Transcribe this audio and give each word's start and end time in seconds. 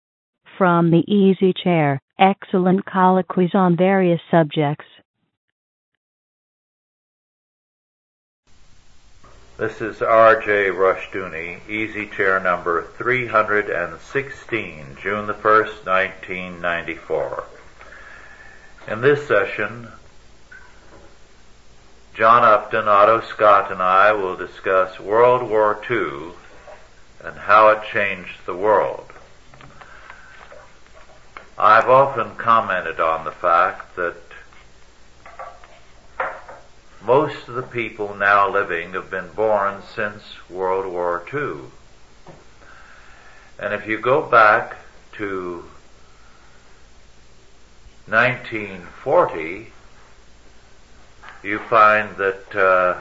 from 0.56 0.92
the 0.92 1.04
Easy 1.12 1.52
Chair, 1.52 2.00
excellent 2.20 2.86
colloquies 2.86 3.56
on 3.56 3.76
various 3.76 4.22
subjects. 4.30 4.86
This 9.58 9.82
is 9.82 10.04
R.J. 10.04 10.70
Rushdoony, 10.70 11.68
Easy 11.68 12.06
Chair 12.06 12.40
number 12.40 12.84
316, 12.84 14.98
June 15.02 15.26
the 15.26 15.34
1st, 15.34 15.88
1994. 15.88 17.46
In 18.90 19.02
this 19.02 19.28
session, 19.28 19.88
John 22.16 22.46
Upton, 22.46 22.88
Otto 22.88 23.20
Scott, 23.20 23.74
and 23.74 23.82
I 23.82 24.14
will 24.14 24.38
discuss 24.38 25.02
World 25.02 25.50
War 25.50 25.78
II 25.92 26.32
and 27.22 27.38
how 27.38 27.68
it 27.68 27.84
changed 27.92 28.46
the 28.46 28.56
world. 28.56 29.12
I've 31.60 31.90
often 31.90 32.38
commented 32.38 33.02
on 33.02 33.26
the 33.26 33.34
fact 33.34 33.98
that 33.98 34.16
most 37.04 37.50
of 37.50 37.56
the 37.56 37.64
people 37.64 38.16
now 38.16 38.50
living 38.50 38.94
have 38.94 39.12
been 39.12 39.32
born 39.34 39.82
since 39.94 40.24
World 40.50 40.86
War 40.86 41.22
II. 41.34 41.70
And 43.60 43.74
if 43.74 43.86
you 43.86 44.00
go 44.00 44.22
back 44.22 44.78
to 45.18 45.66
1940, 48.08 49.74
you 51.46 51.60
find 51.60 52.18
that 52.18 52.56
uh, 52.56 53.00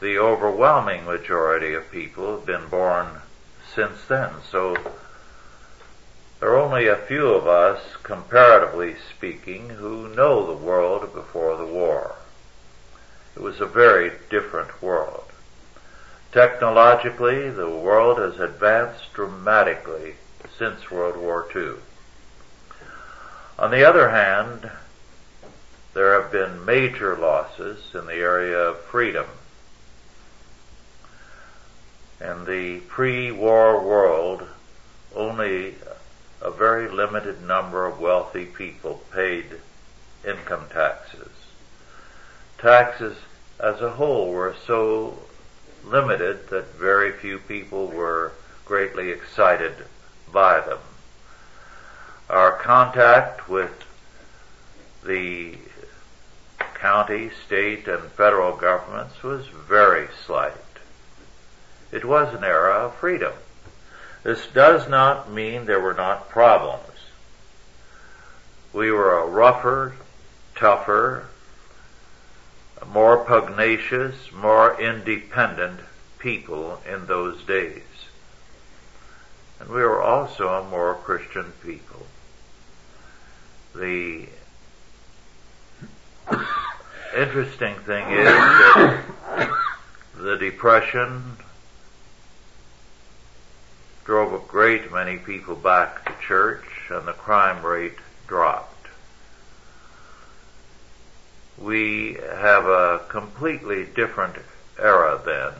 the 0.00 0.18
overwhelming 0.18 1.04
majority 1.04 1.74
of 1.74 1.90
people 1.90 2.36
have 2.36 2.46
been 2.46 2.66
born 2.68 3.06
since 3.74 4.06
then. 4.08 4.30
So 4.50 4.74
there 6.40 6.50
are 6.50 6.58
only 6.58 6.86
a 6.86 6.96
few 6.96 7.26
of 7.28 7.46
us, 7.46 7.82
comparatively 8.02 8.96
speaking, 9.14 9.68
who 9.68 10.08
know 10.14 10.46
the 10.46 10.64
world 10.64 11.12
before 11.12 11.58
the 11.58 11.66
war. 11.66 12.16
It 13.36 13.42
was 13.42 13.60
a 13.60 13.66
very 13.66 14.12
different 14.30 14.82
world. 14.82 15.24
Technologically, 16.32 17.50
the 17.50 17.68
world 17.68 18.18
has 18.18 18.40
advanced 18.40 19.12
dramatically 19.12 20.14
since 20.58 20.90
World 20.90 21.16
War 21.16 21.46
II. 21.54 21.74
On 23.58 23.70
the 23.70 23.84
other 23.84 24.10
hand, 24.10 24.70
there 25.98 26.22
have 26.22 26.30
been 26.30 26.64
major 26.64 27.16
losses 27.16 27.92
in 27.92 28.06
the 28.06 28.14
area 28.14 28.56
of 28.56 28.78
freedom. 28.82 29.26
In 32.20 32.44
the 32.44 32.78
pre-war 32.86 33.84
world, 33.84 34.46
only 35.12 35.74
a 36.40 36.52
very 36.52 36.88
limited 36.88 37.42
number 37.42 37.84
of 37.84 37.98
wealthy 37.98 38.44
people 38.44 39.02
paid 39.12 39.46
income 40.24 40.66
taxes. 40.72 41.32
Taxes 42.58 43.16
as 43.58 43.80
a 43.80 43.90
whole 43.90 44.30
were 44.30 44.54
so 44.68 45.18
limited 45.84 46.48
that 46.50 46.76
very 46.76 47.10
few 47.10 47.40
people 47.40 47.88
were 47.88 48.30
greatly 48.64 49.10
excited 49.10 49.74
by 50.32 50.60
them. 50.60 50.78
Our 52.30 52.52
contact 52.52 53.48
with 53.48 53.84
the 55.04 55.56
county, 56.80 57.30
state, 57.46 57.88
and 57.88 58.02
federal 58.12 58.56
governments 58.56 59.22
was 59.22 59.46
very 59.46 60.08
slight. 60.26 60.52
It 61.90 62.04
was 62.04 62.34
an 62.34 62.44
era 62.44 62.86
of 62.86 62.94
freedom. 62.96 63.32
This 64.22 64.46
does 64.48 64.88
not 64.88 65.30
mean 65.30 65.64
there 65.64 65.80
were 65.80 65.94
not 65.94 66.28
problems. 66.28 66.84
We 68.72 68.90
were 68.90 69.18
a 69.18 69.26
rougher, 69.26 69.94
tougher, 70.54 71.26
more 72.86 73.24
pugnacious, 73.24 74.30
more 74.32 74.80
independent 74.80 75.80
people 76.18 76.80
in 76.86 77.06
those 77.06 77.42
days. 77.44 77.82
And 79.60 79.68
we 79.68 79.82
were 79.82 80.02
also 80.02 80.48
a 80.48 80.68
more 80.68 80.94
Christian 80.94 81.52
people. 81.62 82.06
The 83.74 84.28
interesting 87.16 87.74
thing 87.80 88.08
is 88.10 88.24
that 88.24 89.04
the 90.16 90.36
Depression 90.36 91.36
drove 94.04 94.32
a 94.32 94.46
great 94.46 94.92
many 94.92 95.18
people 95.18 95.54
back 95.54 96.04
to 96.04 96.26
church 96.26 96.64
and 96.90 97.06
the 97.06 97.12
crime 97.12 97.64
rate 97.64 97.96
dropped 98.26 98.78
we 101.60 102.16
have 102.36 102.66
a 102.66 103.00
completely 103.08 103.84
different 103.84 104.36
era 104.78 105.20
then. 105.24 105.54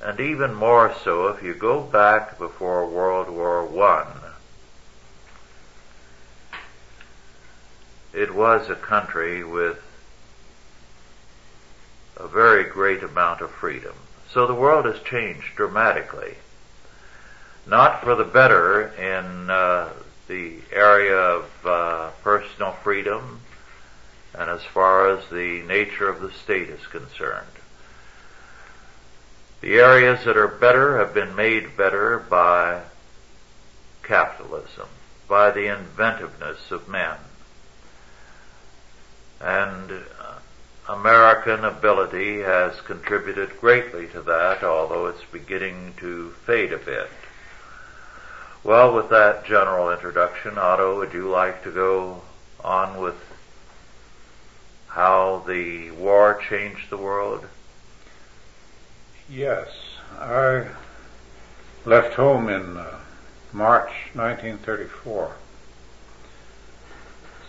And 0.00 0.20
even 0.20 0.54
more 0.54 0.94
so 1.04 1.28
if 1.28 1.42
you 1.42 1.54
go 1.54 1.82
back 1.82 2.38
before 2.38 2.88
World 2.88 3.28
War 3.28 3.66
One. 3.66 4.17
It 8.18 8.34
was 8.34 8.68
a 8.68 8.74
country 8.74 9.44
with 9.44 9.80
a 12.16 12.26
very 12.26 12.64
great 12.64 13.04
amount 13.04 13.42
of 13.42 13.52
freedom. 13.52 13.94
So 14.32 14.44
the 14.44 14.56
world 14.56 14.86
has 14.86 14.98
changed 15.02 15.54
dramatically. 15.54 16.34
Not 17.64 18.02
for 18.02 18.16
the 18.16 18.24
better 18.24 18.88
in 18.88 19.48
uh, 19.48 19.90
the 20.26 20.56
area 20.72 21.16
of 21.16 21.44
uh, 21.64 22.10
personal 22.24 22.72
freedom, 22.82 23.42
and 24.34 24.50
as 24.50 24.64
far 24.64 25.10
as 25.10 25.24
the 25.28 25.62
nature 25.68 26.08
of 26.08 26.20
the 26.20 26.32
state 26.32 26.70
is 26.70 26.84
concerned. 26.88 27.46
The 29.60 29.78
areas 29.78 30.24
that 30.24 30.36
are 30.36 30.48
better 30.48 30.98
have 30.98 31.14
been 31.14 31.36
made 31.36 31.76
better 31.76 32.18
by 32.18 32.82
capitalism, 34.02 34.88
by 35.28 35.52
the 35.52 35.72
inventiveness 35.72 36.72
of 36.72 36.88
men. 36.88 37.18
And 39.40 40.04
American 40.88 41.64
ability 41.64 42.40
has 42.40 42.80
contributed 42.80 43.60
greatly 43.60 44.06
to 44.08 44.22
that, 44.22 44.64
although 44.64 45.06
it's 45.06 45.24
beginning 45.30 45.94
to 45.98 46.30
fade 46.46 46.72
a 46.72 46.78
bit. 46.78 47.10
Well, 48.64 48.94
with 48.94 49.10
that 49.10 49.44
general 49.44 49.90
introduction, 49.90 50.58
Otto, 50.58 50.98
would 50.98 51.12
you 51.12 51.28
like 51.28 51.62
to 51.64 51.70
go 51.70 52.22
on 52.64 53.00
with 53.00 53.16
how 54.88 55.44
the 55.46 55.90
war 55.92 56.42
changed 56.48 56.90
the 56.90 56.96
world? 56.96 57.46
Yes. 59.30 59.68
I 60.18 60.66
left 61.84 62.14
home 62.14 62.48
in 62.48 62.78
uh, 62.78 62.98
March 63.52 63.90
1934. 64.14 65.32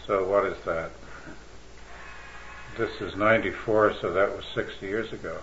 So 0.05 0.27
what 0.27 0.45
is 0.45 0.57
that? 0.65 0.91
This 2.79 3.01
is 3.01 3.13
94, 3.13 3.95
so 3.99 4.13
that 4.13 4.33
was 4.33 4.45
60 4.55 4.87
years 4.87 5.11
ago. 5.11 5.37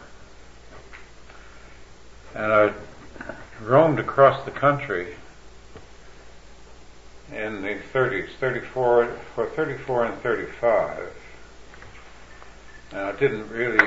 And 2.34 2.50
I 2.50 2.72
roamed 3.62 3.98
across 3.98 4.42
the 4.46 4.50
country 4.50 5.16
in 7.30 7.60
the 7.60 7.76
30s, 7.92 8.30
34, 8.40 9.18
for 9.34 9.46
34 9.50 10.06
and 10.06 10.22
35 10.22 11.12
and 12.92 13.00
I 13.00 13.12
didn't 13.12 13.50
really 13.50 13.86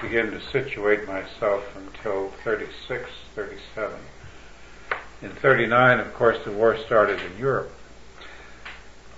begin 0.00 0.30
to 0.30 0.40
situate 0.50 1.06
myself 1.06 1.62
until 1.76 2.30
36, 2.42 3.10
37. 3.34 3.98
In 5.20 5.28
39, 5.28 6.00
of 6.00 6.14
course, 6.14 6.38
the 6.42 6.52
war 6.52 6.78
started 6.78 7.20
in 7.20 7.38
Europe. 7.38 7.70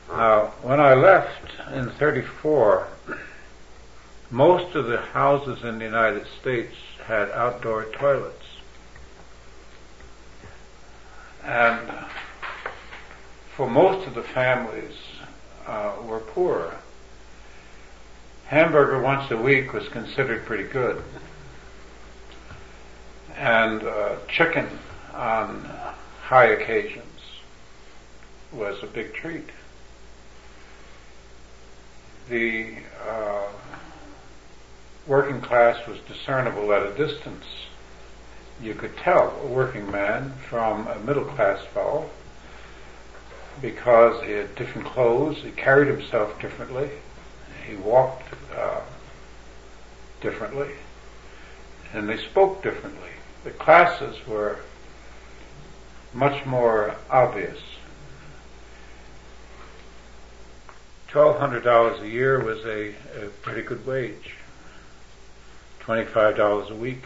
Now, 0.09 0.47
when 0.63 0.81
I 0.81 0.95
left 0.95 1.53
in 1.73 1.91
34, 1.91 2.89
most 4.31 4.75
of 4.75 4.87
the 4.87 5.01
houses 5.01 5.65
in 5.65 5.79
the 5.79 5.85
United 5.85 6.27
States 6.41 6.75
had 7.07 7.31
outdoor 7.31 7.85
toilets. 7.87 8.45
And 11.45 11.91
for 13.57 13.69
most 13.69 14.07
of 14.07 14.15
the 14.15 14.23
families 14.23 14.97
uh, 15.67 15.95
were 16.05 16.21
poor 16.21 16.75
hamburger 18.49 18.99
once 18.99 19.31
a 19.31 19.37
week 19.37 19.75
was 19.75 19.87
considered 19.89 20.45
pretty 20.47 20.65
good. 20.65 21.03
And 23.37 23.83
uh, 23.83 24.17
chicken 24.27 24.67
on 25.13 25.71
high 26.23 26.47
occasions 26.47 27.05
was 28.51 28.83
a 28.83 28.87
big 28.87 29.13
treat. 29.13 29.51
The 32.31 32.77
uh, 33.07 33.49
working 35.09 35.41
class 35.41 35.85
was 35.89 35.99
discernible 36.01 36.73
at 36.73 36.87
a 36.87 36.95
distance. 36.95 37.47
You 38.61 38.75
could 38.75 38.97
tell 38.99 39.35
a 39.43 39.47
working 39.47 39.91
man 39.91 40.35
from 40.49 40.87
a 40.87 40.99
middle 41.01 41.25
class 41.25 41.65
fellow 41.73 42.11
because 43.63 44.23
he 44.25 44.33
had 44.33 44.55
different 44.55 44.87
clothes, 44.87 45.39
he 45.39 45.51
carried 45.51 45.89
himself 45.89 46.39
differently, 46.41 46.91
he 47.67 47.75
walked 47.77 48.29
uh, 48.55 48.81
differently, 50.21 50.71
and 51.93 52.09
they 52.09 52.19
spoke 52.19 52.63
differently. 52.63 53.09
The 53.45 53.51
classes 53.51 54.17
were 54.27 54.59
much 56.13 56.45
more 56.45 56.97
obvious. 57.11 57.59
$1,200 61.11 62.03
a 62.03 62.09
year 62.09 62.45
was 62.45 62.59
a, 62.67 62.91
a 63.17 63.29
pretty 63.43 63.63
good 63.63 63.87
wage. 63.87 64.38
$25 65.89 66.71
a 66.71 66.75
week 66.75 67.03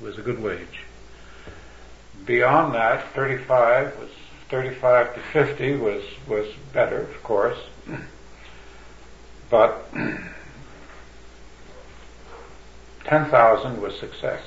was 0.00 0.16
a 0.16 0.22
good 0.22 0.42
wage. 0.42 0.80
Beyond 2.24 2.74
that, 2.74 3.12
35 3.12 3.98
was 3.98 4.08
35 4.48 5.14
to 5.14 5.20
50 5.20 5.76
was 5.76 6.02
was 6.26 6.46
better, 6.72 7.00
of 7.02 7.22
course, 7.22 7.58
but 9.50 9.92
10,000 13.04 13.82
was 13.82 13.98
success. 13.98 14.42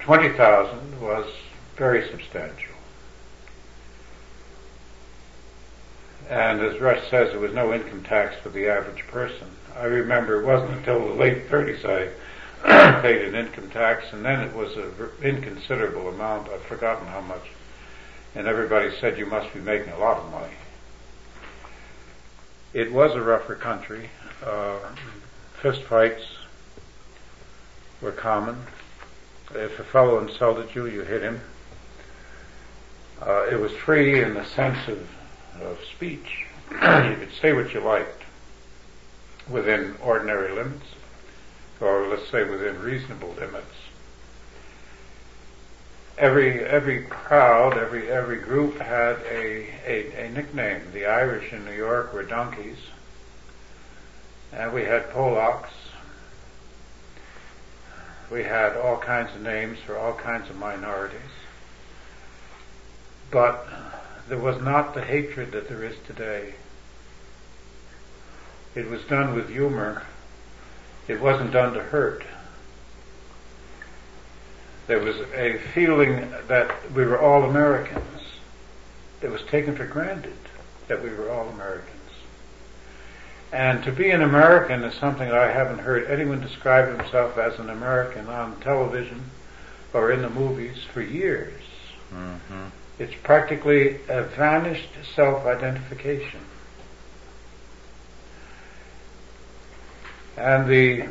20,000 0.00 1.00
was 1.00 1.32
very 1.76 2.08
substantial. 2.08 2.74
And 6.28 6.60
as 6.60 6.80
Rush 6.80 7.08
says, 7.08 7.30
there 7.30 7.38
was 7.38 7.54
no 7.54 7.72
income 7.72 8.02
tax 8.02 8.34
for 8.42 8.48
the 8.48 8.66
average 8.66 9.06
person. 9.06 9.48
I 9.76 9.84
remember 9.84 10.40
it 10.40 10.46
wasn't 10.46 10.78
until 10.78 11.08
the 11.08 11.14
late 11.14 11.48
30s 11.48 11.84
I 11.84 12.10
paid 13.02 13.24
an 13.24 13.34
income 13.34 13.70
tax, 13.70 14.12
and 14.12 14.24
then 14.24 14.40
it 14.40 14.54
was 14.54 14.76
an 14.76 14.92
inconsiderable 15.22 16.08
amount. 16.08 16.48
I've 16.48 16.62
forgotten 16.62 17.06
how 17.06 17.20
much. 17.20 17.44
And 18.34 18.46
everybody 18.46 18.90
said 19.00 19.18
you 19.18 19.26
must 19.26 19.52
be 19.54 19.60
making 19.60 19.92
a 19.92 19.98
lot 19.98 20.18
of 20.18 20.30
money. 20.30 20.54
It 22.72 22.92
was 22.92 23.14
a 23.14 23.20
rougher 23.20 23.54
country. 23.54 24.10
Uh, 24.44 24.78
fist 25.62 25.82
fights 25.82 26.22
were 28.00 28.12
common. 28.12 28.66
If 29.54 29.78
a 29.78 29.84
fellow 29.84 30.18
insulted 30.18 30.74
you, 30.74 30.86
you 30.86 31.02
hit 31.02 31.22
him. 31.22 31.40
Uh, 33.20 33.46
it 33.50 33.58
was 33.58 33.72
free 33.72 34.22
in 34.22 34.34
the 34.34 34.44
sense 34.44 34.88
of, 34.88 35.08
of 35.62 35.78
speech. 35.96 36.46
you 36.70 37.16
could 37.18 37.32
say 37.40 37.52
what 37.52 37.72
you 37.72 37.80
liked 37.80 38.17
within 39.50 39.94
ordinary 40.02 40.52
limits, 40.52 40.86
or 41.80 42.06
let's 42.08 42.28
say 42.28 42.44
within 42.44 42.80
reasonable 42.80 43.34
limits. 43.38 43.74
Every 46.16 46.64
every 46.64 47.04
crowd, 47.04 47.78
every 47.78 48.10
every 48.10 48.38
group 48.38 48.78
had 48.78 49.18
a, 49.30 49.68
a, 49.86 50.26
a 50.26 50.30
nickname. 50.30 50.82
The 50.92 51.06
Irish 51.06 51.52
in 51.52 51.64
New 51.64 51.76
York 51.76 52.12
were 52.12 52.24
donkeys, 52.24 52.78
and 54.52 54.72
we 54.72 54.82
had 54.82 55.10
Polacks. 55.10 55.70
We 58.30 58.42
had 58.42 58.76
all 58.76 58.98
kinds 58.98 59.34
of 59.34 59.42
names 59.42 59.78
for 59.86 59.96
all 59.96 60.12
kinds 60.12 60.50
of 60.50 60.56
minorities. 60.56 61.20
But 63.30 63.66
there 64.28 64.38
was 64.38 64.60
not 64.60 64.94
the 64.94 65.04
hatred 65.04 65.52
that 65.52 65.68
there 65.68 65.84
is 65.84 65.96
today. 66.06 66.54
It 68.78 68.88
was 68.88 69.02
done 69.06 69.34
with 69.34 69.48
humor. 69.48 70.04
It 71.08 71.20
wasn't 71.20 71.50
done 71.50 71.74
to 71.74 71.80
hurt. 71.80 72.22
There 74.86 75.00
was 75.00 75.16
a 75.34 75.58
feeling 75.74 76.32
that 76.46 76.92
we 76.92 77.04
were 77.04 77.18
all 77.20 77.42
Americans. 77.42 78.22
It 79.20 79.32
was 79.32 79.42
taken 79.42 79.74
for 79.74 79.84
granted 79.84 80.38
that 80.86 81.02
we 81.02 81.10
were 81.10 81.28
all 81.28 81.48
Americans. 81.48 81.88
And 83.50 83.82
to 83.82 83.90
be 83.90 84.10
an 84.10 84.22
American 84.22 84.84
is 84.84 84.94
something 84.94 85.28
I 85.28 85.46
haven't 85.46 85.80
heard 85.80 86.08
anyone 86.08 86.40
describe 86.40 86.96
himself 86.96 87.36
as 87.36 87.58
an 87.58 87.70
American 87.70 88.28
on 88.28 88.60
television 88.60 89.24
or 89.92 90.12
in 90.12 90.22
the 90.22 90.30
movies 90.30 90.84
for 90.92 91.02
years. 91.02 91.60
Mm-hmm. 92.14 92.66
It's 93.00 93.14
practically 93.24 93.96
a 94.08 94.22
vanished 94.22 94.90
self-identification. 95.16 96.42
And 100.38 100.68
the, 100.68 101.08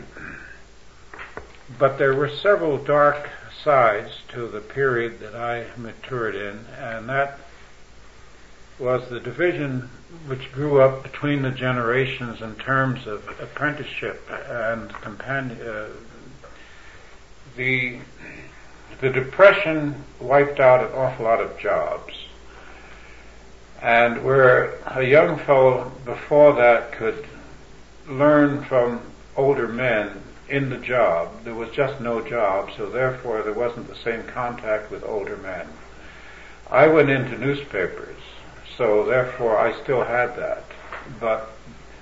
but 1.78 1.98
there 1.98 2.16
were 2.16 2.30
several 2.30 2.78
dark 2.78 3.30
sides 3.64 4.12
to 4.30 4.48
the 4.48 4.62
period 4.62 5.20
that 5.20 5.36
I 5.36 5.66
matured 5.76 6.36
in, 6.36 6.66
and 6.80 7.10
that 7.10 7.40
was 8.80 9.10
the 9.10 9.20
division 9.20 9.90
which 10.28 10.52
grew 10.54 10.82
up 10.82 11.04
between 11.04 11.42
the 11.42 11.52
generations 11.52 12.42
in 12.42 12.56
terms 12.56 13.06
of 13.06 13.28
apprenticeship 13.42 14.30
and 14.50 14.90
companion. 15.02 15.60
Uh, 15.62 15.88
the 17.58 18.00
the 19.02 19.10
depression 19.10 20.04
wiped 20.20 20.60
out 20.60 20.80
an 20.80 20.92
awful 20.94 21.26
lot 21.26 21.42
of 21.42 21.60
jobs, 21.60 22.14
and 23.82 24.24
where 24.24 24.80
a 24.88 25.04
young 25.04 25.38
fellow 25.40 25.92
before 26.06 26.54
that 26.54 26.94
could 26.94 27.28
learn 28.08 28.64
from 28.64 29.02
older 29.38 29.68
men 29.68 30.24
in 30.50 30.70
the 30.70 30.78
job. 30.78 31.44
There 31.44 31.54
was 31.54 31.70
just 31.70 32.02
no 32.02 32.28
job, 32.28 32.72
so 32.76 32.90
therefore 32.90 33.44
there 33.44 33.54
wasn't 33.54 33.88
the 33.88 33.96
same 33.96 34.24
contact 34.24 34.92
with 34.92 35.04
older 35.04 35.38
men. 35.38 35.68
I 36.70 36.88
went 36.88 37.10
into 37.10 37.38
newspapers, 37.38 38.18
so 38.76 39.06
therefore 39.06 39.58
I 39.58 39.80
still 39.84 40.04
had 40.04 40.36
that, 40.36 40.64
but 41.20 41.52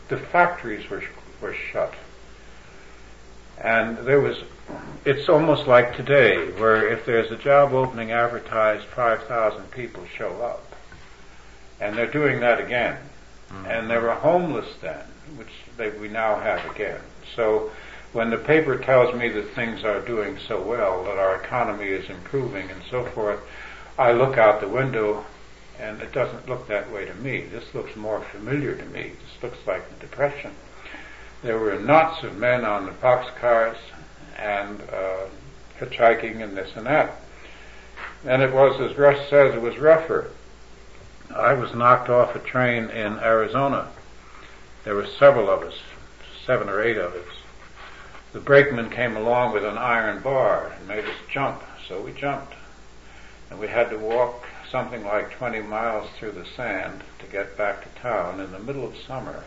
the 0.08 0.18
factories 0.18 0.90
were 0.90 1.04
were 1.42 1.54
shut, 1.54 1.94
and 3.62 3.98
there 4.00 4.22
was. 4.22 4.44
It's 5.06 5.30
almost 5.30 5.68
like 5.68 5.96
today, 5.96 6.50
where 6.54 6.92
if 6.92 7.06
there's 7.06 7.32
a 7.32 7.38
job 7.38 7.74
opening 7.74 8.12
advertised, 8.12 8.86
five 8.86 9.24
thousand 9.26 9.70
people 9.70 10.04
show 10.18 10.42
up, 10.42 10.76
and 11.80 11.96
they're 11.96 12.12
doing 12.12 12.40
that 12.40 12.60
again, 12.60 12.98
mm-hmm. 13.50 13.66
and 13.68 13.90
they 13.90 13.98
were 13.98 14.16
homeless 14.16 14.76
then, 14.82 15.06
which 15.36 15.52
they, 15.78 15.92
we 15.92 16.08
now 16.08 16.40
have 16.40 16.66
again. 16.72 17.00
So 17.36 17.72
when 18.14 18.30
the 18.30 18.38
paper 18.38 18.78
tells 18.78 19.16
me 19.16 19.30
that 19.30 19.54
things 19.56 19.84
are 19.84 20.00
doing 20.02 20.38
so 20.48 20.62
well, 20.62 21.04
that 21.04 21.18
our 21.18 21.36
economy 21.36 21.88
is 21.88 22.10
improving 22.10 22.70
and 22.70 22.82
so 22.90 23.06
forth, 23.06 23.40
I 23.98 24.12
look 24.12 24.38
out 24.38 24.62
the 24.62 24.68
window 24.68 25.26
and 25.80 26.02
it 26.02 26.14
doesn't 26.14 26.48
look 26.48 26.68
that 26.68 26.92
way 26.92 27.06
to 27.06 27.14
me. 27.16 27.42
This 27.42 27.74
looks 27.74 27.96
more 27.96 28.22
familiar 28.22 28.76
to 28.76 28.86
me. 28.86 29.12
This 29.22 29.44
looks 29.44 29.68
like 29.68 29.90
the 29.90 30.06
Depression. 30.06 30.52
There 31.44 31.60
were 31.60 31.78
knots 31.80 32.24
of 32.24 32.38
men 32.38 32.64
on 32.64 32.86
the 32.86 32.92
boxcars 32.92 33.78
and 34.38 34.82
uh, 34.82 35.26
hitchhiking 35.80 36.42
and 36.42 36.56
this 36.56 36.72
and 36.76 36.86
that. 36.86 37.16
And 38.26 38.42
it 38.42 38.54
was, 38.54 38.80
as 38.80 38.98
Rush 38.98 39.30
says, 39.30 39.54
it 39.54 39.62
was 39.62 39.78
rougher. 39.78 40.32
I 41.36 41.54
was 41.54 41.74
knocked 41.74 42.10
off 42.10 42.36
a 42.36 42.40
train 42.40 42.90
in 42.90 43.20
Arizona. 43.20 43.90
There 44.84 44.96
were 44.96 45.08
several 45.08 45.50
of 45.50 45.64
us, 45.64 45.76
seven 46.46 46.70
or 46.70 46.82
eight 46.82 46.98
of 46.98 47.14
us 47.14 47.36
the 48.36 48.42
brakeman 48.42 48.90
came 48.90 49.16
along 49.16 49.54
with 49.54 49.64
an 49.64 49.78
iron 49.78 50.22
bar 50.22 50.74
and 50.78 50.86
made 50.90 51.06
us 51.06 51.16
jump, 51.32 51.64
so 51.88 52.02
we 52.02 52.12
jumped. 52.12 52.54
And 53.50 53.58
we 53.58 53.70
had 53.70 53.90
to 53.92 53.98
walk 53.98 54.44
something 54.70 55.06
like 55.06 55.32
20 55.32 55.62
miles 55.62 56.10
through 56.20 56.34
the 56.34 56.46
sand 56.46 57.02
to 57.20 57.28
get 57.28 57.58
back 57.58 57.84
to 57.84 58.02
town 58.02 58.42
in 58.42 58.52
the 58.52 58.60
middle 58.60 58.86
of 58.86 58.98
summer. 58.98 59.46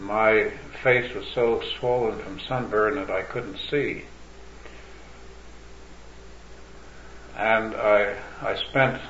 My 0.00 0.50
face 0.82 1.14
was 1.14 1.28
so 1.28 1.62
swollen 1.78 2.18
from 2.18 2.40
sunburn 2.40 2.96
that 2.96 3.08
I 3.08 3.22
couldn't 3.22 3.60
see. 3.70 4.06
And 7.36 7.72
I, 7.76 8.16
I 8.42 8.56
spent 8.56 9.00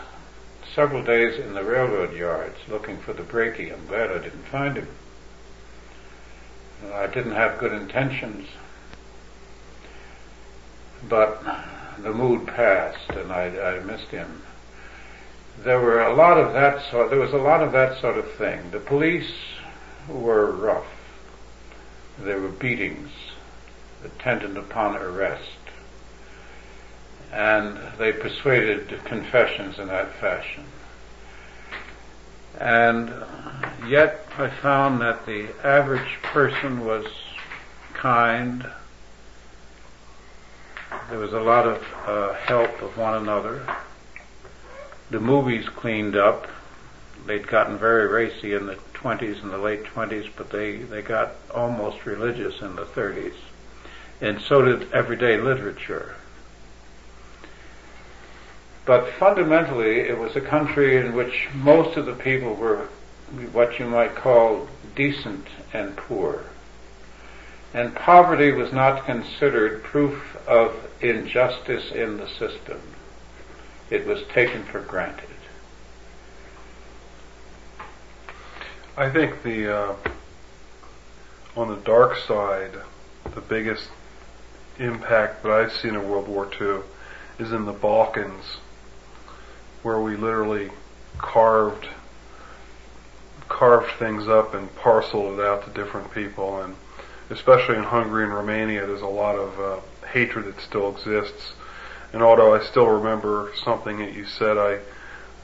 several 0.75 1.02
days 1.02 1.38
in 1.38 1.55
the 1.55 1.64
railroad 1.64 2.14
yards 2.14 2.59
looking 2.69 2.99
for 2.99 3.14
the 3.14 3.23
brakie. 3.23 3.73
I'm 3.73 3.87
glad 3.87 4.11
I 4.11 4.19
didn't 4.19 4.49
find 4.49 4.76
him. 4.76 4.88
I 6.92 7.06
didn't 7.06 7.33
have 7.33 7.59
good 7.59 7.73
intentions 7.73 8.47
but 11.09 11.42
the 11.99 12.12
mood 12.12 12.47
passed 12.47 13.11
and 13.11 13.33
I, 13.33 13.76
I 13.76 13.80
missed 13.80 14.09
him. 14.09 14.42
There 15.59 15.80
were 15.80 16.02
a 16.02 16.14
lot 16.14 16.38
of 16.38 16.52
that 16.52 16.90
sort, 16.90 17.11
there 17.11 17.18
was 17.18 17.33
a 17.33 17.38
lot 17.38 17.62
of 17.62 17.73
that 17.73 18.00
sort 18.00 18.18
of 18.18 18.30
thing. 18.33 18.71
The 18.71 18.80
police 18.80 19.33
were 20.09 20.50
rough. 20.50 20.87
There 22.18 22.40
were 22.40 22.49
beatings 22.49 23.11
attendant 24.04 24.56
upon 24.59 24.97
arrest. 24.97 25.50
And 27.33 27.78
they 27.99 28.12
persuaded 28.12 29.04
confessions 29.04 29.78
in 29.78 29.88
that 29.88 30.14
fashion. 30.14 30.64
And 32.58 33.12
yet 33.86 34.26
I 34.38 34.48
found 34.48 35.00
that 35.00 35.26
the 35.26 35.48
average 35.64 36.18
person 36.22 36.84
was 36.84 37.06
kind. 37.94 38.66
There 41.10 41.18
was 41.18 41.32
a 41.32 41.40
lot 41.40 41.66
of 41.66 41.84
uh, 42.06 42.34
help 42.34 42.80
of 42.82 42.96
one 42.96 43.14
another. 43.14 43.66
The 45.10 45.20
movies 45.20 45.68
cleaned 45.68 46.16
up. 46.16 46.48
They'd 47.26 47.46
gotten 47.46 47.78
very 47.78 48.06
racy 48.06 48.54
in 48.54 48.66
the 48.66 48.78
20s 48.94 49.42
and 49.42 49.52
the 49.52 49.58
late 49.58 49.84
20s, 49.84 50.30
but 50.36 50.50
they, 50.50 50.76
they 50.76 51.02
got 51.02 51.32
almost 51.54 52.06
religious 52.06 52.60
in 52.60 52.76
the 52.76 52.84
30s. 52.84 53.34
And 54.20 54.40
so 54.40 54.62
did 54.62 54.92
everyday 54.92 55.38
literature. 55.38 56.16
But 58.87 59.12
fundamentally, 59.14 59.99
it 59.99 60.16
was 60.16 60.37
a 60.37 60.40
country 60.40 60.97
in 60.97 61.12
which 61.12 61.49
most 61.52 61.97
of 61.97 62.07
the 62.07 62.14
people 62.14 62.55
were 62.55 62.88
what 63.52 63.81
you 63.81 63.87
might 63.87 64.14
call 64.14 64.69
decent 64.95 65.49
and 65.73 65.97
poor. 65.97 66.45
And 67.75 67.97
poverty 67.97 68.52
was 68.52 68.73
not 68.73 69.05
considered 69.05 69.83
proof 69.83 70.37
of 70.47 70.73
injustice 71.00 71.90
in 71.90 72.16
the 72.16 72.28
system. 72.28 72.81
It 73.90 74.07
was 74.07 74.23
taken 74.33 74.62
for 74.62 74.81
granted. 74.81 75.31
I 78.97 79.11
think 79.11 79.43
the 79.43 79.76
uh, 79.76 79.97
on 81.57 81.69
the 81.69 81.76
dark 81.76 82.16
side, 82.19 82.73
the 83.35 83.40
biggest 83.40 83.88
impact 84.78 85.43
that 85.43 85.50
I've 85.50 85.73
seen 85.73 85.95
in 85.95 86.09
World 86.09 86.28
War 86.28 86.49
II 86.61 86.83
is 87.38 87.52
in 87.52 87.66
the 87.66 87.73
Balkans, 87.73 88.59
where 89.87 90.00
we 90.00 90.16
literally 90.16 90.69
carved 91.16 91.87
carved 93.49 93.93
things 94.00 94.26
up 94.26 94.52
and 94.52 94.75
parceled 94.75 95.38
it 95.38 95.47
out 95.47 95.64
to 95.64 95.71
different 95.71 96.12
people, 96.12 96.61
and 96.61 96.75
especially 97.31 97.76
in 97.76 97.85
Hungary 97.85 98.25
and 98.25 98.35
Romania, 98.35 98.85
there's 98.85 99.00
a 99.00 99.07
lot 99.07 99.37
of 99.37 99.61
uh, 99.61 99.81
hatred 100.09 100.47
that 100.47 100.61
still 100.61 100.90
exists. 100.90 101.52
And 102.12 102.21
although 102.21 102.52
I 102.52 102.64
still 102.64 102.88
remember 102.88 103.52
something 103.62 103.99
that 103.99 104.12
you 104.12 104.26
said, 104.26 104.59
I, 104.59 104.81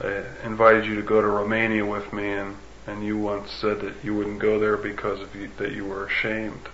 I 0.05 0.25
invited 0.43 0.85
you 0.85 0.95
to 0.95 1.01
go 1.01 1.21
to 1.21 1.27
Romania 1.27 1.85
with 1.85 2.11
me, 2.11 2.29
and 2.29 2.57
and 2.85 3.01
you 3.01 3.17
once 3.17 3.49
said 3.49 3.79
that 3.79 3.93
you 4.03 4.13
wouldn't 4.13 4.39
go 4.39 4.59
there 4.59 4.75
because 4.75 5.21
of 5.21 5.33
you, 5.33 5.49
that 5.57 5.71
you 5.71 5.85
were 5.85 6.05
ashamed. 6.05 6.67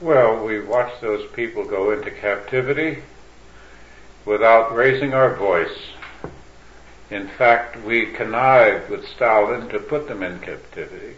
Well, 0.00 0.44
we 0.44 0.58
watched 0.58 1.00
those 1.00 1.30
people 1.30 1.64
go 1.64 1.92
into 1.92 2.10
captivity 2.10 3.04
without 4.24 4.74
raising 4.74 5.14
our 5.14 5.36
voice. 5.36 5.78
In 7.10 7.28
fact, 7.28 7.82
we 7.84 8.06
connived 8.06 8.90
with 8.90 9.06
Stalin 9.08 9.68
to 9.70 9.78
put 9.78 10.08
them 10.08 10.22
in 10.22 10.40
captivity. 10.40 11.16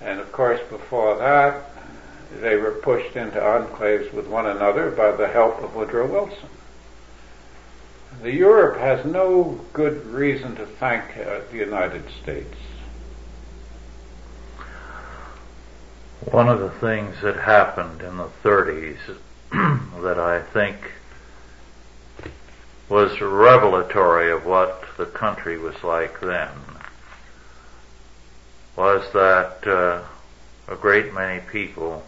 And 0.00 0.20
of 0.20 0.30
course, 0.30 0.60
before 0.70 1.16
that, 1.18 1.70
they 2.40 2.56
were 2.56 2.70
pushed 2.72 3.16
into 3.16 3.40
enclaves 3.40 4.12
with 4.12 4.28
one 4.28 4.46
another 4.46 4.90
by 4.90 5.10
the 5.12 5.28
help 5.28 5.62
of 5.62 5.74
Woodrow 5.74 6.06
Wilson. 6.06 6.48
The 8.22 8.32
Europe 8.32 8.78
has 8.78 9.04
no 9.04 9.60
good 9.72 10.06
reason 10.06 10.54
to 10.56 10.66
thank 10.66 11.16
uh, 11.16 11.40
the 11.50 11.58
United 11.58 12.04
States. 12.22 12.54
One 16.30 16.48
of 16.48 16.60
the 16.60 16.70
things 16.70 17.16
that 17.22 17.36
happened 17.36 18.02
in 18.02 18.16
the 18.16 18.28
30s 18.44 18.98
that 20.02 20.18
I 20.18 20.42
think 20.42 20.76
was 22.90 23.20
revelatory 23.20 24.32
of 24.32 24.44
what 24.44 24.82
the 24.96 25.06
country 25.06 25.56
was 25.56 25.84
like 25.84 26.18
then 26.18 26.50
was 28.74 29.12
that 29.12 29.64
uh, 29.64 30.02
a 30.66 30.74
great 30.74 31.14
many 31.14 31.40
people 31.40 32.02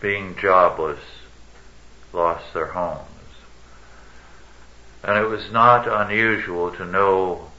being 0.00 0.34
jobless 0.40 1.00
lost 2.14 2.54
their 2.54 2.68
homes. 2.68 3.02
And 5.04 5.18
it 5.18 5.28
was 5.28 5.50
not 5.50 5.86
unusual 5.86 6.70
to 6.72 6.84
know 6.86 7.50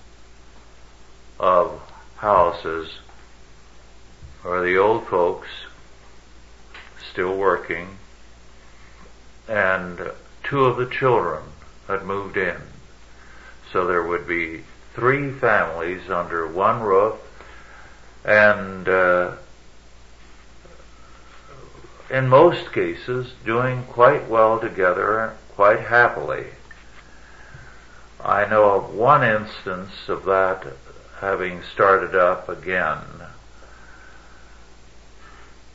of 1.40 1.80
houses 2.16 2.90
where 4.42 4.64
the 4.64 4.78
old 4.78 5.06
folks 5.06 5.48
still 7.12 7.38
working 7.38 8.00
and 9.48 10.00
two 10.44 10.66
of 10.66 10.78
the 10.78 10.88
children 10.88 11.44
had 11.88 12.04
moved 12.04 12.38
in. 12.38 12.58
So 13.72 13.86
there 13.86 14.04
would 14.04 14.28
be 14.28 14.64
three 14.94 15.32
families 15.32 16.10
under 16.10 16.48
one 16.48 16.82
roof 16.82 17.16
and 18.26 18.88
uh, 18.90 19.36
in 22.10 22.28
most 22.28 22.72
cases 22.72 23.34
doing 23.46 23.84
quite 23.84 24.28
well 24.30 24.60
together, 24.60 25.34
quite 25.56 25.80
happily. 25.80 26.46
I 28.24 28.46
know 28.46 28.72
of 28.72 28.94
one 28.94 29.24
instance 29.24 29.92
of 30.08 30.26
that 30.26 30.66
having 31.20 31.62
started 31.74 32.16
up 32.16 32.50
again. 32.50 33.04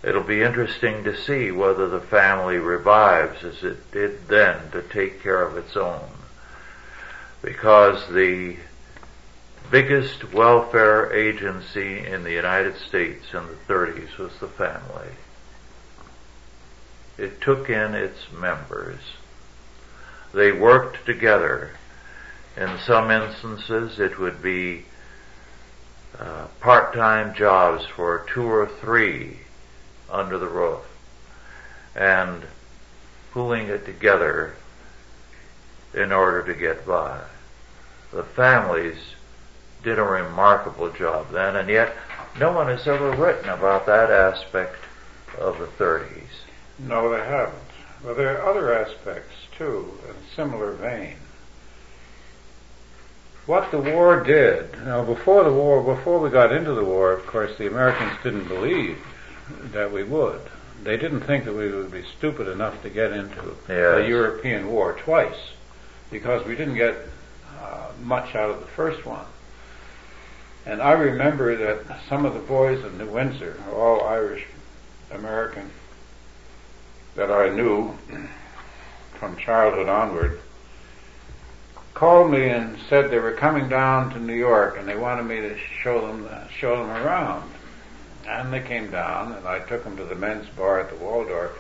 It'll 0.02 0.25
be 0.25 0.42
interesting 0.42 1.04
to 1.04 1.16
see 1.16 1.52
whether 1.52 1.88
the 1.88 2.00
family 2.00 2.59
revives 2.59 3.44
as 3.44 3.62
it 3.62 3.92
did 3.92 4.26
then 4.26 4.71
to 4.73 4.82
take 4.82 5.23
care 5.23 5.42
of 5.42 5.56
its 5.56 5.76
own. 5.76 6.11
Because 7.40 8.09
the 8.09 8.56
biggest 9.71 10.32
welfare 10.32 11.12
agency 11.12 12.04
in 12.04 12.25
the 12.25 12.32
United 12.32 12.76
States 12.78 13.26
in 13.32 13.47
the 13.47 13.73
30s 13.73 14.18
was 14.18 14.32
the 14.40 14.49
family. 14.49 15.11
It 17.16 17.40
took 17.40 17.71
in 17.71 17.94
its 17.94 18.32
members. 18.32 19.00
They 20.35 20.50
worked 20.50 21.06
together. 21.06 21.71
In 22.56 22.78
some 22.78 23.11
instances, 23.11 24.00
it 24.00 24.18
would 24.18 24.42
be 24.42 24.85
uh, 26.18 26.47
part-time 26.61 27.35
jobs 27.35 27.85
for 27.87 28.26
two 28.32 28.44
or 28.44 28.66
three 28.66 29.38
under 30.12 30.38
the 30.38 30.49
roof 30.49 30.81
and 31.97 32.42
pulling 33.33 33.69
it 33.69 33.85
together 33.85 34.54
in 35.95 36.12
order 36.12 36.42
to 36.45 36.54
get 36.54 36.87
by. 36.87 37.21
The 38.12 38.23
families 38.23 38.99
did 39.83 39.99
a 39.99 40.02
remarkable 40.02 40.90
job 40.90 41.31
then, 41.33 41.57
and 41.57 41.69
yet 41.69 41.95
no 42.38 42.52
one 42.52 42.69
has 42.69 42.87
ever 42.87 43.11
written 43.11 43.49
about 43.49 43.87
that 43.87 44.11
aspect 44.11 44.76
of 45.38 45.59
the 45.59 45.66
30s. 45.66 46.23
No, 46.78 47.11
they 47.11 47.25
haven't. 47.25 47.59
Well, 48.04 48.14
there 48.14 48.38
are 48.38 48.50
other 48.50 48.73
aspects 48.73 49.35
too, 49.57 49.99
in 50.09 50.14
a 50.14 50.35
similar 50.35 50.73
vein. 50.73 51.16
What 53.47 53.71
the 53.71 53.78
war 53.78 54.23
did, 54.23 54.73
know, 54.85 55.04
before 55.04 55.42
the 55.42 55.52
war, 55.52 55.83
before 55.83 56.21
we 56.21 56.31
got 56.31 56.52
into 56.52 56.75
the 56.75 56.85
war, 56.85 57.12
of 57.12 57.26
course, 57.26 57.57
the 57.59 57.66
Americans 57.66 58.12
didn't 58.23 58.47
believe 58.47 58.99
that 59.73 59.92
we 59.92 60.02
would. 60.02 60.40
They 60.82 60.97
didn't 60.97 61.21
think 61.21 61.44
that 61.44 61.54
we 61.54 61.71
would 61.71 61.90
be 61.90 62.04
stupid 62.18 62.49
enough 62.49 62.82
to 62.82 62.90
get 62.90 63.12
into 63.12 63.56
yes. 63.68 63.99
a 63.99 64.09
European 64.09 64.68
war 64.68 64.94
twice, 64.94 65.52
because 66.11 66.44
we 66.47 66.56
didn't 66.56 66.75
get 66.75 66.97
uh, 67.61 67.92
much 68.02 68.35
out 68.35 68.50
of 68.50 68.61
the 68.61 68.66
first 68.66 69.06
one. 69.06 69.26
And 70.64 70.80
I 70.80 70.92
remember 70.92 71.56
that 71.56 72.00
some 72.09 72.25
of 72.25 72.35
the 72.35 72.40
boys 72.40 72.85
in 72.85 72.99
New 72.99 73.11
Windsor, 73.11 73.62
all 73.73 74.04
Irish 74.04 74.47
American 75.11 75.71
that 77.14 77.30
I 77.30 77.50
knew 77.50 77.94
from 79.14 79.37
childhood 79.37 79.88
onward 79.88 80.40
called 81.94 82.30
me 82.30 82.49
and 82.49 82.78
said 82.88 83.11
they 83.11 83.18
were 83.18 83.32
coming 83.32 83.68
down 83.68 84.11
to 84.11 84.18
New 84.18 84.35
York 84.35 84.76
and 84.78 84.88
they 84.88 84.97
wanted 84.97 85.25
me 85.25 85.37
to 85.37 85.56
show 85.82 86.06
them 86.06 86.28
show 86.59 86.76
them 86.76 86.90
around. 86.90 87.51
And 88.26 88.52
they 88.52 88.61
came 88.61 88.91
down 88.91 89.33
and 89.33 89.47
I 89.47 89.61
took 89.61 89.85
them 89.85 89.97
to 89.97 90.05
the 90.05 90.14
men's 90.14 90.49
bar 90.50 90.81
at 90.81 90.91
the 90.91 91.05
Waldorf, 91.05 91.52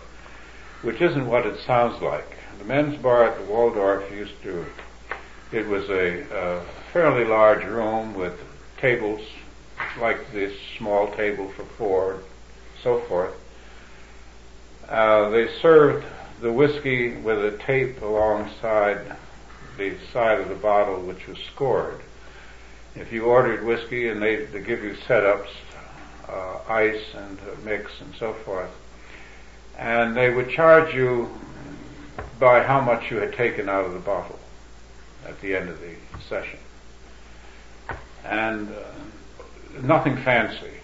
which 0.82 1.00
isn't 1.00 1.26
what 1.26 1.46
it 1.46 1.60
sounds 1.60 2.00
like. 2.02 2.36
The 2.58 2.64
men's 2.64 3.00
bar 3.00 3.24
at 3.24 3.38
the 3.38 3.52
Waldorf 3.52 4.10
used 4.10 4.40
to 4.42 4.66
it 5.52 5.66
was 5.66 5.88
a, 5.90 6.22
a 6.34 6.64
fairly 6.92 7.24
large 7.24 7.64
room 7.64 8.14
with 8.14 8.40
tables 8.78 9.20
like 10.00 10.32
this 10.32 10.58
small 10.78 11.14
table 11.14 11.50
for 11.50 11.64
four, 11.64 12.20
so 12.82 13.00
forth. 13.00 13.34
Uh, 14.88 15.28
they 15.28 15.48
served 15.60 16.06
the 16.40 16.52
whiskey 16.52 17.16
with 17.18 17.38
a 17.44 17.58
tape 17.58 18.00
alongside 18.00 19.16
the 19.76 19.94
side 20.12 20.40
of 20.40 20.48
the 20.48 20.54
bottle 20.54 21.02
which 21.02 21.26
was 21.26 21.38
scored. 21.54 22.00
If 22.94 23.12
you 23.12 23.24
ordered 23.24 23.64
whiskey 23.64 24.08
and 24.08 24.22
they, 24.22 24.46
they 24.46 24.60
give 24.60 24.82
you 24.82 24.94
setups, 25.06 25.48
uh, 26.28 26.58
ice 26.68 27.02
and 27.14 27.38
mix 27.64 27.90
and 28.00 28.14
so 28.14 28.32
forth, 28.32 28.70
and 29.78 30.16
they 30.16 30.30
would 30.30 30.50
charge 30.50 30.94
you 30.94 31.30
by 32.38 32.62
how 32.62 32.80
much 32.80 33.10
you 33.10 33.18
had 33.18 33.32
taken 33.32 33.68
out 33.68 33.84
of 33.84 33.92
the 33.92 34.00
bottle 34.00 34.38
at 35.26 35.40
the 35.40 35.54
end 35.54 35.68
of 35.68 35.80
the 35.80 35.94
session. 36.28 36.58
And 38.24 38.68
uh, 38.70 39.82
nothing 39.82 40.16
fancy 40.16 40.80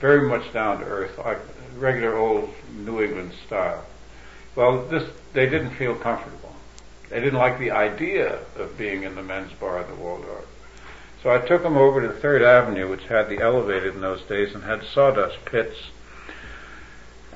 very 0.00 0.28
much 0.28 0.52
down 0.52 0.78
to 0.80 0.84
earth, 0.84 1.18
like 1.18 1.38
regular 1.76 2.16
old 2.16 2.54
New 2.72 3.02
England 3.02 3.32
style. 3.46 3.84
Well, 4.54 4.84
this 4.86 5.08
they 5.32 5.48
didn't 5.48 5.70
feel 5.70 5.94
comfortable. 5.94 6.54
They 7.10 7.20
didn't 7.20 7.38
like 7.38 7.58
the 7.58 7.70
idea 7.70 8.40
of 8.56 8.76
being 8.76 9.04
in 9.04 9.14
the 9.14 9.22
men's 9.22 9.52
bar 9.52 9.78
at 9.78 9.88
the 9.88 9.94
Waldorf. 9.94 10.46
So 11.22 11.30
I 11.30 11.38
took 11.38 11.62
them 11.62 11.76
over 11.76 12.00
to 12.00 12.12
Third 12.12 12.42
Avenue, 12.42 12.88
which 12.88 13.04
had 13.04 13.28
the 13.28 13.40
elevated 13.40 13.94
in 13.94 14.00
those 14.00 14.22
days 14.22 14.54
and 14.54 14.62
had 14.62 14.84
sawdust 14.84 15.44
pits. 15.44 15.76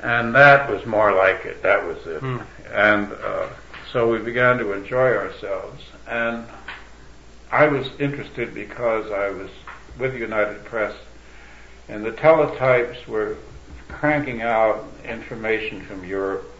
And 0.02 0.34
that 0.34 0.70
was 0.70 0.86
more 0.86 1.12
like 1.12 1.44
it. 1.44 1.62
That 1.62 1.84
was 1.86 1.98
it. 2.06 2.20
Hmm. 2.20 2.38
And 2.72 3.12
uh, 3.12 3.48
so 3.92 4.10
we 4.10 4.18
began 4.18 4.58
to 4.58 4.72
enjoy 4.72 5.14
ourselves. 5.14 5.82
And 6.08 6.46
I 7.50 7.66
was 7.66 7.90
interested 7.98 8.54
because 8.54 9.10
I 9.10 9.30
was 9.30 9.50
with 9.98 10.14
United 10.14 10.64
Press, 10.64 10.94
and 11.88 12.04
the 12.04 12.12
teletypes 12.12 13.06
were 13.06 13.36
cranking 13.88 14.40
out 14.40 14.84
information 15.04 15.82
from 15.82 16.04
Europe, 16.04 16.50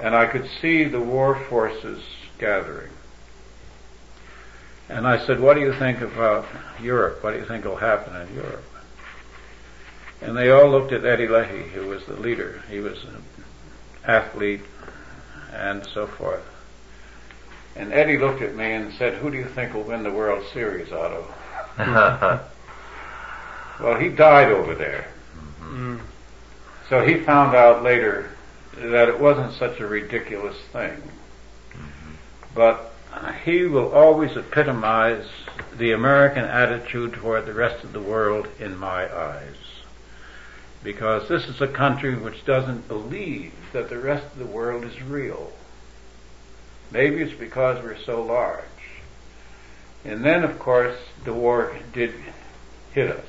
and 0.00 0.14
I 0.14 0.26
could 0.26 0.48
see 0.60 0.84
the 0.84 1.00
war 1.00 1.34
forces 1.48 2.02
gathering. 2.38 2.90
And 4.88 5.06
I 5.06 5.24
said, 5.26 5.40
what 5.40 5.54
do 5.54 5.60
you 5.60 5.72
think 5.74 6.00
about 6.00 6.46
Europe? 6.80 7.22
What 7.22 7.32
do 7.32 7.38
you 7.38 7.44
think 7.44 7.64
will 7.64 7.76
happen 7.76 8.16
in 8.16 8.34
Europe? 8.34 8.64
And 10.20 10.36
they 10.36 10.50
all 10.50 10.68
looked 10.68 10.92
at 10.92 11.04
Eddie 11.04 11.28
Leahy, 11.28 11.68
who 11.68 11.86
was 11.86 12.04
the 12.06 12.14
leader. 12.14 12.62
He 12.70 12.80
was 12.80 13.04
an 13.04 13.22
athlete 14.04 14.62
and 15.52 15.86
so 15.92 16.06
forth. 16.06 16.42
And 17.76 17.92
Eddie 17.92 18.18
looked 18.18 18.42
at 18.42 18.56
me 18.56 18.72
and 18.72 18.92
said, 18.94 19.14
who 19.14 19.30
do 19.30 19.36
you 19.36 19.44
think 19.44 19.74
will 19.74 19.84
win 19.84 20.02
the 20.02 20.10
World 20.10 20.44
Series, 20.52 20.90
Otto? 20.90 21.32
well, 23.80 24.00
he 24.00 24.08
died 24.08 24.50
over 24.50 24.74
there. 24.74 25.06
Mm. 25.60 26.00
So 26.88 27.04
he 27.04 27.22
found 27.22 27.54
out 27.54 27.84
later 27.84 28.30
that 28.76 29.08
it 29.08 29.20
wasn't 29.20 29.52
such 29.52 29.78
a 29.80 29.86
ridiculous 29.86 30.56
thing. 30.72 31.00
But 32.54 32.94
Uh, 33.20 33.32
he 33.32 33.64
will 33.64 33.92
always 33.92 34.36
epitomize 34.36 35.26
the 35.76 35.90
American 35.90 36.44
attitude 36.44 37.12
toward 37.14 37.46
the 37.46 37.52
rest 37.52 37.82
of 37.82 37.92
the 37.92 38.00
world 38.00 38.46
in 38.60 38.76
my 38.76 39.12
eyes. 39.12 39.56
Because 40.84 41.28
this 41.28 41.48
is 41.48 41.60
a 41.60 41.66
country 41.66 42.14
which 42.14 42.44
doesn't 42.44 42.86
believe 42.86 43.52
that 43.72 43.88
the 43.88 43.98
rest 43.98 44.24
of 44.24 44.38
the 44.38 44.46
world 44.46 44.84
is 44.84 45.02
real. 45.02 45.52
Maybe 46.92 47.20
it's 47.20 47.34
because 47.34 47.82
we're 47.82 47.98
so 47.98 48.22
large. 48.22 48.64
And 50.04 50.24
then, 50.24 50.44
of 50.44 50.60
course, 50.60 50.96
the 51.24 51.32
war 51.32 51.76
did 51.92 52.14
hit 52.92 53.10
us. 53.10 53.26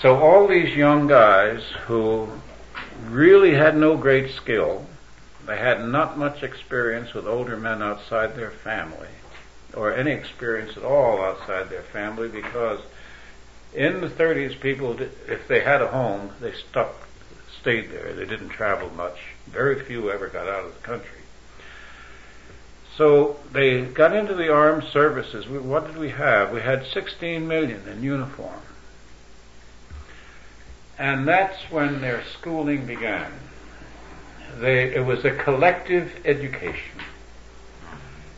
So 0.00 0.16
all 0.16 0.48
these 0.48 0.74
young 0.74 1.06
guys 1.06 1.62
who 1.86 2.28
really 3.08 3.52
had 3.52 3.76
no 3.76 3.98
great 3.98 4.30
skill, 4.30 4.86
they 5.46 5.58
had 5.58 5.86
not 5.86 6.18
much 6.18 6.42
experience 6.42 7.14
with 7.14 7.26
older 7.26 7.56
men 7.56 7.82
outside 7.82 8.34
their 8.36 8.50
family, 8.50 9.08
or 9.74 9.92
any 9.94 10.12
experience 10.12 10.76
at 10.76 10.84
all 10.84 11.22
outside 11.22 11.68
their 11.68 11.82
family, 11.82 12.28
because 12.28 12.80
in 13.74 14.00
the 14.00 14.08
30s, 14.08 14.58
people, 14.60 15.00
if 15.00 15.48
they 15.48 15.60
had 15.60 15.82
a 15.82 15.88
home, 15.88 16.30
they 16.40 16.52
stuck, 16.52 16.94
stayed 17.60 17.90
there. 17.90 18.12
They 18.12 18.24
didn't 18.24 18.50
travel 18.50 18.90
much. 18.90 19.18
Very 19.46 19.80
few 19.84 20.10
ever 20.10 20.28
got 20.28 20.46
out 20.46 20.64
of 20.64 20.74
the 20.74 20.86
country. 20.86 21.18
So 22.96 23.36
they 23.52 23.82
got 23.82 24.14
into 24.14 24.34
the 24.34 24.52
armed 24.52 24.84
services. 24.84 25.48
What 25.48 25.88
did 25.88 25.96
we 25.96 26.10
have? 26.10 26.52
We 26.52 26.60
had 26.60 26.86
16 26.86 27.46
million 27.48 27.88
in 27.88 28.02
uniform. 28.02 28.60
And 30.96 31.26
that's 31.26 31.58
when 31.70 32.00
their 32.00 32.22
schooling 32.38 32.86
began. 32.86 33.32
They, 34.60 34.94
it 34.94 35.04
was 35.04 35.24
a 35.24 35.30
collective 35.30 36.20
education. 36.24 37.00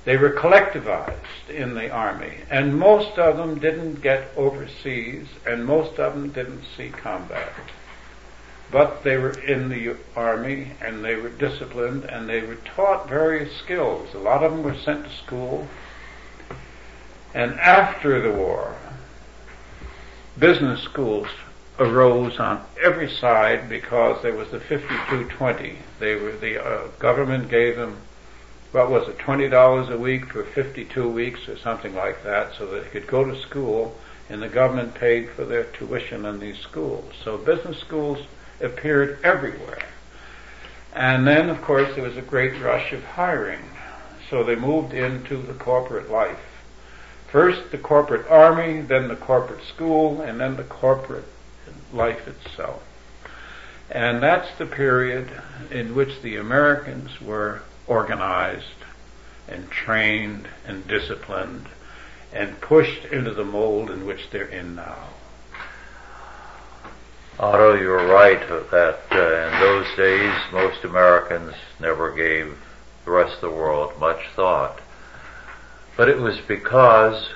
They 0.04 0.16
were 0.16 0.30
collectivized 0.30 1.48
in 1.48 1.74
the 1.74 1.90
army, 1.90 2.38
and 2.48 2.78
most 2.78 3.18
of 3.18 3.36
them 3.36 3.58
didn't 3.58 4.02
get 4.02 4.30
overseas, 4.36 5.26
and 5.44 5.66
most 5.66 5.98
of 5.98 6.14
them 6.14 6.30
didn't 6.30 6.62
see 6.76 6.90
combat. 6.90 7.52
But 8.70 9.02
they 9.02 9.16
were 9.16 9.38
in 9.38 9.68
the 9.68 9.96
army, 10.14 10.72
and 10.80 11.04
they 11.04 11.16
were 11.16 11.28
disciplined, 11.28 12.04
and 12.04 12.28
they 12.28 12.40
were 12.40 12.56
taught 12.56 13.08
various 13.08 13.56
skills. 13.56 14.14
A 14.14 14.18
lot 14.18 14.44
of 14.44 14.52
them 14.52 14.62
were 14.62 14.76
sent 14.76 15.04
to 15.04 15.16
school. 15.24 15.68
And 17.34 17.58
after 17.58 18.20
the 18.20 18.32
war, 18.32 18.76
business 20.38 20.82
schools 20.82 21.28
arose 21.78 22.38
on 22.38 22.64
every 22.82 23.10
side 23.10 23.68
because 23.68 24.22
there 24.22 24.34
was 24.34 24.50
the 24.50 24.60
5220. 24.60 25.78
They 25.98 26.14
were 26.16 26.32
the 26.36 26.64
uh, 26.64 26.88
government 26.98 27.48
gave 27.50 27.76
them 27.76 27.98
what 28.72 28.90
was 28.90 29.08
it 29.08 29.18
twenty 29.18 29.48
dollars 29.48 29.88
a 29.88 29.96
week 29.96 30.26
for 30.26 30.44
52 30.44 31.08
weeks 31.08 31.48
or 31.48 31.56
something 31.56 31.94
like 31.94 32.22
that, 32.24 32.54
so 32.54 32.66
that 32.66 32.84
they 32.84 32.90
could 32.90 33.06
go 33.06 33.24
to 33.24 33.40
school, 33.40 33.96
and 34.28 34.42
the 34.42 34.48
government 34.48 34.94
paid 34.94 35.30
for 35.30 35.44
their 35.44 35.64
tuition 35.64 36.26
in 36.26 36.40
these 36.40 36.58
schools. 36.58 37.12
So 37.24 37.38
business 37.38 37.78
schools 37.78 38.26
appeared 38.60 39.18
everywhere. 39.24 39.82
And 40.94 41.26
then, 41.26 41.50
of 41.50 41.60
course, 41.62 41.94
there 41.94 42.04
was 42.04 42.16
a 42.16 42.22
great 42.22 42.60
rush 42.62 42.92
of 42.92 43.04
hiring. 43.04 43.60
So 44.30 44.42
they 44.42 44.56
moved 44.56 44.92
into 44.92 45.36
the 45.40 45.54
corporate 45.54 46.10
life. 46.10 46.40
First 47.30 47.70
the 47.70 47.78
corporate 47.78 48.26
army, 48.28 48.80
then 48.80 49.08
the 49.08 49.16
corporate 49.16 49.64
school, 49.64 50.20
and 50.20 50.40
then 50.40 50.56
the 50.56 50.64
corporate 50.64 51.26
life 51.92 52.26
itself. 52.26 52.82
And 53.90 54.22
that's 54.22 54.56
the 54.58 54.66
period 54.66 55.30
in 55.70 55.94
which 55.94 56.20
the 56.22 56.36
Americans 56.36 57.20
were 57.20 57.62
organized 57.86 58.64
and 59.48 59.70
trained 59.70 60.48
and 60.66 60.86
disciplined 60.88 61.66
and 62.32 62.60
pushed 62.60 63.04
into 63.06 63.32
the 63.32 63.44
mold 63.44 63.90
in 63.90 64.04
which 64.04 64.30
they're 64.30 64.44
in 64.44 64.74
now. 64.74 65.08
Otto, 67.38 67.74
you're 67.74 68.06
right 68.06 68.40
that 68.70 69.00
uh, 69.12 69.54
in 69.54 69.60
those 69.60 69.86
days 69.96 70.34
most 70.52 70.84
Americans 70.84 71.54
never 71.78 72.10
gave 72.10 72.56
the 73.04 73.10
rest 73.10 73.34
of 73.36 73.40
the 73.42 73.50
world 73.50 73.92
much 74.00 74.26
thought. 74.34 74.80
But 75.96 76.08
it 76.08 76.18
was 76.18 76.38
because, 76.40 77.28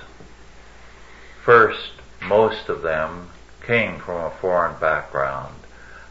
first, 1.45 1.93
most 2.23 2.69
of 2.69 2.83
them 2.83 3.31
came 3.71 4.01
from 4.01 4.17
a 4.25 4.31
foreign 4.41 4.77
background 4.81 5.55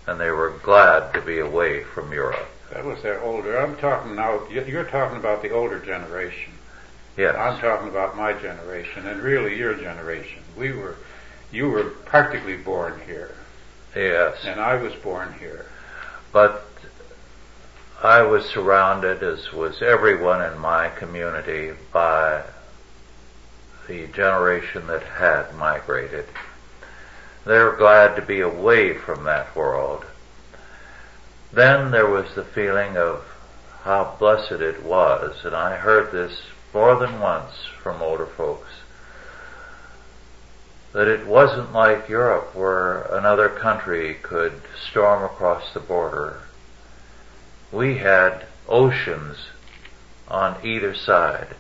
and 0.08 0.17
they 0.17 0.32
were 0.32 0.52
glad 0.63 1.13
to 1.13 1.19
be 1.19 1.39
away 1.39 1.84
from 1.84 2.13
Europe. 2.13 2.48
That 2.72 2.86
was 2.86 3.02
their 3.02 3.22
older. 3.22 3.58
I'm 3.58 3.76
talking 3.76 4.15
now, 4.15 4.48
you're 4.48 4.86
talking 4.86 5.17
about 5.17 5.41
the 5.41 5.50
older 5.50 5.78
generation. 5.78 6.54
Yes. 7.17 7.36
I'm 7.36 7.60
talking 7.60 7.89
about 7.89 8.15
my 8.15 8.32
generation 8.32 9.06
and 9.08 9.22
really 9.22 9.58
your 9.58 9.74
generation. 9.74 10.41
We 10.56 10.72
were, 10.72 10.95
you 11.52 11.67
were 11.67 11.84
practically 11.84 12.56
born 12.56 13.02
here. 13.06 13.36
Yes. 13.93 14.38
And 14.45 14.62
I 14.62 14.76
was 14.76 14.93
born 14.95 15.36
here. 15.38 15.65
But 16.32 16.65
I 18.02 18.22
was 18.22 18.45
surrounded, 18.45 19.22
as 19.22 19.52
was 19.52 19.82
everyone 19.82 20.41
in 20.41 20.58
my 20.60 20.88
community, 20.88 21.74
by 21.91 22.43
the 23.86 24.08
generation 24.08 24.88
that 24.88 25.04
had 25.04 25.54
migrated. 25.56 26.24
They 27.45 27.58
were 27.58 27.75
glad 27.78 28.15
to 28.15 28.21
be 28.21 28.41
away 28.41 28.93
from 28.93 29.23
that 29.23 29.56
world. 29.56 30.06
Then 31.52 31.91
there 31.91 32.08
was 32.08 32.36
the 32.36 32.43
feeling 32.43 32.97
of 32.97 33.23
how 33.84 34.15
blessed 34.19 34.62
it 34.62 34.84
was, 34.84 35.43
and 35.43 35.56
I 35.56 35.78
heard 35.78 36.12
this 36.12 36.41
more 36.73 36.95
than 36.95 37.19
once 37.19 37.65
from 37.82 38.02
older 38.02 38.28
folks, 38.28 38.69
that 40.93 41.08
it 41.08 41.25
wasn't 41.25 41.71
like 41.71 42.10
Europe 42.10 42.56
where 42.56 43.04
another 43.04 43.49
country 43.49 44.15
could 44.21 44.62
storm 44.89 45.23
across 45.23 45.73
the 45.73 45.80
border. 45.80 46.41
We 47.71 47.97
had 47.97 48.45
oceans 48.67 49.38
on 50.28 50.58
either 50.63 50.93
side. 50.93 51.56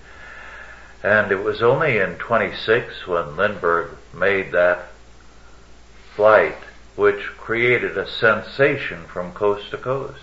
And 1.01 1.31
it 1.31 1.43
was 1.43 1.61
only 1.61 1.97
in 1.97 2.15
26 2.15 3.07
when 3.07 3.37
Lindbergh 3.37 3.95
made 4.13 4.51
that 4.51 4.88
flight 6.19 6.57
which 6.97 7.21
created 7.37 7.97
a 7.97 8.05
sensation 8.05 9.05
from 9.05 9.31
coast 9.31 9.71
to 9.71 9.77
coast. 9.77 10.19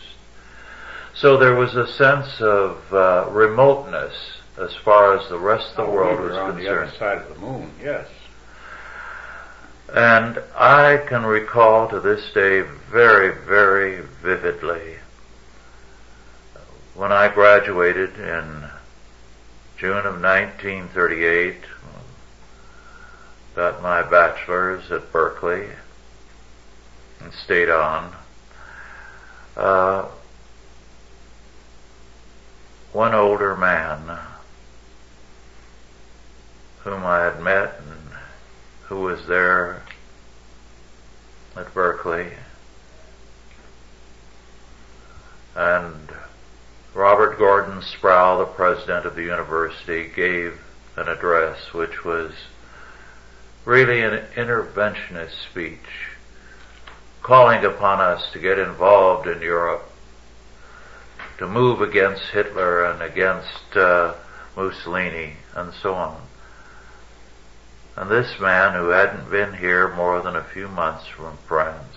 So 1.15 1.39
there 1.39 1.55
was 1.55 1.75
a 1.75 1.87
sense 1.87 2.39
of 2.39 2.93
uh, 2.93 3.31
remoteness 3.31 4.13
as 4.59 4.75
far 4.75 5.17
as 5.17 5.27
the 5.31 5.39
rest 5.39 5.71
of 5.71 5.77
the 5.77 5.83
oh, 5.85 5.91
world 5.95 6.21
we 6.21 6.27
was 6.27 6.37
on 6.37 6.57
concerned. 6.57 6.67
the 6.67 6.83
other 6.83 6.99
side 6.99 7.19
of 7.23 7.35
the 7.35 7.41
moon, 7.41 7.71
yes. 7.83 8.07
And 9.91 10.39
I 10.55 10.99
can 11.09 11.25
recall 11.25 11.89
to 11.89 12.01
this 12.01 12.31
day 12.35 12.61
very, 12.61 13.35
very 13.47 14.03
vividly 14.23 14.97
when 16.95 17.11
I 17.11 17.29
graduated 17.29 18.19
in 18.19 18.69
June 19.79 20.05
of 20.05 20.21
1938, 20.21 21.57
got 23.55 23.83
my 23.83 24.03
bachelor's 24.03 24.91
at 24.91 25.11
Berkeley, 25.11 25.69
and 27.21 27.33
stayed 27.33 27.69
on. 27.69 28.15
Uh, 29.57 30.09
one 32.93 33.15
older 33.15 33.57
man 33.57 34.19
whom 36.81 37.05
I 37.05 37.25
had 37.25 37.41
met 37.43 37.79
and 37.79 38.17
who 38.85 39.01
was 39.01 39.27
there 39.27 39.83
at 41.57 41.73
Berkeley 41.75 42.29
and 45.57 46.11
Robert 46.95 47.39
Gordon 47.39 47.83
Sproul, 47.83 48.39
the 48.39 48.45
president 48.45 49.07
of 49.07 49.17
the 49.17 49.23
university, 49.23 50.09
gave 50.09 50.61
an 50.97 51.09
address 51.09 51.73
which 51.73 52.05
was 52.05 52.33
really 53.65 54.03
an 54.03 54.23
interventionist 54.35 55.43
speech 55.51 56.06
calling 57.27 57.65
upon 57.65 58.01
us 58.01 58.31
to 58.33 58.39
get 58.39 58.57
involved 58.57 59.27
in 59.27 59.43
Europe, 59.43 59.91
to 61.37 61.45
move 61.45 61.81
against 61.81 62.23
Hitler 62.31 62.85
and 62.85 63.03
against 63.03 63.75
uh, 63.77 64.15
Mussolini 64.55 65.33
and 65.53 65.75
so 65.75 65.93
on. 65.95 66.23
And 67.97 68.09
this 68.09 68.39
man 68.39 68.75
who 68.75 68.91
hadn't 68.91 69.29
been 69.29 69.55
here 69.55 69.93
more 69.93 70.23
than 70.23 70.37
a 70.37 70.45
few 70.45 70.69
months 70.69 71.09
from 71.09 71.37
France 71.49 71.97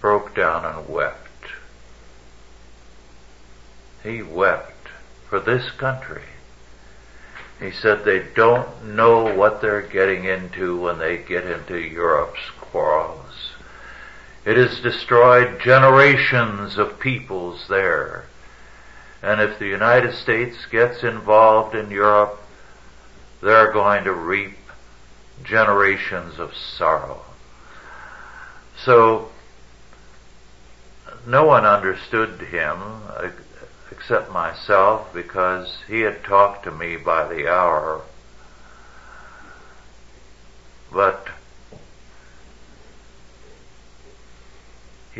broke 0.00 0.34
down 0.34 0.64
and 0.64 0.88
wept. 0.88 1.18
He 4.02 4.22
wept 4.22 4.88
for 5.28 5.38
this 5.38 5.70
country. 5.72 6.22
He 7.60 7.72
said 7.72 8.06
they 8.06 8.24
don't 8.34 8.94
know 8.94 9.34
what 9.34 9.60
they're 9.60 9.82
getting 9.82 10.24
into 10.24 10.80
when 10.80 10.98
they 10.98 11.18
get 11.18 11.44
into 11.44 11.76
Europe's 11.76 12.48
quarrels. 12.58 13.49
It 14.44 14.56
has 14.56 14.80
destroyed 14.80 15.60
generations 15.60 16.78
of 16.78 16.98
peoples 16.98 17.66
there. 17.68 18.24
And 19.22 19.40
if 19.40 19.58
the 19.58 19.66
United 19.66 20.14
States 20.14 20.64
gets 20.70 21.02
involved 21.02 21.74
in 21.74 21.90
Europe, 21.90 22.42
they're 23.42 23.72
going 23.72 24.04
to 24.04 24.12
reap 24.12 24.56
generations 25.44 26.38
of 26.38 26.54
sorrow. 26.56 27.20
So, 28.82 29.28
no 31.26 31.44
one 31.44 31.66
understood 31.66 32.40
him 32.40 32.78
except 33.90 34.32
myself 34.32 35.12
because 35.12 35.82
he 35.86 36.00
had 36.00 36.24
talked 36.24 36.64
to 36.64 36.70
me 36.70 36.96
by 36.96 37.28
the 37.28 37.46
hour. 37.46 38.02
But 40.90 41.28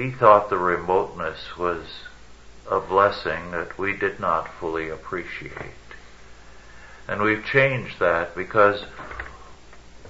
he 0.01 0.11
thought 0.11 0.49
the 0.49 0.57
remoteness 0.57 1.59
was 1.59 1.85
a 2.71 2.81
blessing 2.81 3.51
that 3.51 3.77
we 3.77 3.95
did 3.95 4.19
not 4.19 4.49
fully 4.55 4.89
appreciate. 4.89 5.53
And 7.07 7.21
we've 7.21 7.45
changed 7.45 7.99
that 7.99 8.35
because 8.35 8.85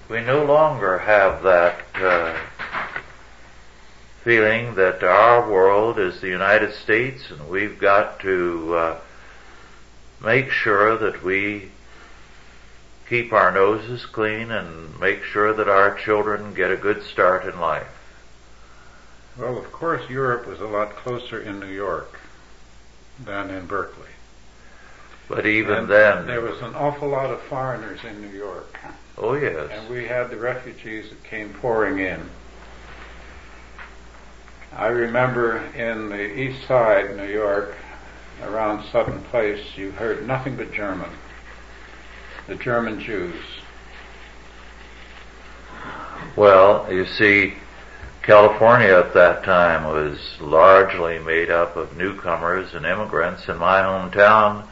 we 0.09 0.20
no 0.20 0.44
longer 0.44 0.98
have 0.98 1.42
that 1.42 1.85
uh, 1.96 2.38
feeling 4.22 4.76
that 4.76 5.03
our 5.03 5.50
world 5.50 5.98
is 5.98 6.20
the 6.20 6.29
United 6.29 6.72
States 6.74 7.29
and 7.31 7.48
we've 7.48 7.79
got 7.79 8.20
to 8.20 8.74
uh, 8.74 9.00
make 10.22 10.50
sure 10.50 10.96
that 10.98 11.24
we 11.24 11.70
keep 13.09 13.33
our 13.33 13.50
noses 13.50 14.07
clean 14.07 14.53
and 14.53 15.00
make 15.00 15.24
sure 15.24 15.53
that 15.53 15.68
our 15.68 15.94
children 15.94 16.55
get 16.55 16.70
a 16.70 16.76
good 16.76 17.03
start 17.03 17.44
in 17.44 17.59
life. 17.59 17.99
Well, 19.40 19.57
of 19.57 19.72
course, 19.72 20.09
Europe 20.11 20.46
was 20.46 20.61
a 20.61 20.66
lot 20.66 20.96
closer 20.96 21.40
in 21.40 21.61
New 21.61 21.72
York 21.72 22.20
than 23.24 23.48
in 23.48 23.64
Berkeley. 23.66 24.11
But 25.29 25.46
even 25.46 25.79
and 25.79 25.88
then, 25.88 26.26
there 26.26 26.42
was 26.42 26.61
an 26.61 26.74
awful 26.74 27.09
lot 27.09 27.31
of 27.31 27.40
foreigners 27.42 28.00
in 28.05 28.20
New 28.20 28.37
York. 28.37 28.79
Oh 29.16 29.35
yes. 29.35 29.70
And 29.72 29.88
we 29.88 30.05
had 30.05 30.29
the 30.29 30.37
refugees 30.37 31.09
that 31.09 31.24
came 31.24 31.55
pouring 31.55 32.00
in. 32.00 32.29
I 34.72 34.88
remember 34.88 35.59
in 35.74 36.11
the 36.11 36.38
east 36.38 36.66
side, 36.66 37.16
New 37.16 37.29
York, 37.29 37.76
around 38.42 38.85
Sutton 38.90 39.22
Place, 39.24 39.76
you 39.76 39.90
heard 39.92 40.26
nothing 40.26 40.57
but 40.57 40.72
German. 40.72 41.11
The 42.46 42.57
German 42.57 43.00
Jews. 43.00 43.40
Well, 46.37 46.92
you 46.92 47.07
see, 47.07 47.55
California 48.30 48.96
at 48.96 49.12
that 49.12 49.42
time 49.42 49.82
was 49.82 50.16
largely 50.40 51.18
made 51.18 51.50
up 51.50 51.74
of 51.74 51.96
newcomers 51.96 52.72
and 52.74 52.86
immigrants. 52.86 53.48
In 53.48 53.58
my 53.58 53.80
hometown, 53.80 54.64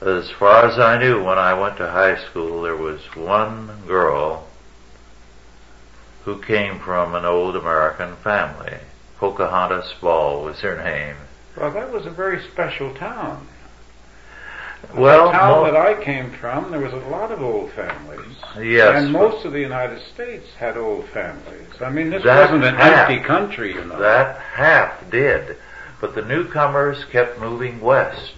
as 0.00 0.30
far 0.30 0.64
as 0.64 0.78
I 0.78 0.96
knew 0.96 1.22
when 1.22 1.36
I 1.36 1.52
went 1.52 1.76
to 1.76 1.90
high 1.90 2.16
school, 2.16 2.62
there 2.62 2.74
was 2.74 3.02
one 3.14 3.82
girl 3.86 4.46
who 6.24 6.40
came 6.40 6.78
from 6.78 7.14
an 7.14 7.26
old 7.26 7.54
American 7.54 8.16
family. 8.16 8.78
Pocahontas 9.18 9.92
Ball 10.00 10.42
was 10.42 10.60
her 10.60 10.82
name. 10.82 11.16
Well, 11.54 11.72
that 11.72 11.92
was 11.92 12.06
a 12.06 12.10
very 12.10 12.42
special 12.48 12.94
town. 12.94 13.46
Well, 14.94 15.26
the 15.26 15.32
town 15.32 15.64
that 15.64 15.76
I 15.76 16.02
came 16.02 16.30
from, 16.32 16.70
there 16.70 16.80
was 16.80 16.92
a 16.92 17.08
lot 17.08 17.30
of 17.30 17.42
old 17.42 17.72
families. 17.72 18.36
Yes. 18.58 19.02
And 19.02 19.12
most 19.12 19.44
of 19.44 19.52
the 19.52 19.60
United 19.60 20.00
States 20.14 20.46
had 20.58 20.76
old 20.76 21.06
families. 21.08 21.68
I 21.80 21.90
mean, 21.90 22.10
this 22.10 22.24
wasn't 22.24 22.64
an 22.64 22.74
half, 22.74 23.10
empty 23.10 23.24
country, 23.24 23.74
you 23.74 23.84
know. 23.84 23.98
That 23.98 24.40
half 24.40 25.10
did. 25.10 25.56
But 26.00 26.14
the 26.14 26.22
newcomers 26.22 27.04
kept 27.06 27.38
moving 27.40 27.80
west. 27.80 28.34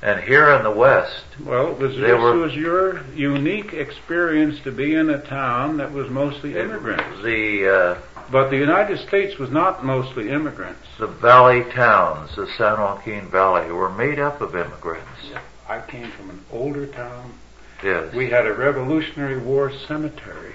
And 0.00 0.20
here 0.20 0.50
in 0.52 0.62
the 0.62 0.70
West, 0.70 1.24
well, 1.44 1.74
was 1.74 1.96
this 1.96 2.20
were, 2.20 2.36
was 2.36 2.54
your 2.54 3.04
unique 3.16 3.72
experience 3.72 4.60
to 4.60 4.70
be 4.70 4.94
in 4.94 5.10
a 5.10 5.18
town 5.18 5.78
that 5.78 5.92
was 5.92 6.08
mostly 6.08 6.56
immigrants. 6.56 7.20
The 7.24 7.68
uh, 7.68 8.20
but 8.30 8.50
the 8.50 8.58
United 8.58 8.98
States 9.00 9.38
was 9.38 9.50
not 9.50 9.84
mostly 9.84 10.30
immigrants. 10.30 10.86
The 10.98 11.08
valley 11.08 11.64
towns, 11.72 12.36
the 12.36 12.46
San 12.56 12.78
Joaquin 12.78 13.28
Valley, 13.28 13.72
were 13.72 13.90
made 13.90 14.20
up 14.20 14.40
of 14.40 14.54
immigrants. 14.54 15.30
I 15.68 15.80
came 15.82 16.10
from 16.10 16.30
an 16.30 16.44
older 16.50 16.86
town. 16.86 17.34
Yes. 17.82 18.14
We 18.14 18.30
had 18.30 18.46
a 18.46 18.54
Revolutionary 18.54 19.38
War 19.38 19.70
cemetery. 19.86 20.54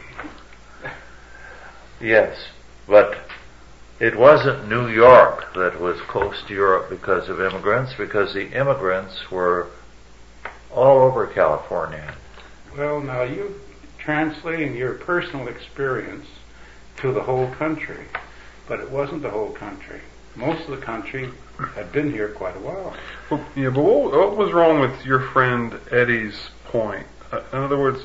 Yes, 2.02 2.38
but 2.88 3.18
it 4.00 4.18
wasn't 4.18 4.68
New 4.68 4.88
York 4.88 5.54
that 5.54 5.80
was 5.80 6.02
close 6.02 6.42
to 6.48 6.54
Europe 6.54 6.90
because 6.90 7.30
of 7.30 7.40
immigrants, 7.40 7.94
because 7.94 8.34
the 8.34 8.52
immigrants 8.52 9.32
were 9.32 9.68
all 10.72 11.00
over 11.00 11.28
California. 11.28 12.16
Well, 12.76 13.00
now 13.00 13.22
you 13.22 13.56
translating 14.00 14.76
your 14.76 14.96
personal 14.96 15.48
experience 15.48 16.28
to 16.98 17.12
the 17.14 17.22
whole 17.22 17.54
country, 17.54 18.06
but 18.68 18.80
it 18.80 18.90
wasn't 18.90 19.22
the 19.22 19.30
whole 19.30 19.52
country. 19.52 20.02
Most 20.36 20.68
of 20.68 20.78
the 20.78 20.86
country 20.86 21.32
had 21.76 21.92
been 21.92 22.12
here 22.12 22.30
quite 22.30 22.56
a 22.56 22.60
while. 22.60 22.96
Well, 23.30 23.46
yeah, 23.56 23.70
but 23.70 23.84
what, 23.84 24.12
what 24.12 24.38
was 24.38 24.52
wrong 24.52 24.80
with 24.80 25.06
your 25.06 25.20
friend 25.20 25.80
Eddie's 25.92 26.50
point? 26.66 27.06
Uh, 27.32 27.42
in 27.52 27.60
other 27.60 27.78
words, 27.78 28.04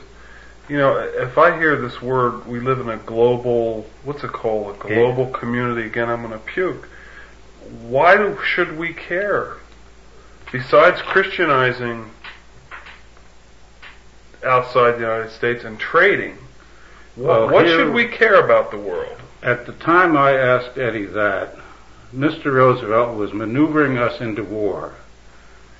you 0.68 0.76
know, 0.76 0.98
if 0.98 1.38
I 1.38 1.56
hear 1.58 1.76
this 1.76 2.02
word, 2.02 2.46
we 2.46 2.60
live 2.60 2.80
in 2.80 2.90
a 2.90 2.98
global, 2.98 3.86
what's 4.04 4.22
it 4.22 4.32
called, 4.32 4.76
a 4.76 4.78
global 4.78 5.26
yeah. 5.26 5.38
community, 5.38 5.86
again, 5.86 6.10
I'm 6.10 6.20
going 6.22 6.32
to 6.32 6.38
puke. 6.38 6.88
Why 7.82 8.16
do, 8.16 8.38
should 8.44 8.78
we 8.78 8.92
care? 8.92 9.56
Besides 10.52 11.00
Christianizing 11.02 12.10
outside 14.44 14.92
the 14.92 15.00
United 15.00 15.30
States 15.30 15.64
and 15.64 15.78
trading, 15.78 16.36
well, 17.16 17.50
what 17.50 17.66
should 17.66 17.92
we 17.92 18.06
care 18.06 18.42
about 18.44 18.70
the 18.70 18.78
world? 18.78 19.20
At 19.42 19.66
the 19.66 19.72
time 19.72 20.16
I 20.16 20.32
asked 20.32 20.78
Eddie 20.78 21.06
that, 21.06 21.56
Mr. 22.14 22.52
Roosevelt 22.52 23.16
was 23.16 23.32
maneuvering 23.32 23.98
us 23.98 24.20
into 24.20 24.42
war. 24.42 24.94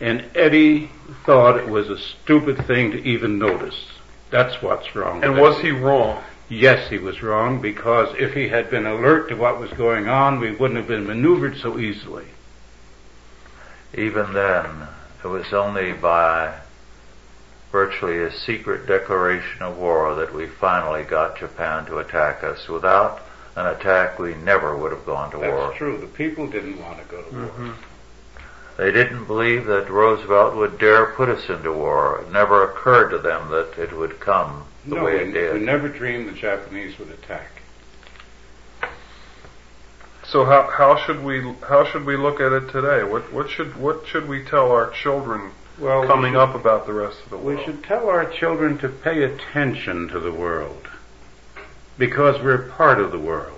And 0.01 0.25
Eddie 0.35 0.91
thought 1.25 1.59
it 1.59 1.69
was 1.69 1.89
a 1.89 1.99
stupid 1.99 2.67
thing 2.67 2.93
to 2.93 3.03
even 3.03 3.39
notice. 3.39 3.87
That's 4.31 4.63
what's 4.63 4.95
wrong. 4.95 5.25
And 5.25 5.39
was 5.39 5.59
he 5.61 5.71
wrong? 5.71 6.23
Yes, 6.49 6.89
he 6.89 6.99
was 6.99 7.23
wrong 7.23 7.61
because 7.61 8.15
if 8.19 8.35
he 8.35 8.49
had 8.49 8.71
been 8.71 8.87
alert 8.87 9.29
to 9.29 9.37
what 9.37 9.61
was 9.61 9.71
going 9.73 10.09
on, 10.09 10.39
we 10.39 10.53
wouldn't 10.53 10.79
have 10.79 10.89
been 10.89 11.07
maneuvered 11.07 11.59
so 11.59 11.79
easily. 11.79 12.27
Even 13.95 14.33
then, 14.33 14.89
it 15.25 15.29
was 15.29 15.53
only 15.53 15.93
by 15.93 16.55
virtually 17.73 18.23
a 18.23 18.33
secret 18.33 18.87
declaration 18.87 19.63
of 19.63 19.77
war 19.77 20.15
that 20.15 20.35
we 20.35 20.47
finally 20.47 21.03
got 21.03 21.39
Japan 21.39 21.85
to 21.87 21.99
attack 21.99 22.43
us. 22.43 22.69
Without 22.69 23.23
an 23.57 23.67
attack, 23.67 24.19
we 24.19 24.35
never 24.35 24.77
would 24.77 24.93
have 24.93 25.05
gone 25.05 25.31
to 25.33 25.39
That's 25.39 25.51
war. 25.51 25.67
That's 25.67 25.79
true. 25.79 25.99
The 25.99 26.07
people 26.07 26.47
didn't 26.47 26.81
want 26.81 26.99
to 26.99 27.05
go 27.05 27.23
to 27.23 27.31
mm-hmm. 27.31 27.67
war. 27.67 27.75
They 28.79 28.93
didn't 28.93 29.25
believe 29.25 29.67
that 29.67 29.91
Roosevelt 29.91 30.55
would 30.55 30.79
dare 30.79 31.07
put 31.07 31.29
us 31.29 31.49
into 31.49 31.73
war. 31.73 32.21
It 32.21 32.31
never 32.31 32.63
occurred 32.63 33.11
to 33.11 33.19
them 33.19 33.51
that 33.51 33.77
it 33.77 33.93
would 33.93 34.21
come 34.21 34.67
the 34.87 34.95
no, 34.95 35.05
way 35.05 35.17
it 35.17 35.33
did. 35.33 35.55
We 35.55 35.61
never 35.61 35.89
dreamed 35.89 36.29
the 36.29 36.33
Japanese 36.33 36.97
would 36.99 37.11
attack. 37.11 37.63
So 40.25 40.45
how 40.45 40.71
how 40.71 40.97
should 40.97 41.25
we 41.25 41.41
how 41.67 41.85
should 41.87 42.05
we 42.05 42.17
look 42.17 42.41
at 42.41 42.53
it 42.53 42.71
today? 42.71 43.03
What 43.03 43.33
what 43.33 43.51
should 43.51 43.77
what 43.77 44.07
should 44.07 44.29
we 44.29 44.45
tell 44.45 44.71
our 44.71 44.91
children 44.91 45.53
Well, 45.79 46.07
coming 46.07 46.35
should- 46.35 46.41
up 46.41 46.55
about 46.55 46.87
the 46.87 46.93
rest 46.93 47.21
of 47.25 47.31
the 47.31 47.39
world? 47.39 47.59
We 47.59 47.65
should 47.65 47.83
tell 47.83 48.09
our 48.09 48.27
children 48.27 48.79
to 48.79 48.89
pay 48.89 49.25
attention 49.25 50.09
to 50.09 50.21
the 50.21 50.33
world 50.33 50.88
because 51.99 52.41
we're 52.43 52.69
part 52.71 53.01
of 53.01 53.13
the 53.13 53.19
world. 53.19 53.55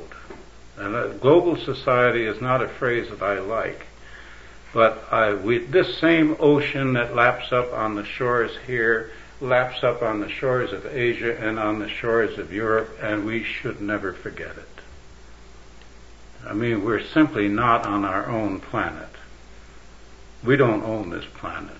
And 0.76 1.20
global 1.20 1.56
society 1.56 2.24
is 2.24 2.40
not 2.40 2.62
a 2.62 2.68
phrase 2.68 3.10
that 3.10 3.22
I 3.22 3.38
like, 3.38 3.86
but 4.72 5.04
I, 5.12 5.34
we, 5.34 5.58
this 5.58 5.98
same 5.98 6.36
ocean 6.40 6.94
that 6.94 7.14
laps 7.14 7.52
up 7.52 7.72
on 7.72 7.94
the 7.94 8.04
shores 8.04 8.52
here 8.66 9.10
laps 9.40 9.82
up 9.82 10.02
on 10.02 10.20
the 10.20 10.28
shores 10.28 10.72
of 10.72 10.86
Asia 10.86 11.36
and 11.38 11.58
on 11.58 11.78
the 11.78 11.88
shores 11.88 12.38
of 12.38 12.52
Europe, 12.52 12.98
and 13.00 13.24
we 13.24 13.42
should 13.42 13.80
never 13.80 14.12
forget 14.12 14.56
it. 14.56 14.66
I 16.46 16.52
mean, 16.52 16.84
we're 16.84 17.04
simply 17.04 17.48
not 17.48 17.86
on 17.86 18.04
our 18.04 18.26
own 18.26 18.60
planet. 18.60 19.08
We 20.44 20.56
don't 20.56 20.82
own 20.82 21.10
this 21.10 21.24
planet. 21.34 21.76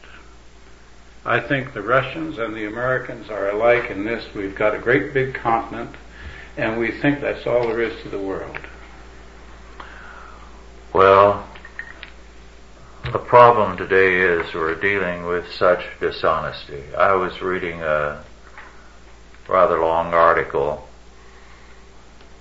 I 1.25 1.40
think 1.40 1.73
the 1.73 1.83
Russians 1.83 2.38
and 2.38 2.55
the 2.55 2.66
Americans 2.66 3.29
are 3.31 3.51
alike 3.51 3.90
in 3.90 4.05
this. 4.05 4.25
We've 4.35 4.55
got 4.55 4.75
a 4.75 4.79
great 4.79 5.12
big 5.12 5.35
continent, 5.35 5.94
and 6.57 6.79
we 6.79 6.91
think 6.91 7.21
that's 7.21 7.47
all 7.47 7.63
there 7.63 7.81
is 7.81 8.03
to 8.03 8.09
the 8.09 8.19
world. 8.19 8.59
Well, 10.93 11.49
the 13.13 13.19
problem 13.19 13.77
today 13.77 14.17
is 14.17 14.53
we're 14.55 14.75
dealing 14.75 15.25
with 15.25 15.51
such 15.53 15.85
dishonesty. 16.01 16.83
I 16.97 17.15
was 17.15 17.41
reading 17.41 17.83
a 17.83 18.25
rather 19.49 19.81
long 19.81 20.13
article 20.13 20.87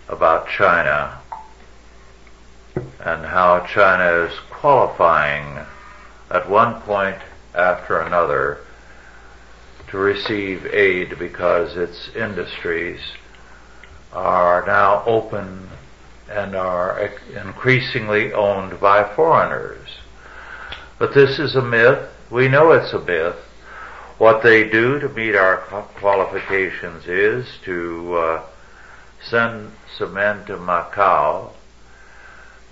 about 0.08 0.48
China 0.50 1.20
and 3.00 3.26
how 3.26 3.66
China 3.66 4.26
is 4.26 4.38
qualifying 4.50 5.66
at 6.30 6.50
one 6.50 6.82
point 6.82 7.18
after 7.56 8.00
another 8.00 8.60
to 9.88 9.98
receive 9.98 10.66
aid 10.68 11.18
because 11.18 11.78
its 11.78 12.10
industries 12.16 13.00
are 14.14 14.66
now 14.66 15.04
open 15.06 15.70
and 16.30 16.56
are 16.56 17.12
increasingly 17.36 18.34
owned 18.34 18.80
by 18.80 19.04
foreigners. 19.16 19.90
But 20.98 21.14
this 21.14 21.40
is 21.40 21.56
a 21.56 21.62
myth. 21.62 22.10
We 22.30 22.48
know 22.48 22.72
it's 22.72 22.94
a 22.94 23.00
myth. 23.00 23.38
What 24.18 24.44
they 24.44 24.70
do 24.70 25.00
to 25.00 25.10
meet 25.10 25.36
our 25.36 25.58
qualifications 26.00 27.08
is 27.08 27.48
to 27.64 28.16
uh, 28.16 28.46
send 29.24 29.72
some 29.98 30.14
men 30.14 30.46
to 30.46 30.58
Macau, 30.58 31.52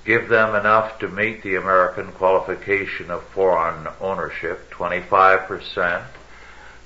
give 0.06 0.28
them 0.30 0.56
enough 0.56 1.00
to 1.00 1.08
meet 1.08 1.43
the 1.43 1.56
American 1.56 2.12
qualification 2.12 3.10
of 3.10 3.23
foreign 3.30 3.88
ownership, 4.02 4.69
25%. 4.71 6.06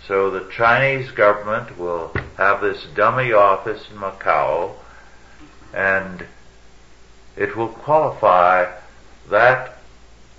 So 0.07 0.29
the 0.29 0.49
Chinese 0.51 1.11
government 1.11 1.77
will 1.77 2.11
have 2.37 2.61
this 2.61 2.85
dummy 2.95 3.33
office 3.33 3.85
in 3.91 3.97
Macau 3.97 4.75
and 5.73 6.25
it 7.37 7.55
will 7.55 7.69
qualify 7.69 8.71
that 9.29 9.77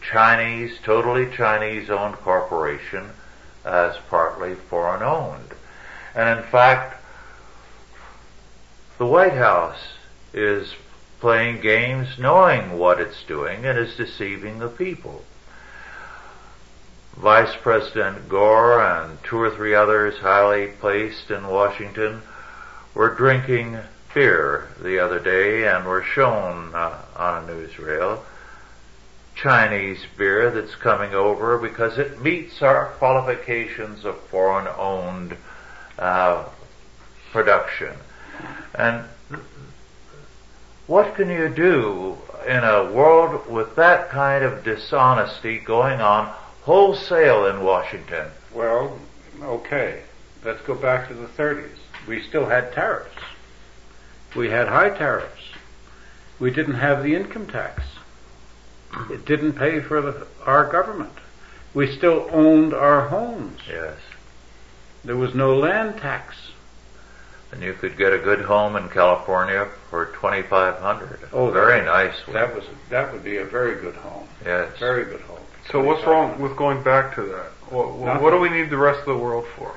Chinese, 0.01 0.79
totally 0.83 1.31
Chinese 1.35 1.89
owned 1.91 2.17
corporation 2.17 3.11
as 3.65 3.97
partly 4.11 4.55
foreign 4.55 5.03
owned. 5.03 5.55
And 6.15 6.39
in 6.39 6.45
fact, 6.45 7.03
the 8.99 9.07
White 9.07 9.35
House 9.35 9.95
is 10.35 10.75
playing 11.21 11.61
games 11.61 12.19
knowing 12.19 12.79
what 12.79 13.01
it's 13.01 13.23
doing 13.23 13.65
and 13.65 13.79
is 13.79 13.97
deceiving 13.97 14.59
the 14.59 14.69
people. 14.69 15.25
Vice 17.23 17.55
President 17.63 18.29
Gore 18.29 18.83
and 18.83 19.17
two 19.23 19.41
or 19.41 19.55
three 19.55 19.77
others 19.77 20.19
highly 20.19 20.67
placed 20.81 21.31
in 21.31 21.47
Washington 21.47 22.21
were 22.95 23.15
drinking 23.15 23.79
beer 24.13 24.67
the 24.83 24.99
other 24.99 25.21
day 25.21 25.69
and 25.69 25.87
were 25.87 26.03
shown 26.03 26.75
uh, 26.75 26.99
on 27.15 27.45
a 27.45 27.47
newsreel 27.47 28.19
Chinese 29.37 30.05
beer 30.19 30.51
that's 30.51 30.75
coming 30.75 31.15
over 31.15 31.59
because 31.59 31.97
it 31.97 32.21
meets 32.21 32.61
our 32.61 32.87
qualifications 32.99 34.05
of 34.05 34.21
foreign 34.23 34.67
owned 34.77 35.37
uh, 36.01 36.45
production. 37.31 37.95
And 38.75 39.05
what 40.89 41.15
can 41.15 41.31
you 41.31 41.49
do 41.49 42.19
in 42.49 42.65
a 42.65 42.91
world 42.91 43.47
with 43.47 43.77
that 43.77 44.11
kind 44.11 44.43
of 44.43 44.65
dishonesty 44.65 45.61
going 45.61 46.01
on 46.01 46.35
wholesale 46.63 47.47
in 47.47 47.63
Washington? 47.63 48.29
Well, 48.55 48.99
okay. 49.43 50.03
Let's 50.45 50.61
go 50.63 50.75
back 50.75 51.09
to 51.09 51.15
the 51.15 51.27
30s. 51.27 51.79
We 52.07 52.23
still 52.23 52.47
had 52.47 52.73
tariffs. 52.73 53.23
We 54.35 54.51
had 54.51 54.69
high 54.69 54.91
tariffs. 54.91 55.43
We 56.41 56.51
didn't 56.51 56.75
have 56.75 57.03
the 57.03 57.15
income 57.15 57.47
tax. 57.47 57.83
It 59.11 59.25
didn't 59.25 59.55
pay 59.55 59.81
for 59.81 60.01
the, 60.01 60.27
our 60.45 60.71
government. 60.71 61.13
We 61.75 61.97
still 61.97 62.29
owned 62.31 62.75
our 62.75 63.09
homes. 63.09 63.61
Yes. 63.69 63.99
There 65.05 65.17
was 65.17 65.35
no 65.35 65.57
land 65.57 65.99
tax. 65.99 66.52
And 67.53 67.63
you 67.63 67.75
could 67.75 67.99
get 67.99 68.13
a 68.15 68.19
good 68.19 68.41
home 68.41 68.77
in 68.77 68.89
California 68.89 69.69
for 69.91 70.07
twenty 70.07 70.43
five 70.43 70.77
hundred. 70.79 71.21
Oh, 71.33 71.51
very 71.51 71.81
that- 71.81 71.87
nice 71.87 72.27
one. 72.27 72.35
That 72.35 72.55
was 72.55 72.65
that 72.91 73.13
would 73.13 73.23
be 73.23 73.37
a 73.37 73.45
very 73.45 73.81
good 73.81 73.95
home. 73.97 74.27
yes. 74.45 74.79
Very 74.79 75.05
good 75.05 75.21
home. 75.21 75.39
so 75.71 75.83
what's 75.83 76.05
wrong 76.07 76.41
with 76.41 76.57
going 76.57 76.83
back 76.83 77.15
to 77.17 77.23
that? 77.23 77.51
What, 77.71 77.93
what, 77.95 78.21
what 78.23 78.31
do 78.31 78.39
we 78.39 78.49
need 78.49 78.71
the 78.71 78.77
rest 78.79 79.01
of 79.01 79.07
the 79.07 79.17
world 79.17 79.47
for? 79.57 79.75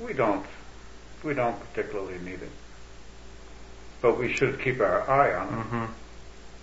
We 0.00 0.12
don't. 0.14 0.44
We 1.22 1.34
don't 1.34 1.58
particularly 1.60 2.18
need 2.18 2.42
it. 2.42 2.50
But 4.02 4.18
we 4.18 4.32
should 4.34 4.60
keep 4.60 4.80
our 4.80 5.08
eye 5.08 5.34
on 5.34 5.46
it. 5.48 5.50
hmm 5.62 5.84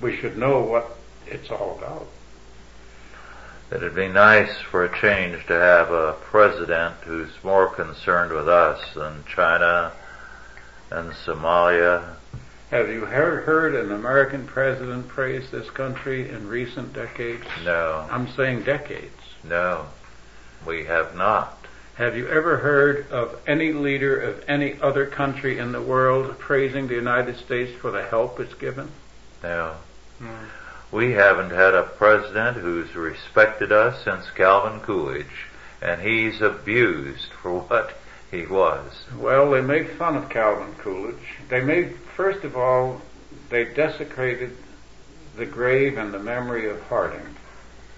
We 0.05 0.15
should 0.17 0.37
know 0.37 0.59
what 0.61 0.97
it's 1.27 1.49
all 1.49 1.77
about. 1.79 2.07
It'd 3.71 3.95
be 3.95 4.07
nice 4.09 4.55
for 4.69 4.83
a 4.83 4.99
change 4.99 5.45
to 5.47 5.53
have 5.53 5.91
a 5.91 6.13
president 6.21 6.95
who's 7.05 7.31
more 7.43 7.67
concerned 7.69 8.33
with 8.33 8.49
us 8.49 8.79
than 8.93 9.23
China 9.25 9.93
and 10.91 11.11
Somalia. 11.13 12.15
Have 12.69 12.89
you 12.89 13.05
heard, 13.05 13.43
heard 13.43 13.75
an 13.75 13.91
American 13.91 14.45
president 14.45 15.07
praise 15.07 15.49
this 15.51 15.69
country 15.69 16.29
in 16.29 16.47
recent 16.47 16.93
decades? 16.93 17.43
No, 17.63 18.07
I'm 18.09 18.27
saying 18.29 18.63
decades. 18.63 19.15
no, 19.43 19.87
we 20.65 20.85
have 20.85 21.15
not. 21.15 21.57
Have 21.95 22.15
you 22.15 22.27
ever 22.29 22.57
heard 22.57 23.09
of 23.11 23.39
any 23.45 23.73
leader 23.73 24.19
of 24.19 24.43
any 24.47 24.79
other 24.81 25.05
country 25.05 25.57
in 25.59 25.71
the 25.71 25.81
world 25.81 26.39
praising 26.39 26.87
the 26.87 26.95
United 26.95 27.37
States 27.37 27.71
for 27.79 27.91
the 27.91 28.03
help 28.03 28.39
it's 28.39 28.53
given? 28.53 28.89
No. 29.43 29.75
Hmm. 30.19 30.45
We 30.91 31.11
haven't 31.11 31.51
had 31.51 31.73
a 31.73 31.83
president 31.83 32.57
who's 32.57 32.95
respected 32.95 33.71
us 33.71 34.03
since 34.03 34.29
Calvin 34.31 34.79
Coolidge, 34.81 35.47
and 35.81 36.01
he's 36.01 36.41
abused 36.41 37.31
for 37.41 37.59
what 37.61 37.97
he 38.31 38.45
was. 38.45 39.05
Well, 39.17 39.51
they 39.51 39.61
made 39.61 39.89
fun 39.91 40.15
of 40.15 40.29
Calvin 40.29 40.73
Coolidge. 40.75 41.37
They 41.49 41.61
made, 41.61 41.97
first 42.15 42.45
of 42.45 42.55
all, 42.55 43.01
they 43.49 43.65
desecrated 43.65 44.55
the 45.35 45.45
grave 45.45 45.97
and 45.97 46.13
the 46.13 46.19
memory 46.19 46.69
of 46.69 46.81
Harding, 46.83 47.35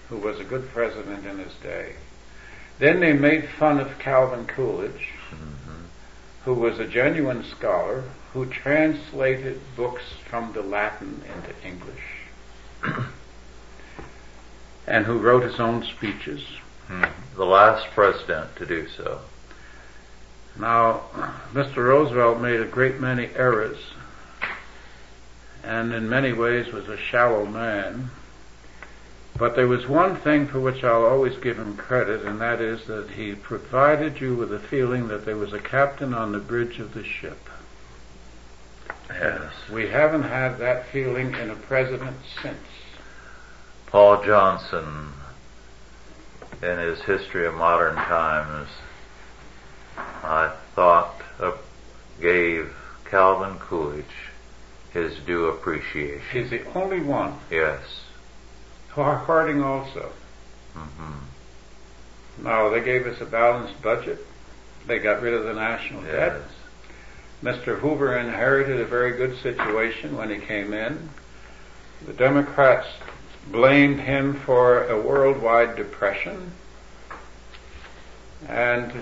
who 0.08 0.18
was 0.18 0.40
a 0.40 0.44
good 0.44 0.68
president 0.70 1.24
in 1.24 1.38
his 1.38 1.54
day. 1.62 1.94
Then 2.80 2.98
they 2.98 3.12
made 3.12 3.48
fun 3.48 3.78
of 3.78 3.98
Calvin 4.00 4.46
Coolidge, 4.46 5.10
mm-hmm. 5.30 5.84
who 6.44 6.54
was 6.54 6.80
a 6.80 6.88
genuine 6.88 7.44
scholar, 7.44 8.02
who 8.32 8.46
translated 8.46 9.60
books 9.76 10.02
from 10.28 10.52
the 10.52 10.62
Latin 10.62 11.22
into 11.36 11.54
English, 11.64 12.02
and 14.88 15.06
who 15.06 15.20
wrote 15.20 15.44
his 15.44 15.60
own 15.60 15.84
speeches. 15.84 16.44
Hmm. 16.88 17.04
The 17.36 17.46
last 17.46 17.86
president 17.94 18.56
to 18.56 18.66
do 18.66 18.88
so. 18.88 19.20
Now, 20.58 21.02
Mr. 21.52 21.76
Roosevelt 21.78 22.40
made 22.40 22.60
a 22.60 22.66
great 22.66 23.00
many 23.00 23.28
errors, 23.34 23.78
and 25.64 25.92
in 25.92 26.08
many 26.08 26.32
ways 26.32 26.72
was 26.72 26.88
a 26.88 26.96
shallow 26.96 27.44
man. 27.44 28.10
But 29.36 29.56
there 29.56 29.66
was 29.66 29.88
one 29.88 30.16
thing 30.16 30.46
for 30.46 30.60
which 30.60 30.84
I'll 30.84 31.06
always 31.06 31.36
give 31.38 31.58
him 31.58 31.76
credit, 31.76 32.22
and 32.22 32.40
that 32.40 32.60
is 32.60 32.86
that 32.86 33.10
he 33.10 33.34
provided 33.34 34.20
you 34.20 34.36
with 34.36 34.52
a 34.52 34.60
feeling 34.60 35.08
that 35.08 35.24
there 35.24 35.36
was 35.36 35.52
a 35.52 35.58
captain 35.58 36.14
on 36.14 36.30
the 36.30 36.38
bridge 36.38 36.78
of 36.78 36.94
the 36.94 37.02
ship. 37.02 37.48
Yes. 39.10 39.52
We 39.72 39.88
haven't 39.88 40.22
had 40.22 40.58
that 40.58 40.86
feeling 40.88 41.34
in 41.34 41.50
a 41.50 41.56
president 41.56 42.16
since. 42.42 42.56
Paul 43.86 44.24
Johnson, 44.24 45.12
in 46.62 46.78
his 46.78 47.00
History 47.02 47.46
of 47.46 47.54
Modern 47.54 47.96
Times, 47.96 48.68
I 50.24 50.54
thought 50.74 51.20
uh, 51.38 51.52
gave 52.20 52.74
Calvin 53.04 53.58
Coolidge 53.58 54.04
his 54.92 55.18
due 55.26 55.46
appreciation. 55.46 56.22
He's 56.32 56.50
the 56.50 56.64
only 56.74 57.00
one. 57.00 57.34
Yes. 57.50 57.80
Harding 58.90 59.62
also. 59.62 60.12
hmm 60.72 61.12
Now, 62.44 62.68
they 62.68 62.80
gave 62.80 63.06
us 63.06 63.20
a 63.20 63.24
balanced 63.24 63.82
budget. 63.82 64.24
They 64.86 65.00
got 65.00 65.20
rid 65.20 65.34
of 65.34 65.44
the 65.44 65.54
national 65.54 66.02
debt. 66.02 66.42
Mr. 67.42 67.78
Hoover 67.78 68.16
inherited 68.16 68.80
a 68.80 68.86
very 68.86 69.12
good 69.12 69.36
situation 69.42 70.16
when 70.16 70.30
he 70.30 70.38
came 70.38 70.72
in. 70.72 71.10
The 72.06 72.12
Democrats 72.12 72.86
blamed 73.50 74.00
him 74.00 74.34
for 74.34 74.84
a 74.84 75.00
worldwide 75.00 75.76
depression. 75.76 76.52
And 78.48 78.92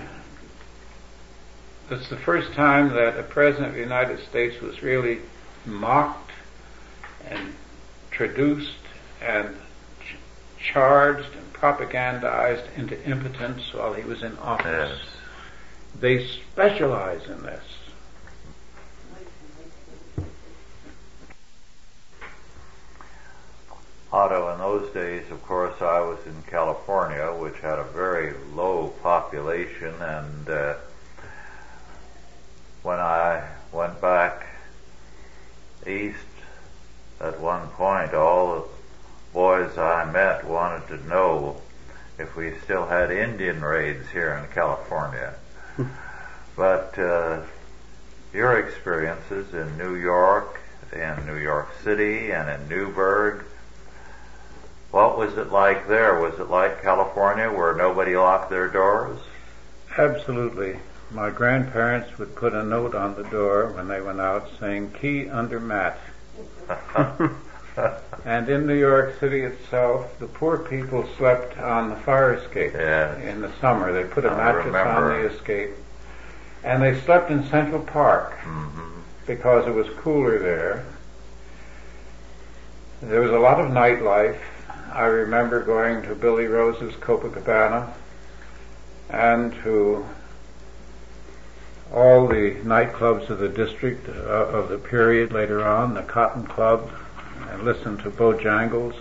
it's 1.89 2.09
the 2.09 2.17
first 2.17 2.53
time 2.53 2.89
that 2.93 3.17
a 3.17 3.23
president 3.23 3.69
of 3.69 3.73
the 3.75 3.81
United 3.81 4.19
States 4.27 4.61
was 4.61 4.81
really 4.81 5.19
mocked 5.65 6.31
and 7.29 7.53
traduced 8.11 8.73
and 9.21 9.55
ch- 10.01 10.15
charged 10.57 11.33
and 11.35 11.53
propagandized 11.53 12.65
into 12.77 13.01
impotence 13.05 13.73
while 13.73 13.93
he 13.93 14.03
was 14.03 14.23
in 14.23 14.37
office. 14.39 14.97
Yes. 14.97 15.07
They 15.99 16.27
specialize 16.27 17.25
in 17.29 17.43
this. 17.43 17.63
Otto, 24.11 24.53
in 24.53 24.59
those 24.59 24.93
days, 24.93 25.23
of 25.31 25.41
course, 25.43 25.81
I 25.81 25.99
was 26.01 26.19
in 26.27 26.43
California, 26.43 27.33
which 27.33 27.57
had 27.61 27.79
a 27.79 27.83
very 27.83 28.35
low 28.53 28.93
population, 29.01 29.95
and 29.99 30.49
uh, 30.49 30.75
when 32.83 32.99
I 32.99 33.47
went 33.71 33.99
back 34.01 34.45
east 35.87 36.17
at 37.19 37.39
one 37.39 37.67
point, 37.69 38.13
all 38.13 38.55
the 38.55 38.67
boys 39.33 39.77
I 39.77 40.09
met 40.11 40.45
wanted 40.45 40.87
to 40.89 41.07
know 41.07 41.61
if 42.19 42.35
we 42.35 42.53
still 42.63 42.85
had 42.85 43.09
Indian 43.09 43.61
raids 43.61 44.09
here 44.11 44.33
in 44.33 44.53
California. 44.53 45.33
but 46.55 46.97
uh, 46.99 47.41
your 48.33 48.59
experiences 48.59 49.53
in 49.53 49.77
New 49.77 49.95
York, 49.95 50.59
in 50.91 51.25
New 51.25 51.37
York 51.37 51.69
City, 51.83 52.31
and 52.31 52.49
in 52.49 52.69
Newburgh, 52.69 53.45
what 54.91 55.17
was 55.17 55.37
it 55.37 55.51
like 55.51 55.87
there? 55.87 56.19
Was 56.19 56.39
it 56.39 56.49
like 56.49 56.83
California 56.83 57.49
where 57.49 57.73
nobody 57.73 58.15
locked 58.15 58.49
their 58.49 58.67
doors? 58.67 59.19
Absolutely. 59.97 60.77
My 61.13 61.29
grandparents 61.29 62.17
would 62.17 62.35
put 62.35 62.53
a 62.53 62.63
note 62.63 62.95
on 62.95 63.15
the 63.15 63.23
door 63.23 63.67
when 63.75 63.87
they 63.87 64.01
went 64.01 64.19
out 64.19 64.49
saying 64.59 64.91
key 64.99 65.29
under 65.29 65.59
mat. 65.59 65.99
And 68.25 68.47
in 68.49 68.67
New 68.67 68.75
York 68.75 69.19
City 69.19 69.41
itself, 69.41 70.17
the 70.19 70.27
poor 70.27 70.59
people 70.59 71.09
slept 71.17 71.57
on 71.57 71.89
the 71.89 71.95
fire 71.95 72.33
escape 72.35 72.73
Yes. 72.73 73.19
in 73.23 73.41
the 73.41 73.51
summer. 73.59 73.91
They 73.91 74.03
put 74.07 74.25
a 74.25 74.29
I 74.31 74.37
mattress 74.37 74.75
on 74.75 75.03
the 75.09 75.27
escape. 75.33 75.71
And 76.63 76.81
they 76.83 76.99
slept 77.01 77.31
in 77.31 77.43
Central 77.49 77.81
Park 77.81 78.33
hmm 78.39 78.69
because 79.25 79.65
it 79.67 79.73
was 79.73 79.87
cooler 79.97 80.37
there. 80.37 80.85
There 83.01 83.21
was 83.21 83.31
a 83.31 83.39
lot 83.39 83.59
of 83.59 83.71
nightlife. 83.71 84.39
I 84.91 85.05
remember 85.05 85.63
going 85.63 86.03
to 86.03 86.13
Billy 86.15 86.45
Rose's 86.45 86.93
Copacabana 86.95 87.91
and 89.09 89.51
to 89.63 90.05
all 91.93 92.27
the 92.27 92.55
nightclubs 92.63 93.29
of 93.29 93.37
the 93.37 93.49
district 93.49 94.09
uh, 94.09 94.11
of 94.11 94.69
the 94.69 94.77
period 94.77 95.31
later 95.31 95.63
on, 95.63 95.93
the 95.93 96.01
Cotton 96.01 96.45
Club, 96.47 96.89
and 97.49 97.63
listened 97.63 97.99
to 97.99 98.09
Bojangles. 98.09 98.95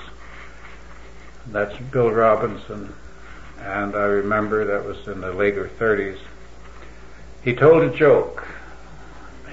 That's 1.47 1.77
Bill 1.91 2.11
Robinson. 2.11 2.93
And 3.61 3.97
I 3.97 4.05
remember 4.05 4.65
that 4.67 4.85
was 4.85 5.09
in 5.09 5.23
the 5.23 5.33
later 5.33 5.71
30s. 5.79 6.19
He 7.43 7.55
told 7.55 7.83
a 7.83 7.97
joke. 7.97 8.47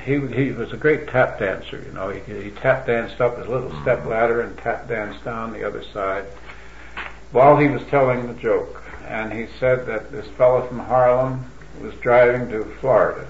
He, 0.04 0.20
he 0.28 0.52
was 0.52 0.74
a 0.74 0.78
great 0.78 1.08
tap 1.08 1.40
dancer, 1.40 1.82
you 1.86 1.94
know. 1.94 2.10
He, 2.10 2.20
he 2.44 2.52
tap 2.52 2.88
danced 2.88 3.22
up 3.22 3.38
a 3.38 3.50
little 3.50 3.72
step 3.82 4.06
ladder 4.06 4.42
and 4.42 4.58
tap 4.58 4.88
danced 4.88 5.24
down 5.24 5.54
the 5.54 5.66
other 5.66 5.84
side 5.94 6.26
while 7.32 7.58
he 7.58 7.68
was 7.68 7.84
telling 7.90 8.28
the 8.28 8.34
joke. 8.34 8.84
And 9.08 9.32
he 9.32 9.48
said 9.60 9.86
that 9.86 10.12
this 10.12 10.28
fellow 10.30 10.68
from 10.68 10.80
Harlem 10.80 11.46
was 11.82 11.94
driving 11.96 12.50
to 12.50 12.66
Florida. 12.80 13.28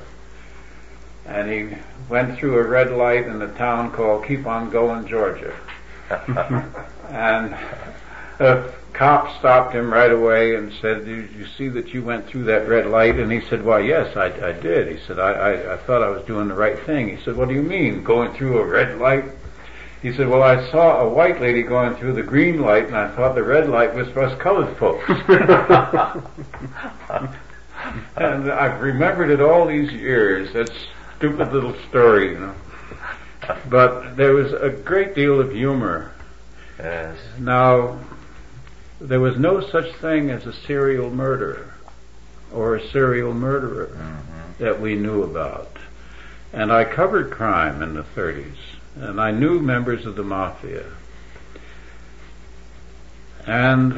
And 1.25 1.51
he 1.51 1.77
went 2.09 2.39
through 2.39 2.57
a 2.57 2.67
red 2.67 2.91
light 2.91 3.27
in 3.27 3.41
a 3.41 3.53
town 3.55 3.91
called 3.91 4.25
Keep 4.25 4.47
On 4.47 4.69
Going, 4.69 5.07
Georgia. 5.07 5.55
And 7.09 7.55
a 8.39 8.71
cop 8.93 9.37
stopped 9.39 9.73
him 9.73 9.91
right 9.91 10.11
away 10.11 10.55
and 10.55 10.71
said, 10.73 11.05
did 11.05 11.31
you 11.31 11.47
see 11.57 11.67
that 11.69 11.93
you 11.93 12.03
went 12.03 12.27
through 12.27 12.43
that 12.43 12.67
red 12.67 12.85
light? 12.85 13.19
And 13.19 13.31
he 13.31 13.41
said, 13.41 13.65
why 13.65 13.79
yes, 13.79 14.15
I, 14.15 14.25
I 14.25 14.51
did. 14.51 14.95
He 14.95 15.03
said, 15.05 15.19
I, 15.19 15.31
I, 15.31 15.73
I 15.73 15.77
thought 15.77 16.03
I 16.03 16.09
was 16.09 16.23
doing 16.25 16.47
the 16.47 16.53
right 16.53 16.79
thing. 16.85 17.15
He 17.15 17.23
said, 17.23 17.35
what 17.35 17.49
do 17.49 17.55
you 17.55 17.63
mean, 17.63 18.03
going 18.03 18.31
through 18.33 18.59
a 18.59 18.65
red 18.65 18.99
light? 18.99 19.25
He 20.03 20.13
said, 20.13 20.29
well, 20.29 20.43
I 20.43 20.69
saw 20.71 21.01
a 21.01 21.09
white 21.09 21.41
lady 21.41 21.63
going 21.63 21.95
through 21.95 22.13
the 22.13 22.23
green 22.23 22.61
light 22.61 22.85
and 22.85 22.95
I 22.95 23.13
thought 23.15 23.35
the 23.35 23.43
red 23.43 23.67
light 23.67 23.93
was 23.95 24.07
for 24.09 24.23
us 24.23 24.39
colored 24.39 24.77
folks. 24.77 25.09
and 28.15 28.51
I've 28.51 28.81
remembered 28.81 29.29
it 29.29 29.41
all 29.41 29.65
these 29.65 29.91
years. 29.91 30.53
That 30.53 30.71
stupid 31.17 31.51
little 31.51 31.75
story, 31.89 32.31
you 32.31 32.39
know. 32.39 32.55
But 33.69 34.15
there 34.15 34.33
was 34.33 34.53
a 34.53 34.69
great 34.69 35.15
deal 35.15 35.39
of 35.39 35.51
humor. 35.51 36.11
Yes. 36.77 37.17
Now, 37.39 37.99
there 39.01 39.19
was 39.19 39.37
no 39.37 39.61
such 39.61 39.91
thing 39.95 40.29
as 40.29 40.45
a 40.45 40.53
serial 40.53 41.09
murderer 41.09 41.73
or 42.53 42.75
a 42.75 42.89
serial 42.89 43.33
murderer 43.33 43.87
hmm 43.87 44.19
that 44.59 44.79
we 44.79 44.93
knew 44.93 45.23
about. 45.23 45.77
And 46.51 46.71
I 46.71 46.83
covered 46.83 47.31
crime 47.31 47.81
in 47.81 47.93
the 47.93 48.03
30s, 48.03 48.57
and 48.97 49.19
I 49.19 49.31
knew 49.31 49.59
members 49.59 50.05
of 50.05 50.15
the 50.15 50.23
mafia. 50.23 50.85
And 53.47 53.93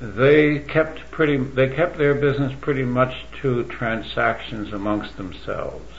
they 0.00 0.58
kept 0.58 1.10
pretty, 1.10 1.36
they 1.36 1.68
kept 1.68 1.98
their 1.98 2.14
business 2.14 2.52
pretty 2.60 2.84
much 2.84 3.26
to 3.40 3.64
transactions 3.64 4.72
amongst 4.72 5.16
themselves. 5.16 5.92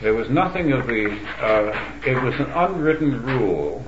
There 0.00 0.14
was 0.14 0.30
nothing 0.30 0.72
of 0.72 0.86
the, 0.86 1.10
uh, 1.40 1.78
it 2.06 2.22
was 2.22 2.34
an 2.36 2.50
unwritten 2.52 3.22
rule 3.22 3.84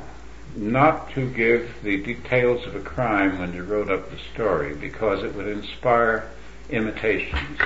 not 0.54 1.10
to 1.12 1.30
give 1.30 1.82
the 1.82 1.96
details 2.02 2.66
of 2.66 2.74
a 2.74 2.80
crime 2.80 3.38
when 3.38 3.54
you 3.54 3.62
wrote 3.62 3.90
up 3.90 4.10
the 4.10 4.18
story 4.34 4.74
because 4.74 5.22
it 5.24 5.34
would 5.34 5.48
inspire 5.48 6.28
imitations. 6.68 7.60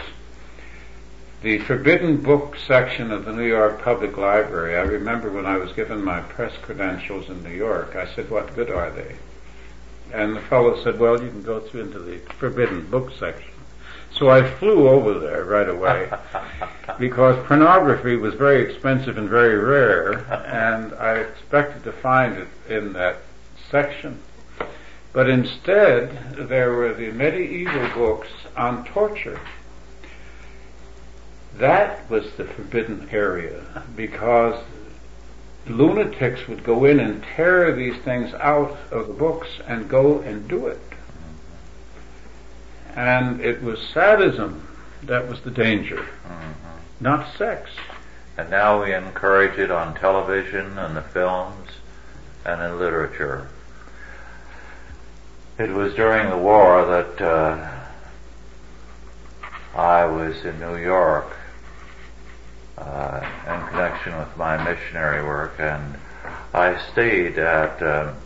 The 1.43 1.59
forbidden 1.59 2.19
book 2.19 2.57
section 2.57 3.11
of 3.11 3.25
the 3.25 3.33
New 3.33 3.47
York 3.47 3.83
Public 3.83 4.17
Library, 4.17 4.77
I 4.77 4.83
remember 4.83 5.31
when 5.31 5.47
I 5.47 5.57
was 5.57 5.73
given 5.73 6.05
my 6.05 6.21
press 6.21 6.57
credentials 6.63 7.29
in 7.29 7.43
New 7.43 7.51
York, 7.51 7.97
I 7.97 8.15
said, 8.15 8.31
what 8.31 8.55
good 8.55 8.71
are 8.71 8.91
they? 8.91 9.17
And 10.13 10.37
the 10.37 10.41
fellow 10.43 10.83
said, 10.83 10.99
well, 10.99 11.23
you 11.23 11.29
can 11.29 11.43
go 11.43 11.61
through 11.61 11.83
into 11.83 11.99
the 11.99 12.19
forbidden 12.39 12.89
book 12.91 13.13
section. 13.19 13.51
So 14.13 14.31
I 14.31 14.51
flew 14.59 14.89
over 14.89 15.19
there 15.19 15.45
right 15.45 15.69
away 15.69 16.11
because 16.99 17.45
pornography 17.47 18.17
was 18.17 18.35
very 18.35 18.63
expensive 18.63 19.19
and 19.19 19.29
very 19.29 19.59
rare, 19.59 20.13
and 20.47 20.95
I 20.95 21.17
expected 21.17 21.85
to 21.85 21.93
find 21.93 22.39
it 22.39 22.49
in 22.69 22.95
that 22.95 23.19
section. 23.71 24.21
But 25.13 25.29
instead, 25.29 26.35
there 26.49 26.73
were 26.73 26.95
the 26.95 27.11
medieval 27.11 27.89
books 27.95 28.29
on 28.57 28.85
torture. 28.87 29.41
That 31.59 32.09
was 32.11 32.33
the 32.37 32.45
forbidden 32.45 33.09
area 33.11 33.65
because 33.97 34.63
lunatics 35.69 36.47
would 36.49 36.63
go 36.65 36.85
in 36.85 37.01
and 37.01 37.23
tear 37.23 37.75
these 37.75 37.97
things 38.03 38.33
out 38.35 38.77
of 38.91 39.09
the 39.09 39.15
books 39.15 39.49
and 39.67 39.89
go 39.89 40.21
and 40.21 40.49
do 40.49 40.67
it. 40.67 40.81
And 42.95 43.41
it 43.41 43.63
was 43.63 43.81
sadism 43.81 44.67
that 45.03 45.29
was 45.29 45.41
the 45.43 45.51
danger, 45.51 46.03
hmm 46.03 46.53
not 46.99 47.37
sex. 47.37 47.71
And 48.39 48.51
now 48.51 48.83
we 48.83 48.95
encourage 48.95 49.59
it 49.59 49.71
on 49.71 49.95
television 49.95 50.79
and 50.79 50.97
the 50.97 51.03
films 51.03 51.69
and 52.45 52.63
in 52.63 52.79
literature. 52.79 53.49
It 55.59 55.71
was 55.71 55.95
during 55.95 56.31
the 56.31 56.37
war 56.37 56.85
that 56.87 57.21
uh, 57.21 57.71
I 59.75 60.05
was 60.05 60.45
in 60.45 60.61
New 60.61 60.77
York 60.77 61.37
uh, 62.79 63.21
in 63.47 63.69
connection 63.69 64.17
with 64.19 64.37
my 64.37 64.63
missionary 64.63 65.23
work, 65.25 65.55
and 65.59 65.97
I 66.55 66.79
stayed 66.93 67.39
at 67.39 67.83
um, 67.83 68.17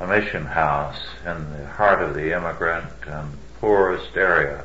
a 0.00 0.06
mission 0.06 0.44
house 0.46 1.00
in 1.26 1.52
the 1.58 1.66
heart 1.66 2.02
of 2.02 2.14
the 2.14 2.34
immigrant 2.36 2.90
and 3.06 3.32
poorest 3.60 4.16
area, 4.16 4.64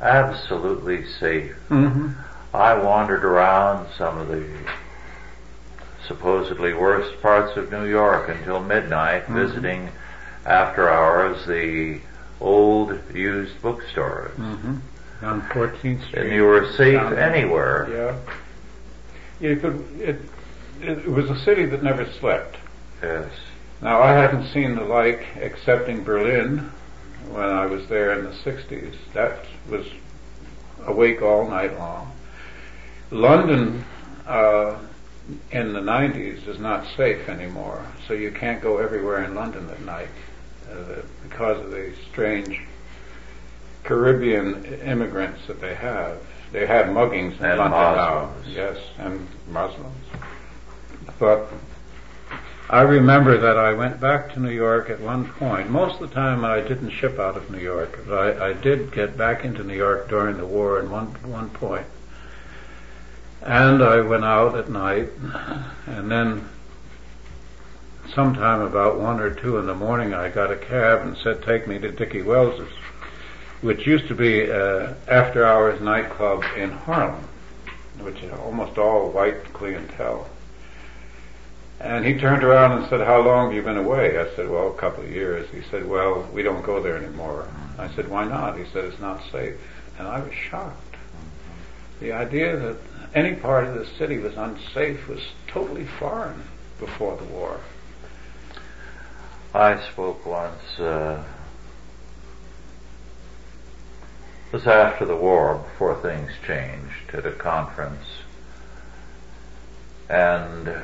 absolutely 0.00 1.06
safe. 1.06 1.56
Mm-hmm. 1.70 2.10
I 2.54 2.74
wandered 2.74 3.24
around 3.24 3.88
some 3.96 4.18
of 4.18 4.28
the 4.28 4.46
supposedly 6.06 6.72
worst 6.72 7.20
parts 7.20 7.56
of 7.56 7.70
New 7.70 7.84
York 7.84 8.28
until 8.28 8.60
midnight, 8.60 9.24
Mm-hmm. 9.24 9.34
visiting 9.46 9.88
after 10.46 10.88
hours 10.88 11.46
the 11.46 12.00
old 12.40 12.98
used 13.14 13.60
bookstores. 13.60 14.36
Mm-hmm. 14.38 14.76
On 15.22 15.42
14th 15.42 16.06
Street. 16.06 16.22
And 16.22 16.32
you 16.32 16.44
were 16.44 16.70
safe 16.72 16.94
Down 16.94 17.18
anywhere. 17.18 17.88
Yeah. 17.90 19.48
You 19.48 19.56
could, 19.56 20.00
it, 20.00 20.20
it 20.80 21.06
was 21.06 21.28
a 21.30 21.38
city 21.40 21.66
that 21.66 21.82
never 21.82 22.10
slept. 22.12 22.56
Yes. 23.02 23.30
Now, 23.80 24.00
I 24.00 24.12
hadn't 24.12 24.48
seen 24.52 24.74
the 24.74 24.84
like 24.84 25.26
excepting 25.36 26.02
Berlin 26.04 26.70
when 27.30 27.48
I 27.48 27.66
was 27.66 27.88
there 27.88 28.18
in 28.18 28.24
the 28.24 28.32
60s. 28.32 28.94
That 29.14 29.44
was 29.68 29.86
awake 30.84 31.22
all 31.22 31.48
night 31.48 31.76
long. 31.78 32.12
London 33.10 33.84
uh, 34.26 34.78
in 35.50 35.72
the 35.72 35.80
90s 35.80 36.46
is 36.46 36.58
not 36.58 36.86
safe 36.96 37.28
anymore, 37.28 37.84
so 38.06 38.14
you 38.14 38.30
can't 38.30 38.62
go 38.62 38.78
everywhere 38.78 39.24
in 39.24 39.34
London 39.34 39.68
at 39.70 39.80
night 39.82 40.08
uh, 40.70 41.02
because 41.22 41.64
of 41.64 41.70
the 41.70 41.92
strange 42.10 42.60
Caribbean 43.88 44.64
immigrants 44.82 45.46
that 45.46 45.62
they 45.62 45.74
have. 45.74 46.18
They 46.52 46.66
had 46.66 46.86
muggings 46.88 47.38
in 47.38 47.46
And 47.46 47.58
London. 47.58 48.28
Yes, 48.46 48.76
and 48.98 49.26
Muslims. 49.48 49.96
But 51.18 51.50
I 52.68 52.82
remember 52.82 53.38
that 53.38 53.56
I 53.56 53.72
went 53.72 53.98
back 53.98 54.34
to 54.34 54.40
New 54.40 54.50
York 54.50 54.90
at 54.90 55.00
one 55.00 55.26
point. 55.26 55.70
Most 55.70 56.02
of 56.02 56.10
the 56.10 56.14
time 56.14 56.44
I 56.44 56.60
didn't 56.60 56.90
ship 56.90 57.18
out 57.18 57.38
of 57.38 57.50
New 57.50 57.60
York, 57.60 58.00
but 58.06 58.38
I, 58.38 58.50
I 58.50 58.52
did 58.52 58.92
get 58.92 59.16
back 59.16 59.42
into 59.42 59.64
New 59.64 59.76
York 59.76 60.10
during 60.10 60.36
the 60.36 60.46
war 60.46 60.78
at 60.78 60.86
one, 60.86 61.06
one 61.22 61.48
point. 61.48 61.86
And 63.40 63.82
I 63.82 64.02
went 64.02 64.24
out 64.24 64.54
at 64.54 64.68
night, 64.68 65.08
and 65.86 66.10
then 66.10 66.46
sometime 68.14 68.60
about 68.60 69.00
one 69.00 69.18
or 69.18 69.30
two 69.30 69.56
in 69.56 69.66
the 69.66 69.74
morning 69.74 70.12
I 70.12 70.28
got 70.28 70.50
a 70.50 70.56
cab 70.56 71.06
and 71.06 71.16
said, 71.16 71.42
take 71.42 71.66
me 71.66 71.78
to 71.78 71.90
Dickie 71.90 72.22
Wells's, 72.22 72.68
which 73.60 73.86
used 73.86 74.08
to 74.08 74.14
be 74.14 74.42
a 74.42 74.96
after 75.08 75.44
hours 75.44 75.80
nightclub 75.80 76.44
in 76.56 76.70
Harlem, 76.70 77.26
which 78.00 78.22
is 78.22 78.32
almost 78.32 78.78
all 78.78 79.10
white 79.10 79.52
clientele. 79.52 80.28
And 81.80 82.04
he 82.04 82.18
turned 82.18 82.42
around 82.42 82.72
and 82.72 82.88
said, 82.88 83.00
how 83.00 83.20
long 83.20 83.46
have 83.46 83.54
you 83.54 83.62
been 83.62 83.76
away? 83.76 84.18
I 84.18 84.34
said, 84.34 84.48
well, 84.48 84.68
a 84.68 84.74
couple 84.74 85.04
of 85.04 85.10
years. 85.10 85.48
He 85.50 85.62
said, 85.70 85.88
well, 85.88 86.28
we 86.32 86.42
don't 86.42 86.64
go 86.64 86.82
there 86.82 86.96
anymore. 86.96 87.48
I 87.78 87.88
said, 87.94 88.08
why 88.08 88.24
not? 88.24 88.58
He 88.58 88.64
said, 88.72 88.84
it's 88.84 88.98
not 88.98 89.22
safe. 89.30 89.54
And 89.96 90.08
I 90.08 90.18
was 90.18 90.32
shocked. 90.34 90.96
The 92.00 92.12
idea 92.12 92.56
that 92.56 92.76
any 93.14 93.34
part 93.34 93.64
of 93.64 93.74
the 93.74 93.86
city 93.86 94.18
was 94.18 94.36
unsafe 94.36 95.06
was 95.08 95.20
totally 95.46 95.84
foreign 95.84 96.42
before 96.80 97.16
the 97.16 97.24
war. 97.24 97.60
I 99.54 99.80
spoke 99.90 100.26
once, 100.26 100.78
uh, 100.78 101.24
it 104.36 104.37
was 104.52 104.66
after 104.66 105.04
the 105.04 105.16
war, 105.16 105.56
before 105.58 105.94
things 106.00 106.32
changed, 106.46 107.14
at 107.14 107.26
a 107.26 107.32
conference. 107.32 108.06
And 110.08 110.74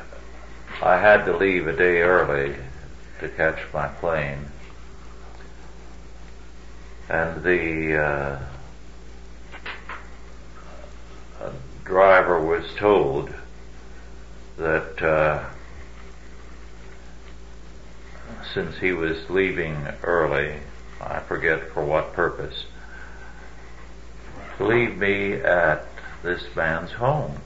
I 0.82 0.98
had 0.98 1.24
to 1.24 1.36
leave 1.36 1.66
a 1.66 1.76
day 1.76 2.02
early 2.02 2.56
to 3.20 3.28
catch 3.28 3.60
my 3.72 3.88
plane. 3.88 4.46
And 7.08 7.42
the 7.42 7.96
uh, 7.96 8.38
driver 11.84 12.40
was 12.40 12.64
told 12.76 13.32
that 14.56 15.02
uh, 15.02 15.44
since 18.52 18.78
he 18.78 18.92
was 18.92 19.28
leaving 19.28 19.76
early, 20.02 20.60
I 21.00 21.20
forget 21.20 21.70
for 21.72 21.84
what 21.84 22.14
purpose, 22.14 22.64
leave 24.60 24.96
me 24.98 25.34
at 25.34 25.86
this 26.22 26.42
man's 26.54 26.92
home. 26.92 27.38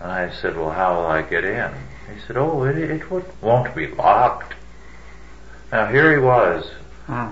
And 0.00 0.10
I 0.12 0.30
said, 0.32 0.56
well, 0.56 0.70
how 0.70 0.96
will 0.96 1.06
I 1.06 1.22
get 1.22 1.44
in? 1.44 1.72
He 2.14 2.20
said, 2.26 2.36
oh, 2.36 2.62
it, 2.64 2.78
it 2.78 3.10
would, 3.10 3.24
won't 3.42 3.74
be 3.74 3.86
locked. 3.88 4.54
Now 5.72 5.86
here 5.86 6.12
he 6.12 6.18
was, 6.18 6.70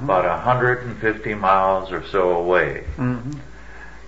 about 0.04 0.24
150 0.24 1.34
miles 1.34 1.92
or 1.92 2.04
so 2.08 2.30
away, 2.36 2.84
Mm-hmm. 2.96 3.32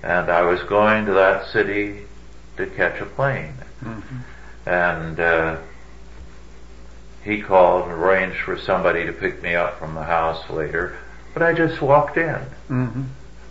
and 0.03 0.31
I 0.31 0.43
was 0.43 0.63
going 0.65 1.07
to 1.07 1.13
that 1.15 1.47
city 1.53 2.03
to 2.57 2.67
catch 2.67 3.01
a 3.01 3.07
plane. 3.07 3.55
Mm-hmm. 3.83 4.17
And 4.69 5.21
uh, 5.21 5.59
he 7.25 7.41
called 7.43 7.85
and 7.85 7.93
arranged 7.93 8.41
for 8.41 8.59
somebody 8.59 9.07
to 9.07 9.13
pick 9.13 9.43
me 9.43 9.55
up 9.55 9.79
from 9.79 9.95
the 9.95 10.03
house 10.05 10.49
later, 10.51 10.97
but 11.33 11.43
I 11.43 11.53
just 11.55 11.81
walked 11.81 12.17
in. 12.17 12.41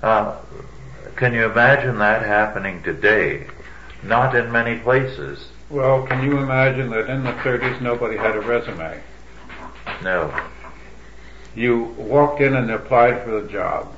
Mm-hmm. 0.01 1.07
Uh, 1.07 1.11
can 1.15 1.33
you 1.33 1.45
imagine 1.45 1.97
that 1.99 2.21
happening 2.23 2.83
today? 2.83 3.47
Not 4.03 4.35
in 4.35 4.51
many 4.51 4.79
places. 4.79 5.47
Well, 5.69 6.05
can 6.05 6.23
you 6.23 6.37
imagine 6.37 6.89
that 6.91 7.09
in 7.09 7.23
the 7.23 7.33
30s 7.33 7.81
nobody 7.81 8.15
had 8.15 8.35
a 8.35 8.41
resume? 8.41 9.01
No. 10.03 10.33
You 11.55 11.85
walked 11.97 12.41
in 12.41 12.55
and 12.55 12.69
applied 12.69 13.23
for 13.23 13.41
the 13.41 13.47
job, 13.49 13.93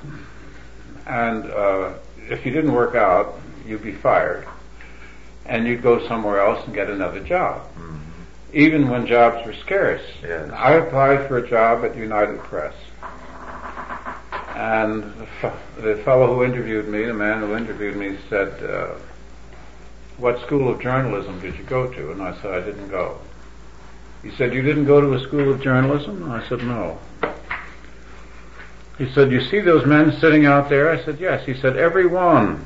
and 1.06 1.45
uh, 1.52 1.93
if 2.30 2.45
you 2.45 2.52
didn't 2.52 2.72
work 2.72 2.95
out, 2.95 3.39
you'd 3.68 3.84
be 3.84 3.91
fired, 3.91 4.47
and 5.45 5.68
you'd 5.68 5.82
go 5.82 6.08
somewhere 6.08 6.39
else 6.39 6.66
and 6.66 6.74
get 6.74 6.89
another 6.89 7.20
job. 7.20 7.68
Even 8.54 8.89
when 8.89 9.06
jobs 9.06 9.45
were 9.45 9.54
scarce. 9.54 10.02
Yes. 10.24 10.50
I 10.52 10.74
applied 10.74 11.28
for 11.28 11.38
a 11.38 11.47
job 11.47 11.84
at 11.86 11.95
United 11.95 12.39
Press, 12.39 12.74
and 14.60 15.14
the, 15.82 15.95
fellow 16.03 16.36
who 16.36 16.43
interviewed 16.43 16.86
me, 16.89 17.05
the 17.05 17.14
man 17.14 17.39
who 17.39 17.55
interviewed 17.55 17.95
me, 17.95 18.18
said, 18.30 18.62
uh, 18.62 18.89
"What 20.18 20.41
school 20.41 20.68
of 20.70 20.82
journalism 20.82 21.39
did 21.39 21.57
you 21.57 21.64
go 21.64 21.88
to?" 21.88 22.12
And 22.12 22.22
I 22.22 22.34
said, 22.41 22.51
"I 22.51 22.66
didn't 22.66 22.89
go." 22.89 23.20
He 24.22 24.32
said, 24.32 24.53
"You 24.53 24.62
didn't 24.62 24.84
go 24.84 24.99
to 24.99 25.14
a 25.14 25.20
school 25.22 25.49
of 25.49 25.62
journalism?" 25.62 26.24
And 26.24 26.34
I 26.34 26.45
said, 26.49 26.62
"No." 26.62 26.99
He 28.97 29.10
said, 29.14 29.32
"You 29.32 29.39
see 29.39 29.62
those 29.62 29.86
men 29.86 30.12
sitting 30.20 30.45
out 30.45 30.68
there?" 30.68 30.89
I 30.89 31.01
said, 31.05 31.22
"Yes." 31.22 31.45
He 31.45 31.53
said, 31.53 31.78
Everyone 31.78 32.66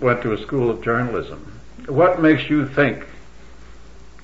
went 0.00 0.22
to 0.22 0.32
a 0.32 0.38
school 0.38 0.70
of 0.70 0.80
journalism. 0.80 1.60
What 1.88 2.22
makes 2.22 2.48
you 2.48 2.66
think 2.66 3.04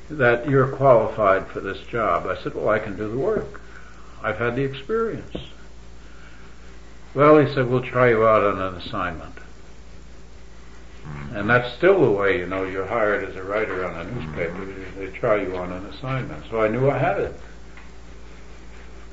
that 0.09 0.49
you're 0.49 0.69
qualified 0.69 1.49
for 1.49 1.61
this 1.61 1.81
job?" 1.83 2.27
I 2.27 2.43
said, 2.43 2.55
"Well, 2.55 2.71
I 2.71 2.79
can 2.79 2.97
do 2.97 3.11
the 3.11 3.19
work. 3.19 3.61
I've 4.23 4.39
had 4.39 4.57
the 4.57 4.65
experience." 4.65 5.37
Well, 7.19 7.39
he 7.39 7.53
said, 7.53 7.69
"We'll 7.69 7.83
try 7.83 8.11
you 8.11 8.25
out 8.29 8.45
on 8.45 8.61
an 8.61 8.75
assignment." 8.77 9.35
And 11.35 11.51
that's 11.51 11.77
still 11.77 12.01
the 12.01 12.11
way, 12.13 12.39
you 12.39 12.47
know, 12.47 12.63
you're 12.63 12.87
hired 12.87 13.25
as 13.25 13.35
a 13.35 13.43
writer 13.43 13.85
on 13.85 13.97
a 13.97 14.05
newspaper. 14.05 14.53
Mm-hmm. 14.53 15.01
They 15.01 15.07
try 15.09 15.43
you 15.43 15.57
on 15.57 15.73
an 15.73 15.85
assignment. 15.87 16.45
So 16.49 16.63
I 16.63 16.69
knew 16.69 16.89
I 16.89 16.97
had 16.97 17.19
it. 17.19 17.41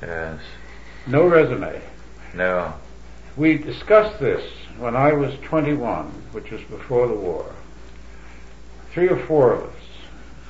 Yes. 0.04 0.40
No 1.08 1.26
resume. 1.26 1.82
No. 2.36 2.76
We 3.36 3.58
discussed 3.58 4.20
this 4.20 4.54
when 4.78 4.96
I 4.96 5.14
was 5.14 5.34
21, 5.42 6.06
which 6.32 6.52
was 6.52 6.62
before 6.62 7.08
the 7.08 7.16
war. 7.16 7.56
Three 8.92 9.10
or 9.10 9.18
four 9.26 9.54
of 9.54 9.64
us 9.64 9.84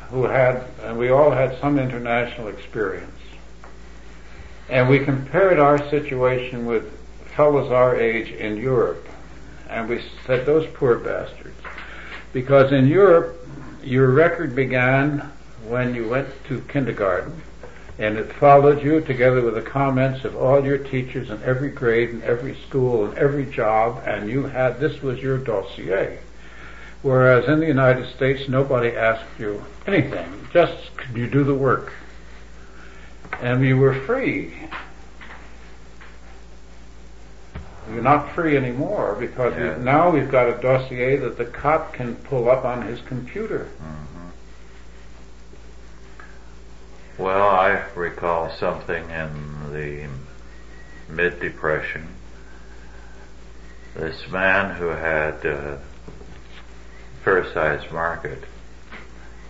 who 0.10 0.26
had, 0.26 0.66
and 0.84 0.98
we 0.98 1.10
all 1.10 1.32
had 1.32 1.58
some 1.62 1.80
international 1.80 2.50
experience. 2.50 3.22
And 4.68 4.90
we 4.90 5.00
compared 5.00 5.58
our 5.58 5.78
situation 5.90 6.66
with 6.66 6.92
fellows 7.36 7.72
our 7.72 7.96
age 7.96 8.32
in 8.32 8.58
Europe. 8.58 9.08
And 9.70 9.90
we 9.90 10.02
said, 10.26 10.46
those 10.46 10.68
poor 10.74 10.98
bastards. 10.98 11.56
Because 12.34 12.72
in 12.72 12.88
Europe, 12.88 13.48
your 13.84 14.10
record 14.10 14.56
began 14.56 15.32
when 15.68 15.96
you 15.96 16.08
went 16.08 16.28
to 16.46 16.62
kindergarten 16.62 17.42
and 17.98 18.18
it 18.18 18.32
followed 18.34 18.84
you 18.84 19.00
together 19.02 19.42
with 19.42 19.56
the 19.56 19.62
comments 19.62 20.26
of 20.26 20.36
all 20.36 20.64
your 20.64 20.78
teachers 20.78 21.30
in 21.30 21.42
every 21.44 21.70
grade 21.70 22.10
and 22.10 22.24
every 22.24 22.56
school 22.68 23.06
and 23.06 23.18
every 23.18 23.46
job 23.46 24.02
and 24.06 24.30
you 24.30 24.44
had 24.44 24.80
this 24.80 25.02
was 25.02 25.20
your 25.20 25.38
dossier 25.38 26.20
whereas 27.02 27.48
in 27.48 27.60
the 27.60 27.66
united 27.66 28.06
states 28.14 28.50
nobody 28.50 28.90
asked 28.90 29.40
you 29.40 29.64
anything 29.88 30.28
just 30.52 30.96
could 30.98 31.16
you 31.16 31.28
do 31.28 31.44
the 31.44 31.56
work 31.56 31.94
and 33.42 33.64
you 33.64 33.78
were 33.78 33.94
free 34.02 34.54
you're 37.92 38.02
not 38.02 38.34
free 38.34 38.58
anymore 38.58 39.16
because 39.20 39.54
Yeah. 39.58 39.78
now 39.78 40.10
we've 40.10 40.30
got 40.32 40.48
a 40.50 40.62
dossier 40.62 41.18
that 41.18 41.38
the 41.38 41.46
cop 41.46 41.94
can 41.94 42.16
pull 42.16 42.50
up 42.50 42.66
on 42.66 42.82
his 42.84 43.02
computer 43.02 43.68
Well, 47.18 47.48
I 47.50 47.84
recall 47.96 48.50
something 48.50 49.10
in 49.10 49.72
the 49.72 50.08
mid 51.08 51.40
depression. 51.40 52.08
This 53.96 54.28
man 54.30 54.76
who 54.76 54.88
had 54.88 55.46
uh, 55.46 55.78
fair-sized 57.24 57.90
market, 57.94 58.44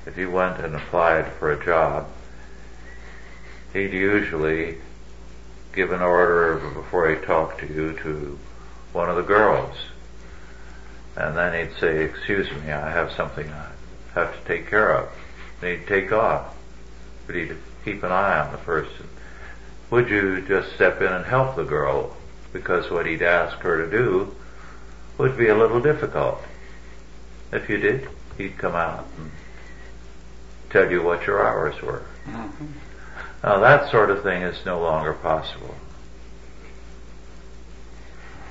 if 0.05 0.15
he 0.15 0.27
went 0.27 0.59
and 0.59 0.75
applied 0.75 1.33
for 1.33 1.51
a 1.51 1.65
job, 1.65 2.07
he'd 3.73 3.93
usually 3.93 4.77
give 5.75 5.91
an 5.91 6.01
order 6.01 6.57
before 6.73 7.09
he 7.09 7.17
talked 7.25 7.59
to 7.59 7.67
you 7.67 7.93
to 7.99 8.39
one 8.93 9.09
of 9.09 9.17
the 9.17 9.23
girls. 9.23 9.75
And 11.17 11.35
then 11.35 11.67
he'd 11.67 11.77
say, 11.79 12.03
excuse 12.03 12.49
me, 12.51 12.71
I 12.71 12.89
have 12.91 13.11
something 13.11 13.49
I 13.49 13.71
have 14.13 14.39
to 14.39 14.47
take 14.47 14.69
care 14.69 14.95
of. 14.95 15.09
And 15.61 15.77
he'd 15.77 15.87
take 15.87 16.11
off. 16.11 16.55
But 17.27 17.35
he'd 17.35 17.57
keep 17.83 18.03
an 18.03 18.11
eye 18.11 18.39
on 18.39 18.51
the 18.51 18.57
person. 18.57 19.07
Would 19.91 20.09
you 20.09 20.41
just 20.41 20.73
step 20.73 21.01
in 21.01 21.11
and 21.11 21.25
help 21.25 21.55
the 21.55 21.63
girl? 21.63 22.15
Because 22.53 22.89
what 22.89 23.05
he'd 23.05 23.21
ask 23.21 23.57
her 23.59 23.85
to 23.85 23.91
do 23.91 24.35
would 25.17 25.37
be 25.37 25.47
a 25.47 25.55
little 25.55 25.81
difficult. 25.81 26.41
If 27.51 27.69
you 27.69 27.77
did, 27.77 28.09
he'd 28.37 28.57
come 28.57 28.75
out 28.75 29.05
and 29.17 29.31
tell 30.69 30.89
you 30.91 31.03
what 31.03 31.25
your 31.27 31.45
hours 31.45 31.81
were. 31.81 32.05
Mm-hmm. 32.27 32.65
Now 33.45 33.59
that 33.59 33.91
sort 33.91 34.09
of 34.09 34.23
thing 34.23 34.41
is 34.41 34.65
no 34.65 34.81
longer 34.81 35.13
possible. 35.13 35.75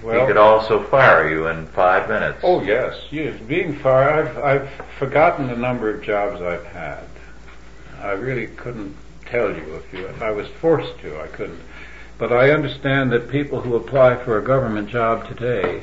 Well, 0.04 0.20
he 0.20 0.26
could 0.26 0.36
also 0.36 0.84
fire 0.84 1.28
you 1.28 1.48
in 1.48 1.66
five 1.66 2.08
minutes. 2.08 2.38
Oh 2.44 2.62
yes, 2.62 2.96
yes. 3.10 3.40
Being 3.40 3.76
fired, 3.76 4.28
I've, 4.28 4.38
I've 4.38 4.70
forgotten 4.96 5.48
the 5.48 5.56
number 5.56 5.90
of 5.90 6.00
jobs 6.00 6.40
I've 6.40 6.66
had. 6.66 7.06
I 8.00 8.12
really 8.12 8.46
couldn't 8.46 8.94
tell 9.26 9.48
you 9.48 9.74
if 9.74 9.92
you 9.92 10.06
if 10.06 10.22
I 10.22 10.30
was 10.30 10.46
forced 10.60 10.96
to, 11.00 11.20
I 11.20 11.26
couldn't. 11.26 11.62
But 12.16 12.32
I 12.32 12.50
understand 12.50 13.10
that 13.10 13.28
people 13.28 13.62
who 13.62 13.74
apply 13.74 14.24
for 14.24 14.38
a 14.38 14.44
government 14.44 14.88
job 14.88 15.26
today 15.26 15.82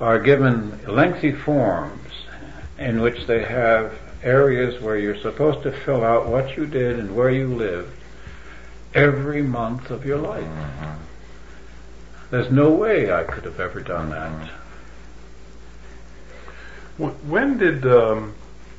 are 0.00 0.18
given 0.18 0.80
lengthy 0.86 1.32
forms 1.32 2.12
in 2.78 3.02
which 3.02 3.26
they 3.26 3.44
have 3.44 3.92
areas 4.22 4.80
where 4.80 4.96
you're 4.96 5.20
supposed 5.20 5.62
to 5.64 5.72
fill 5.84 6.02
out 6.02 6.28
what 6.28 6.56
you 6.56 6.64
did 6.64 6.98
and 6.98 7.14
where 7.14 7.30
you 7.30 7.54
lived 7.54 7.95
every 8.96 9.42
month 9.42 9.90
of 9.90 10.04
your 10.06 10.18
life. 10.18 10.44
Mm-hmm. 10.44 11.02
There's 12.30 12.50
no 12.50 12.70
way 12.70 13.12
I 13.12 13.22
could 13.22 13.44
have 13.44 13.60
ever 13.60 13.80
done 13.80 14.10
that. 14.10 14.50
When 16.98 17.58
did 17.58 17.86
um, 17.86 18.34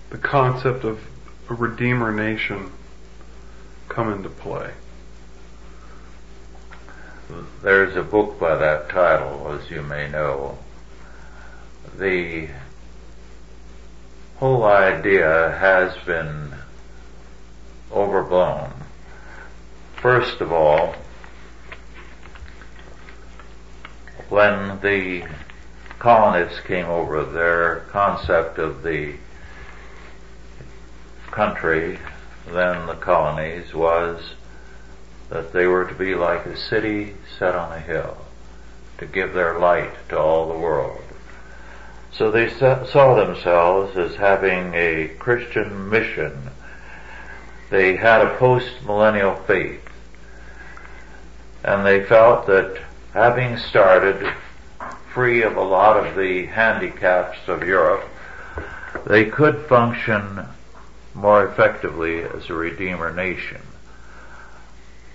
the 0.10 0.18
concept 0.18 0.84
of 0.84 1.00
a 1.50 1.54
Redeemer 1.54 2.12
Nation 2.12 2.72
come 3.90 4.12
into 4.12 4.30
play? 4.30 4.72
There's 7.62 7.96
a 7.96 8.04
book 8.04 8.40
by 8.40 8.56
that 8.56 8.90
title, 8.90 9.52
as 9.52 9.70
you 9.70 9.84
may 9.84 10.10
know. 10.10 10.58
The 11.98 12.50
whole 14.38 14.64
idea 14.64 15.56
has 15.60 15.96
been 16.06 16.54
overblown. 17.92 18.87
First 20.08 20.40
of 20.40 20.54
all, 20.54 20.96
when 24.30 24.80
the 24.80 25.28
colonists 26.00 26.62
came 26.62 26.86
over, 26.86 27.26
their 27.26 27.82
concept 27.90 28.58
of 28.58 28.84
the 28.84 29.16
country, 31.30 32.00
then 32.50 32.88
the 32.88 32.96
colonies, 32.96 33.74
was 33.74 34.36
that 35.28 35.52
they 35.52 35.68
were 35.68 35.84
to 35.84 35.94
be 35.94 36.16
like 36.16 36.46
a 36.46 36.56
city 36.56 37.16
set 37.38 37.54
on 37.54 37.74
a 37.74 37.80
hill, 37.82 38.16
to 39.00 39.06
give 39.06 39.34
their 39.34 39.60
light 39.60 39.92
to 40.08 40.18
all 40.18 40.48
the 40.48 40.58
world. 40.58 41.02
So 42.14 42.32
they 42.32 42.50
saw 42.50 43.14
themselves 43.16 43.98
as 43.98 44.16
having 44.16 44.74
a 44.74 45.10
Christian 45.20 45.90
mission. 45.90 46.52
They 47.70 47.98
had 47.98 48.22
a 48.22 48.38
post-millennial 48.38 49.36
faith 49.44 49.84
and 51.68 51.86
they 51.86 52.02
felt 52.02 52.48
that 52.48 52.82
having 53.12 53.58
started 53.58 54.34
free 55.14 55.44
of 55.44 55.58
a 55.58 55.62
lot 55.62 55.98
of 55.98 56.16
the 56.16 56.46
handicaps 56.46 57.38
of 57.50 57.62
Europe, 57.62 58.08
they 59.06 59.26
could 59.26 59.66
function 59.66 60.46
more 61.14 61.46
effectively 61.46 62.24
as 62.24 62.50
a 62.50 62.54
Redeemer 62.54 63.12
nation. 63.12 63.62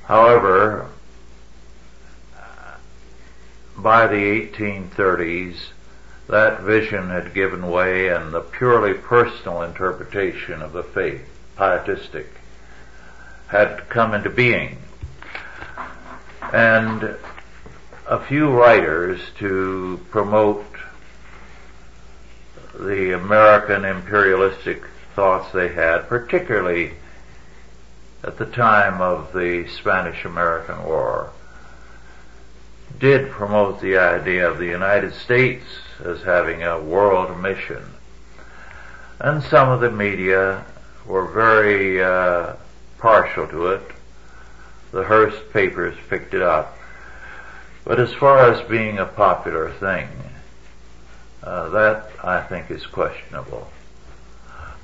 However, 0.04 0.88
by 3.78 4.06
the 4.06 4.46
1830s, 4.46 5.56
that 6.28 6.60
vision 6.60 7.08
had 7.08 7.32
given 7.32 7.70
way 7.70 8.08
and 8.08 8.30
the 8.30 8.40
purely 8.40 8.92
personal 8.92 9.62
interpretation 9.62 10.60
of 10.60 10.74
the 10.74 10.82
faith, 10.82 11.26
pietistic, 11.56 12.28
had 13.46 13.88
come 13.88 14.12
into 14.12 14.28
being 14.28 14.76
and 16.52 17.16
a 18.06 18.20
few 18.20 18.50
writers 18.50 19.20
to 19.38 19.98
promote 20.10 20.64
the 22.74 23.14
American 23.14 23.84
imperialistic 23.84 24.82
thoughts 25.14 25.50
they 25.52 25.68
had, 25.68 26.08
particularly 26.08 26.92
at 28.22 28.36
the 28.38 28.46
time 28.46 29.00
of 29.00 29.32
the 29.32 29.66
Spanish-American 29.68 30.84
War, 30.84 31.30
did 32.98 33.30
promote 33.30 33.80
the 33.80 33.96
idea 33.96 34.48
of 34.48 34.58
the 34.58 34.66
United 34.66 35.14
States 35.14 35.64
as 36.04 36.22
having 36.22 36.62
a 36.62 36.80
world 36.80 37.40
mission. 37.40 37.82
And 39.18 39.42
some 39.42 39.70
of 39.70 39.80
the 39.80 39.90
media 39.90 40.64
were 41.06 41.26
very 41.26 42.02
uh, 42.02 42.54
partial 42.98 43.46
to 43.48 43.68
it, 43.68 43.82
the 44.92 45.04
Hearst 45.04 45.52
papers 45.52 45.96
picked 46.08 46.34
it 46.34 46.42
up. 46.42 46.78
But 47.84 47.98
as 47.98 48.12
far 48.14 48.50
as 48.50 48.68
being 48.68 48.98
a 48.98 49.06
popular 49.06 49.70
thing, 49.72 50.08
uh, 51.42 51.70
that 51.70 52.10
I 52.22 52.40
think 52.42 52.70
is 52.70 52.86
questionable. 52.86 53.68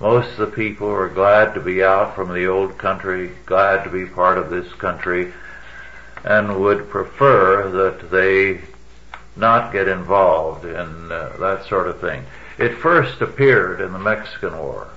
Most 0.01 0.31
of 0.33 0.39
the 0.39 0.57
people 0.57 0.89
are 0.89 1.09
glad 1.09 1.55
to 1.55 1.61
be 1.61 1.83
out 1.83 2.15
from 2.15 2.33
the 2.33 2.47
old 2.47 2.79
country, 2.79 3.33
glad 3.47 3.85
to 3.85 3.91
be 3.91 4.07
part 4.07 4.39
of 4.39 4.51
this 4.51 4.73
country, 4.75 5.33
and 6.25 6.61
would 6.61 6.91
prefer 6.91 7.69
that 7.71 8.11
they 8.11 8.61
not 9.37 9.73
get 9.73 9.89
involved 9.89 10.65
in 10.65 11.13
uh, 11.13 11.37
that 11.39 11.67
sort 11.67 11.89
of 11.89 12.01
thing. 12.01 12.25
It 12.59 12.79
first 12.79 13.21
appeared 13.21 13.81
in 13.81 13.93
the 13.93 13.99
Mexican 13.99 14.57
War. 14.59 14.89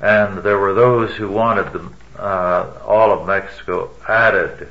And 0.00 0.38
there 0.38 0.58
were 0.58 0.74
those 0.74 1.14
who 1.16 1.28
wanted 1.28 1.72
the 1.72 1.90
uh, 2.18 2.80
all 2.84 3.12
of 3.12 3.26
Mexico 3.26 3.90
added 4.08 4.68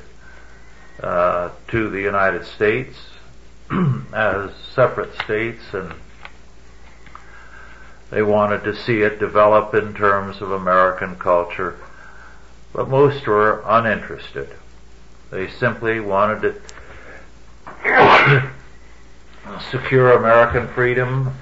uh, 1.02 1.50
to 1.68 1.90
the 1.90 2.00
United 2.00 2.44
States 2.46 2.96
as 4.12 4.50
separate 4.74 5.14
states 5.20 5.62
and 5.72 5.92
they 8.10 8.22
wanted 8.22 8.62
to 8.64 8.74
see 8.74 9.02
it 9.02 9.18
develop 9.18 9.74
in 9.74 9.92
terms 9.92 10.40
of 10.40 10.52
American 10.52 11.16
culture, 11.16 11.76
but 12.72 12.88
most 12.88 13.26
were 13.26 13.64
uninterested. 13.66 14.48
They 15.30 15.50
simply 15.50 15.98
wanted 15.98 16.62
to 17.84 18.50
secure 19.70 20.12
American 20.12 20.68
freedom 20.68 21.34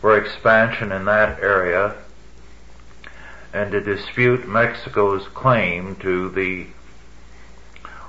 for 0.00 0.16
expansion 0.16 0.92
in 0.92 1.04
that 1.06 1.40
area 1.40 1.96
and 3.56 3.72
to 3.72 3.80
dispute 3.80 4.46
Mexico's 4.46 5.26
claim 5.28 5.96
to 5.96 6.28
the 6.28 6.66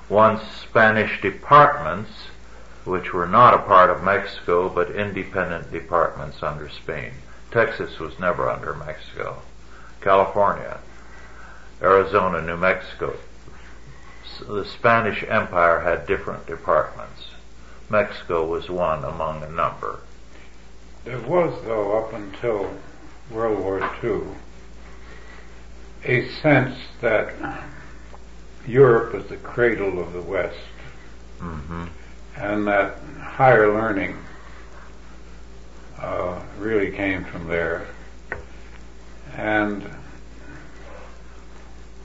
once 0.10 0.42
Spanish 0.62 1.22
departments, 1.22 2.12
which 2.84 3.14
were 3.14 3.26
not 3.26 3.54
a 3.54 3.60
part 3.60 3.90
of 3.90 4.04
Mexico 4.04 4.68
but 4.68 4.92
independent 4.92 5.72
departments 5.72 6.44
under 6.44 6.68
Spain. 6.68 7.14
Texas 7.50 7.98
was 7.98 8.20
never 8.20 8.50
under 8.50 8.74
Mexico. 8.74 9.42
California, 10.02 10.80
Arizona, 11.82 12.42
New 12.42 12.58
Mexico. 12.58 13.16
The 14.46 14.66
Spanish 14.66 15.24
Empire 15.30 15.80
had 15.80 16.08
different 16.08 16.46
departments. 16.46 17.30
Mexico 17.90 18.46
was 18.46 18.70
one 18.70 19.06
among 19.06 19.44
a 19.44 19.50
number. 19.50 20.02
There 21.06 21.22
was, 21.22 21.58
though, 21.64 21.98
up 22.00 22.12
until 22.12 22.70
World 23.32 23.60
War 23.60 23.80
II, 24.04 24.24
a 26.08 26.30
sense 26.42 26.78
that 27.02 27.34
Europe 28.66 29.14
is 29.14 29.26
the 29.30 29.38
cradle 29.38 30.00
of 30.02 30.14
the 30.14 30.22
West, 30.22 30.58
mm-hmm. 31.40 31.86
and 32.38 32.66
that 32.68 32.98
higher 33.20 33.74
learning 33.74 34.18
uh, 36.00 36.42
really 36.58 36.92
came 36.92 37.26
from 37.26 37.48
there. 37.48 37.88
And 39.36 39.90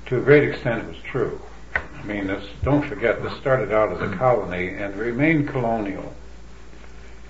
to 0.07 0.19
a 0.19 0.21
great 0.21 0.49
extent, 0.49 0.85
it 0.85 0.89
was 0.89 1.03
true. 1.05 1.41
I 1.75 2.05
mean, 2.05 2.27
this, 2.27 2.45
don't 2.65 2.87
forget, 2.87 3.23
this 3.23 3.37
started 3.39 3.73
out 3.73 3.93
as 3.93 4.01
a 4.01 4.17
colony 4.17 4.69
and 4.69 4.97
remained 4.97 5.49
colonial. 5.49 6.13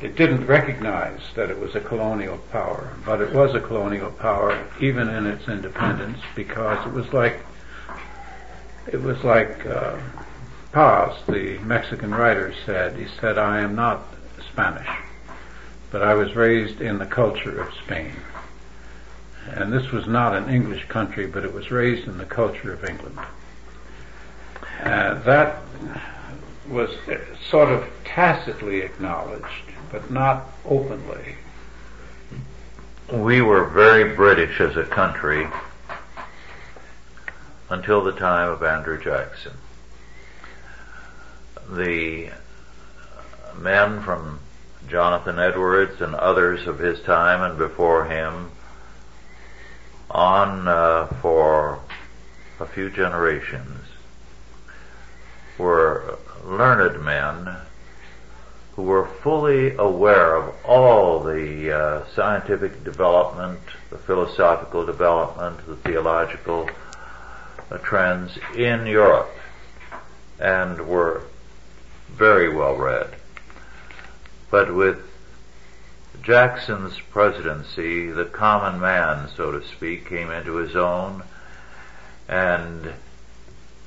It 0.03 0.17
didn't 0.17 0.47
recognize 0.47 1.21
that 1.35 1.51
it 1.51 1.59
was 1.59 1.75
a 1.75 1.81
colonial 1.81 2.39
power, 2.51 2.93
but 3.05 3.21
it 3.21 3.33
was 3.33 3.55
a 3.55 3.61
colonial 3.61 4.11
power 4.11 4.67
even 4.81 5.09
in 5.09 5.27
its 5.27 5.49
independence 5.49 6.19
because 6.35 6.85
it 6.87 6.93
was 6.93 7.13
like 7.13 7.41
it 8.87 9.01
was 9.01 9.23
like 9.23 9.65
uh, 9.65 9.97
Paz, 10.73 11.17
the 11.29 11.59
Mexican 11.59 12.13
writer, 12.13 12.53
said. 12.67 12.97
He 12.97 13.07
said, 13.21 13.39
"I 13.39 13.61
am 13.61 13.77
not 13.77 14.03
Spanish, 14.53 14.89
but 15.91 16.03
I 16.03 16.15
was 16.15 16.35
raised 16.35 16.81
in 16.81 16.99
the 16.99 17.07
culture 17.07 17.61
of 17.61 17.73
Spain." 17.85 18.17
And 19.49 19.73
this 19.73 19.91
was 19.93 20.07
not 20.07 20.35
an 20.35 20.49
English 20.49 20.87
country, 20.89 21.27
but 21.27 21.45
it 21.45 21.53
was 21.53 21.71
raised 21.71 22.09
in 22.09 22.19
the 22.19 22.25
culture 22.25 22.73
of 22.73 22.85
England. 22.85 23.19
Uh, 24.83 25.15
that 25.23 25.63
was 26.69 26.91
sort 27.51 27.69
of 27.69 27.85
tacitly 28.05 28.81
acknowledged, 28.81 29.71
but 29.93 30.11
not 30.11 30.47
openly. 30.65 31.37
We 33.13 33.43
were 33.43 33.65
very 33.67 34.17
British 34.17 34.59
as 34.59 34.77
a 34.77 34.85
country 34.85 35.47
until 37.69 38.03
the 38.03 38.13
time 38.13 38.49
of 38.51 38.63
Andrew 38.63 39.01
Jackson. 39.01 39.53
The 41.71 42.31
men 43.59 44.03
from 44.03 44.41
Jonathan 44.89 45.39
Edwards 45.39 46.01
and 46.01 46.15
others 46.15 46.67
of 46.67 46.79
his 46.79 47.01
time 47.03 47.43
and 47.43 47.59
before 47.59 48.07
him 48.07 48.51
on 50.11 50.67
uh, 50.69 51.07
for 51.21 51.81
a 52.61 52.67
few 52.67 52.91
generations 52.91 53.87
were 55.59 56.19
learned 56.45 57.03
men 57.03 57.57
who 58.77 58.83
were 58.83 59.07
fully 59.23 59.75
aware 59.77 60.35
of 60.35 60.55
all 60.65 61.21
the 61.21 61.71
uh, 61.71 62.07
scientific 62.15 62.83
development, 62.85 63.61
the 63.91 63.99
philosophical 63.99 64.87
development, 64.87 65.67
the 65.67 65.77
theological 65.77 66.69
uh, 67.71 67.77
trends 67.79 68.39
in 68.57 68.87
Europe, 68.87 69.31
and 70.41 70.87
were 70.89 71.23
very 72.11 72.55
well 72.55 72.75
read. 72.75 73.15
But 74.51 74.75
with 74.75 74.99
Jackson's 76.23 76.99
presidency, 76.99 78.11
the 78.11 78.25
common 78.25 78.81
man, 78.81 79.29
so 79.37 79.51
to 79.51 79.67
speak, 79.67 80.09
came 80.09 80.31
into 80.31 80.57
his 80.57 80.77
own, 80.77 81.25
and 82.29 82.93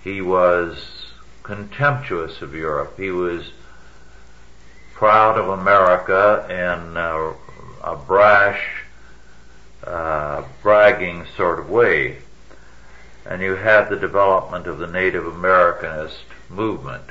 he 0.04 0.22
was 0.22 1.08
contemptuous 1.44 2.42
of 2.42 2.54
Europe. 2.54 2.98
He 2.98 3.10
was 3.10 3.52
proud 4.96 5.38
of 5.38 5.50
America 5.50 6.46
in 6.50 6.98
uh, 6.98 7.34
a 7.84 7.96
brash, 7.96 8.62
uh, 9.84 10.44
bragging 10.64 11.26
sort 11.36 11.60
of 11.60 11.70
way. 11.70 12.18
And 13.26 13.42
you 13.42 13.56
had 13.56 13.90
the 13.90 13.98
development 13.98 14.68
of 14.68 14.80
the 14.80 14.88
Native 14.88 15.26
Americanist 15.26 16.24
movement. 16.50 17.04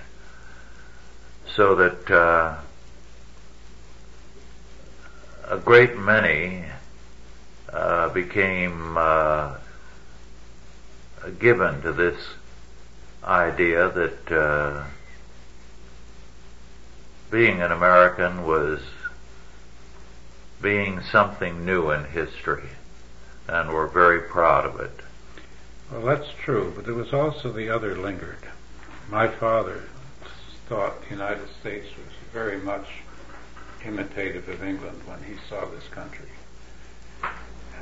So 1.54 1.74
that 1.74 2.10
uh, 2.10 2.56
a 5.46 5.58
great 5.58 5.98
many 5.98 6.64
uh, 7.70 8.08
became 8.08 8.96
uh, 8.96 9.56
given 11.38 11.82
to 11.82 11.92
this 11.92 12.16
idea 13.22 13.90
that 13.90 14.32
uh, 14.32 14.84
being 17.34 17.60
an 17.60 17.72
American 17.72 18.46
was 18.46 18.78
being 20.62 21.00
something 21.02 21.66
new 21.66 21.90
in 21.90 22.04
history, 22.04 22.68
and 23.48 23.74
we're 23.74 23.88
very 23.88 24.20
proud 24.20 24.64
of 24.64 24.78
it. 24.78 25.00
Well, 25.90 26.02
that's 26.02 26.28
true, 26.44 26.72
but 26.76 26.84
there 26.84 26.94
was 26.94 27.12
also 27.12 27.50
the 27.50 27.68
other 27.68 27.96
lingered. 27.96 28.38
My 29.10 29.26
father 29.26 29.82
thought 30.68 31.02
the 31.02 31.10
United 31.10 31.48
States 31.60 31.88
was 31.96 32.14
very 32.32 32.56
much 32.56 32.86
imitative 33.84 34.48
of 34.48 34.62
England 34.62 35.00
when 35.04 35.18
he 35.24 35.34
saw 35.48 35.64
this 35.66 35.88
country 35.88 36.28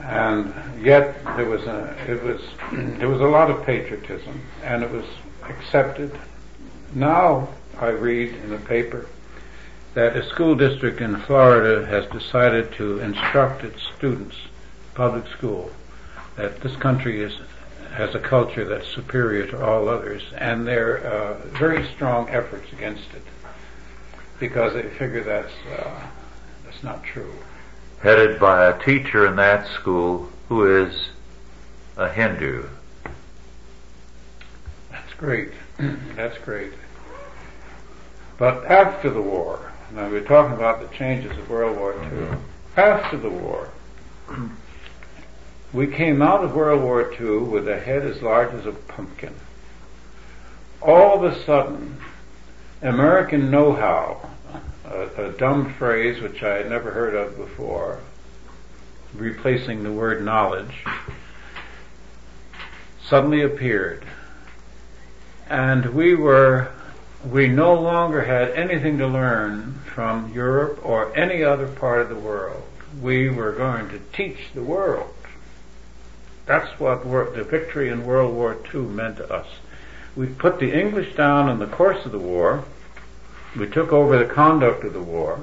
and 0.01 0.55
yet 0.83 1.23
there 1.37 1.45
was 1.45 1.63
a 1.65 1.95
it 2.09 2.23
was 2.23 2.41
there 2.99 3.09
was 3.09 3.21
a 3.21 3.27
lot 3.27 3.51
of 3.51 3.65
patriotism 3.65 4.41
and 4.65 4.83
it 4.83 4.91
was 4.91 5.05
accepted. 5.43 6.19
Now 6.95 7.51
I 7.79 7.89
read 7.89 8.31
in 8.35 8.49
the 8.49 8.59
paper 8.59 9.07
that 9.95 10.17
a 10.17 10.27
school 10.29 10.55
district 10.55 11.01
in 11.01 11.17
Florida 11.23 11.87
has 11.87 12.07
decided 12.11 12.73
to 12.73 12.99
instruct 13.01 13.65
its 13.65 13.83
students, 13.97 14.37
public 14.95 15.27
school, 15.29 15.71
that 16.37 16.61
this 16.61 16.77
country 16.77 17.23
is 17.23 17.39
has 17.93 18.15
a 18.15 18.19
culture 18.19 18.65
that's 18.65 18.89
superior 18.89 19.47
to 19.47 19.63
all 19.63 19.87
others, 19.87 20.23
and 20.39 20.67
there 20.67 20.95
are 20.95 21.35
uh, 21.35 21.35
very 21.59 21.87
strong 21.89 22.27
efforts 22.31 22.73
against 22.73 23.13
it 23.15 23.23
because 24.41 24.73
they 24.73 24.89
figure 24.89 25.23
that's 25.23 25.53
uh, 25.79 26.01
that's 26.65 26.83
not 26.83 27.05
true. 27.05 27.35
Headed 28.01 28.41
by 28.41 28.67
a 28.67 28.83
teacher 28.83 29.27
in 29.27 29.37
that 29.37 29.69
school 29.69 30.31
who 30.49 30.85
is 30.85 31.11
a 31.97 32.09
Hindu 32.09 32.67
That's 34.91 35.15
great. 35.15 35.53
That's 36.17 36.39
great. 36.39 36.73
But 38.39 38.65
after 38.67 39.11
the 39.11 39.23
war, 39.23 39.72
now 39.95 40.09
we're 40.09 40.21
talking 40.21 40.55
about 40.55 40.81
the 40.81 40.97
changes 40.97 41.37
of 41.37 41.49
World 41.49 41.77
War 41.77 41.93
II. 41.93 41.99
Mm-hmm. 41.99 42.81
After 42.81 43.17
the 43.17 43.29
war, 43.29 43.69
we 45.73 45.87
came 45.87 46.23
out 46.23 46.43
of 46.43 46.55
World 46.55 46.83
War 46.83 47.13
II 47.13 47.39
with 47.39 47.69
a 47.69 47.79
head 47.79 48.03
as 48.03 48.23
large 48.23 48.53
as 48.55 48.67
a 48.67 48.73
pumpkin. 48.73 49.35
All 50.81 51.15
of 51.15 51.33
a 51.33 51.45
sudden, 51.45 51.99
American 52.81 53.51
know-how, 53.51 54.29
a, 54.85 55.27
a 55.27 55.33
dumb 55.33 55.75
phrase 55.75 56.21
which 56.21 56.43
I 56.43 56.57
had 56.57 56.71
never 56.71 56.91
heard 56.91 57.15
of 57.15 57.37
before, 57.37 58.01
replacing 59.15 59.83
the 59.83 59.93
word 59.93 60.25
knowledge, 60.25 60.85
suddenly 63.03 63.43
appeared 63.43 64.05
and 65.53 65.85
we 65.95 66.15
were 66.15 66.71
we 67.25 67.47
no 67.47 67.75
longer 67.75 68.25
had 68.25 68.51
anything 68.51 68.99
to 68.99 69.07
learn 69.07 69.81
from 69.95 70.33
Europe 70.33 70.81
or 70.85 71.17
any 71.17 71.45
other 71.45 71.69
part 71.69 72.01
of 72.01 72.09
the 72.09 72.17
world. 72.17 72.63
We 73.01 73.29
were 73.29 73.53
going 73.53 73.89
to 73.91 74.01
teach 74.13 74.39
the 74.55 74.63
world. 74.63 75.15
That's 76.47 76.79
what 76.81 77.05
the 77.05 77.45
victory 77.45 77.89
in 77.89 78.05
World 78.05 78.35
War 78.35 78.57
II 78.75 78.81
meant 78.81 79.19
to 79.19 79.33
us. 79.33 79.47
We 80.17 80.27
put 80.27 80.59
the 80.59 80.79
English 80.79 81.15
down 81.15 81.49
in 81.49 81.59
the 81.59 81.67
course 81.67 82.05
of 82.05 82.13
the 82.13 82.19
war. 82.19 82.65
We 83.57 83.69
took 83.69 83.93
over 83.93 84.19
the 84.19 84.33
conduct 84.33 84.85
of 84.85 84.93
the 84.93 85.03
war. 85.03 85.41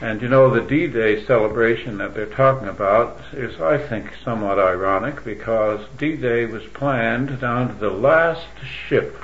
And 0.00 0.20
you 0.20 0.28
know, 0.28 0.50
the 0.50 0.60
D-Day 0.60 1.24
celebration 1.24 1.98
that 1.98 2.12
they're 2.12 2.26
talking 2.26 2.68
about 2.68 3.18
is, 3.32 3.60
I 3.60 3.78
think, 3.78 4.12
somewhat 4.22 4.58
ironic 4.58 5.24
because 5.24 5.86
D-Day 5.96 6.46
was 6.46 6.66
planned 6.66 7.40
down 7.40 7.68
to 7.68 7.74
the 7.74 7.90
last 7.90 8.46
ship 8.88 9.16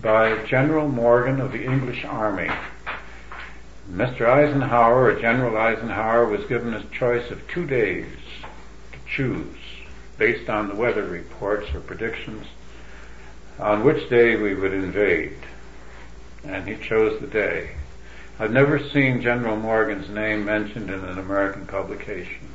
by 0.00 0.42
General 0.44 0.88
Morgan 0.88 1.40
of 1.40 1.52
the 1.52 1.64
English 1.64 2.04
Army. 2.04 2.50
Mr. 3.90 4.26
Eisenhower, 4.26 5.04
or 5.04 5.20
General 5.20 5.56
Eisenhower, 5.58 6.26
was 6.26 6.44
given 6.46 6.72
a 6.72 6.84
choice 6.84 7.30
of 7.30 7.46
two 7.48 7.66
days 7.66 8.06
to 8.92 8.98
choose 9.06 9.56
based 10.16 10.48
on 10.48 10.68
the 10.68 10.74
weather 10.74 11.04
reports 11.04 11.74
or 11.74 11.80
predictions 11.80 12.46
on 13.58 13.84
which 13.84 14.08
day 14.08 14.36
we 14.36 14.54
would 14.54 14.72
invade. 14.72 15.36
And 16.44 16.66
he 16.66 16.76
chose 16.76 17.20
the 17.20 17.26
day. 17.26 17.72
I've 18.38 18.52
never 18.52 18.78
seen 18.78 19.20
General 19.20 19.56
Morgan's 19.56 20.08
name 20.08 20.46
mentioned 20.46 20.88
in 20.88 21.04
an 21.04 21.18
American 21.18 21.66
publication. 21.66 22.48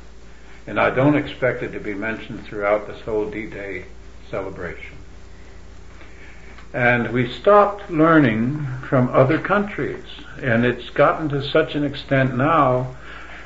And 0.66 0.80
I 0.80 0.90
don't 0.90 1.16
expect 1.16 1.62
it 1.62 1.70
to 1.72 1.80
be 1.80 1.94
mentioned 1.94 2.44
throughout 2.44 2.88
this 2.88 3.00
whole 3.02 3.30
D-Day 3.30 3.84
celebration. 4.30 4.95
And 6.76 7.10
we 7.10 7.32
stopped 7.32 7.90
learning 7.90 8.66
from 8.86 9.08
other 9.08 9.38
countries. 9.38 10.04
And 10.42 10.66
it's 10.66 10.90
gotten 10.90 11.30
to 11.30 11.42
such 11.42 11.74
an 11.74 11.84
extent 11.84 12.36
now, 12.36 12.94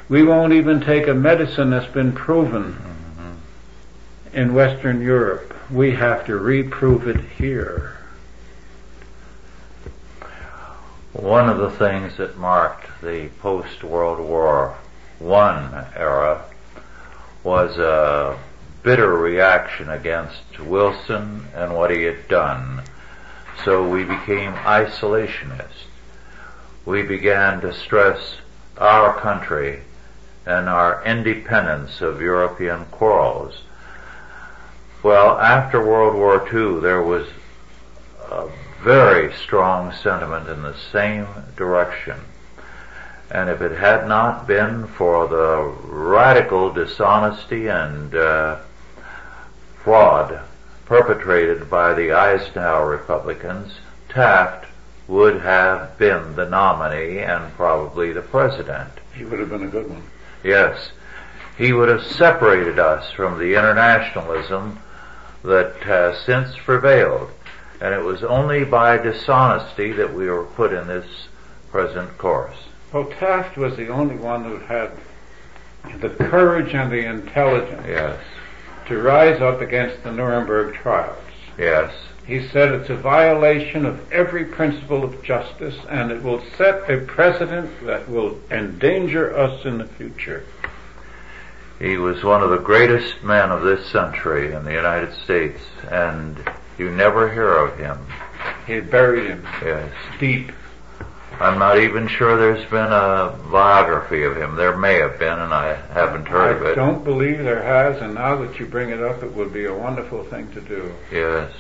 we 0.09 0.25
won't 0.25 0.53
even 0.53 0.81
take 0.81 1.07
a 1.07 1.15
medicine 1.15 1.71
that's 1.71 1.93
been 1.93 2.11
proven 2.11 2.73
mm-hmm. 2.73 4.37
in 4.37 4.53
Western 4.53 5.01
Europe. 5.01 5.55
We 5.71 5.93
have 5.93 6.27
to 6.27 6.37
reprove 6.39 7.07
it 7.07 7.21
here. 7.39 7.99
One 11.13 11.49
of 11.49 11.59
the 11.59 11.71
things 11.71 12.17
that 12.17 12.37
marked 12.37 13.01
the 13.01 13.29
post-World 13.39 14.19
War 14.19 14.77
I 15.23 15.87
era 15.95 16.45
was 17.45 17.79
a 17.79 18.37
bitter 18.83 19.17
reaction 19.17 19.89
against 19.89 20.59
Wilson 20.59 21.47
and 21.55 21.77
what 21.77 21.93
he 21.93 22.03
had 22.03 22.27
done. 22.27 22.83
So 23.65 23.87
we 23.87 24.05
became 24.05 24.53
isolationists. 24.55 25.85
we 26.87 27.03
began 27.03 27.61
to 27.61 27.75
stress 27.75 28.37
our 28.79 29.19
country 29.21 29.83
and 30.47 30.67
our 30.67 31.05
independence 31.05 32.01
of 32.01 32.23
European 32.23 32.87
quarrels. 32.87 33.61
Well, 35.03 35.39
after 35.39 35.85
World 35.85 36.15
War 36.15 36.43
II, 36.47 36.81
there 36.81 37.03
was 37.03 37.27
a 38.31 38.49
very 38.83 39.33
strong 39.35 39.93
sentiment 39.93 40.49
in 40.49 40.63
the 40.63 40.77
same 40.91 41.27
direction. 41.57 42.17
And 43.31 43.51
if 43.51 43.61
it 43.61 43.79
had 43.79 44.09
not 44.09 44.47
been 44.47 44.87
for 44.87 45.29
the 45.29 45.71
radical 45.85 46.73
dishonesty 46.73 47.69
and 47.69 48.15
uh, 48.15 48.61
fraud 49.85 50.41
perpetrated 50.91 51.71
by 51.71 51.95
the 51.95 52.11
Eisenhower 52.11 52.91
Republicans, 52.91 53.75
Taft 54.09 54.67
would 55.07 55.41
have 55.41 55.97
been 55.99 56.35
the 56.35 56.49
nominee 56.49 57.21
and 57.21 57.55
probably 57.55 58.13
the 58.13 58.23
president. 58.23 58.91
He 59.15 59.25
would 59.25 59.39
have 59.39 59.51
been 59.51 59.63
a 59.63 59.69
good 59.69 59.89
one. 59.89 60.03
Yes. 60.43 60.91
He 61.57 61.73
would 61.73 61.89
have 61.89 62.05
separated 62.05 62.81
us 62.81 63.13
from 63.13 63.39
the 63.39 63.55
internationalism 63.55 64.81
that 65.45 65.77
has 65.83 66.19
since 66.25 66.57
prevailed. 66.57 67.31
And 67.81 67.95
it 67.95 68.03
was 68.03 68.25
only 68.25 68.65
by 68.65 68.97
dishonesty 68.97 69.93
that 69.93 70.13
we 70.13 70.29
were 70.29 70.43
put 70.45 70.73
in 70.73 70.89
this 70.89 71.29
present 71.71 72.19
course. 72.19 72.57
Well, 72.93 73.07
Taft 73.07 73.57
was 73.57 73.77
the 73.77 73.91
only 73.91 74.17
one 74.17 74.43
who 74.43 74.59
had 74.59 74.91
the 76.01 76.11
courage 76.11 76.75
and 76.75 76.91
the 76.91 77.07
intelligence 77.07 77.87
Yes. 77.87 78.19
To 78.87 79.01
rise 79.01 79.41
up 79.41 79.61
against 79.61 80.03
the 80.03 80.13
Nuremberg 80.13 80.75
trials. 80.75 81.17
Yes. 81.59 81.93
He 82.27 82.47
said 82.49 82.73
it's 82.73 82.91
a 82.91 82.97
violation 82.97 83.85
of 83.85 84.13
every 84.13 84.45
principle 84.45 85.03
of 85.03 85.23
justice 85.23 85.77
and 85.89 86.13
it 86.13 86.23
will 86.23 86.43
set 86.57 86.89
a 86.89 86.99
precedent 86.99 87.71
that 87.87 88.09
will 88.09 88.39
endanger 88.51 89.37
us 89.37 89.65
in 89.65 89.79
the 89.79 89.87
future. 89.87 90.45
He 91.81 91.97
was 91.97 92.23
one 92.23 92.43
of 92.43 92.51
the 92.51 92.59
greatest 92.59 93.23
men 93.25 93.51
of 93.51 93.63
this 93.63 93.87
century 93.87 94.53
in 94.53 94.65
the 94.65 94.73
United 94.73 95.15
States, 95.15 95.63
and 95.91 96.39
you 96.79 96.91
never 96.91 97.33
hear 97.33 97.57
of 97.57 97.79
him. 97.79 97.99
He 98.67 98.81
buried 98.81 99.31
him 99.31 99.47
Yes. 99.65 99.91
deep. 100.19 100.53
I'm 101.41 101.59
not 101.59 101.79
even 101.79 102.07
sure 102.07 102.37
there's 102.37 102.69
been 102.71 102.93
a 102.93 103.35
biography 103.51 104.25
of 104.25 104.37
him. 104.37 104.57
There 104.57 104.77
may 104.77 104.97
have 104.97 105.19
been, 105.19 105.39
and 105.39 105.55
I 105.55 105.75
haven't 105.93 106.29
heard 106.29 106.57
of 106.57 106.63
it. 106.67 106.73
I 106.73 106.75
don't 106.75 107.03
believe 107.03 107.39
there 107.39 107.63
has, 107.63 108.01
and 108.03 108.15
now 108.15 108.37
that 108.37 108.61
you 108.61 108.67
bring 108.67 108.91
it 108.91 109.03
up, 109.03 109.23
it 109.23 109.33
would 109.33 109.53
be 109.53 109.65
a 109.65 109.75
wonderful 109.75 110.23
thing 110.25 110.53
to 110.53 110.61
do. 110.61 110.95
Yes. 111.11 111.51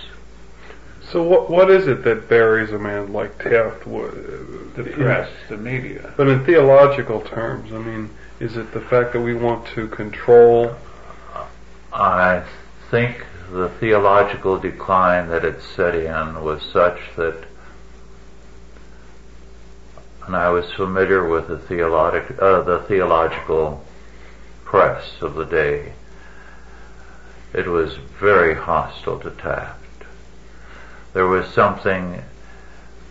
So 1.11 1.23
what 1.23 1.51
what 1.51 1.71
is 1.71 1.89
it 1.89 2.05
that 2.05 2.29
buries 2.29 2.71
a 2.71 2.79
man 2.79 3.13
like 3.13 3.39
Taft? 3.39 3.85
The 3.85 4.93
press, 4.93 5.31
the 5.49 5.57
media. 5.57 6.13
But 6.17 6.29
in 6.29 6.45
theological 6.45 7.23
terms, 7.23 7.73
I 7.73 7.79
mean, 7.79 8.11
is 8.39 8.57
it 8.57 8.73
the 8.73 8.81
fact 8.81 9.15
that 9.15 9.21
we 9.21 9.35
want 9.35 9.67
to 9.69 9.89
control? 9.89 10.77
I 11.93 12.45
think 12.91 13.25
the 13.51 13.69
theological 13.81 14.59
decline 14.59 15.29
that 15.31 15.43
had 15.43 15.61
set 15.63 15.95
in 15.97 16.43
was 16.45 16.63
such 16.63 17.01
that, 17.17 17.45
and 20.27 20.37
I 20.37 20.51
was 20.51 20.71
familiar 20.73 21.29
with 21.29 21.49
the 21.49 21.59
theologic, 21.59 22.41
uh, 22.41 22.63
the 22.63 22.81
theological 22.81 23.85
press 24.65 25.21
of 25.21 25.35
the 25.35 25.45
day. 25.45 25.93
It 27.53 27.67
was 27.67 27.97
very 27.97 28.55
hostile 28.55 29.19
to 29.21 29.31
Taft. 29.31 30.05
There 31.13 31.27
was 31.27 31.47
something 31.49 32.23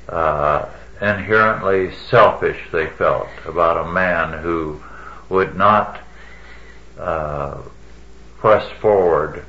uh, 0.07 0.69
inherently 1.01 1.93
selfish 2.09 2.59
they 2.71 2.87
felt 2.87 3.27
about 3.45 3.85
a 3.85 3.91
man 3.91 4.41
who 4.41 4.81
would 5.27 5.55
not 5.55 5.99
uh, 6.97 7.57
press 8.37 8.69
forward 8.79 9.43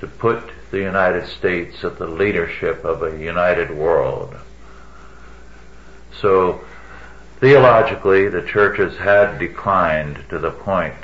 to 0.00 0.06
put 0.06 0.50
the 0.70 0.78
United 0.78 1.28
States 1.28 1.84
at 1.84 1.98
the 1.98 2.06
leadership 2.06 2.84
of 2.84 3.02
a 3.02 3.18
united 3.18 3.70
world. 3.70 4.34
So 6.20 6.60
theologically, 7.38 8.28
the 8.28 8.42
churches 8.42 8.98
had 8.98 9.38
declined 9.38 10.24
to 10.28 10.38
the 10.38 10.50
point 10.50 10.94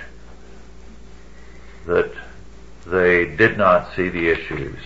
that 1.87 2.12
they 2.87 3.25
did 3.25 3.57
not 3.57 3.95
see 3.95 4.09
the 4.09 4.29
issues. 4.29 4.79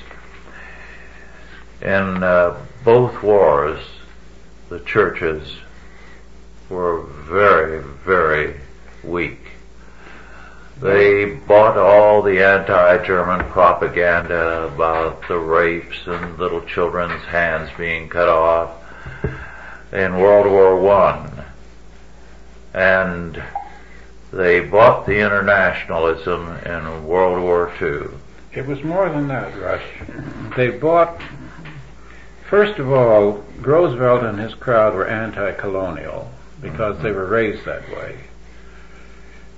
In 1.82 2.22
uh, 2.22 2.56
both 2.84 3.22
wars, 3.22 3.84
the 4.68 4.80
churches 4.80 5.56
were 6.68 7.02
very, 7.02 7.82
very 7.82 8.60
weak. 9.02 9.40
They 10.80 11.24
bought 11.24 11.76
all 11.76 12.22
the 12.22 12.42
anti-German 12.42 13.50
propaganda 13.50 14.62
about 14.72 15.26
the 15.26 15.38
rapes 15.38 16.06
and 16.06 16.38
little 16.38 16.62
children's 16.62 17.22
hands 17.24 17.70
being 17.76 18.08
cut 18.08 18.28
off 18.28 18.70
in 19.92 20.16
World 20.16 20.46
War 20.46 20.76
One, 20.76 21.44
and 22.72 23.42
they 24.32 24.60
bought 24.60 25.06
the 25.06 25.18
internationalism 25.18 26.56
in 26.64 27.04
World 27.04 27.42
War 27.42 27.72
Two. 27.78 28.18
It 28.52 28.66
was 28.66 28.82
more 28.82 29.08
than 29.08 29.28
that, 29.28 29.56
Rush. 29.60 29.84
They 30.56 30.70
bought, 30.70 31.20
first 32.48 32.78
of 32.78 32.90
all, 32.90 33.44
Roosevelt 33.60 34.24
and 34.24 34.38
his 34.38 34.54
crowd 34.54 34.94
were 34.94 35.06
anti-colonial 35.06 36.30
because 36.60 37.00
they 37.02 37.12
were 37.12 37.26
raised 37.26 37.64
that 37.64 37.88
way. 37.90 38.18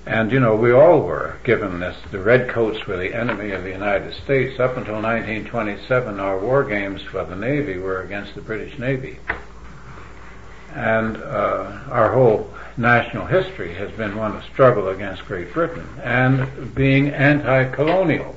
And 0.04 0.32
you 0.32 0.40
know, 0.40 0.56
we 0.56 0.72
all 0.72 1.00
were 1.00 1.36
given 1.44 1.78
this, 1.80 1.96
the 2.10 2.18
redcoats 2.18 2.86
were 2.86 2.96
the 2.96 3.14
enemy 3.14 3.52
of 3.52 3.62
the 3.62 3.70
United 3.70 4.14
States. 4.14 4.58
Up 4.58 4.76
until 4.76 4.94
1927, 4.94 6.18
our 6.18 6.38
war 6.38 6.64
games 6.64 7.02
for 7.02 7.24
the 7.24 7.36
Navy 7.36 7.78
were 7.78 8.02
against 8.02 8.34
the 8.34 8.40
British 8.40 8.78
Navy. 8.78 9.18
And 10.74 11.16
uh, 11.16 11.80
our 11.90 12.12
whole 12.12 12.50
national 12.76 13.26
history 13.26 13.74
has 13.74 13.90
been 13.92 14.16
one 14.16 14.34
of 14.36 14.44
struggle 14.44 14.88
against 14.88 15.26
Great 15.26 15.52
Britain 15.52 15.86
and 16.02 16.74
being 16.74 17.10
anti-colonial. 17.10 18.34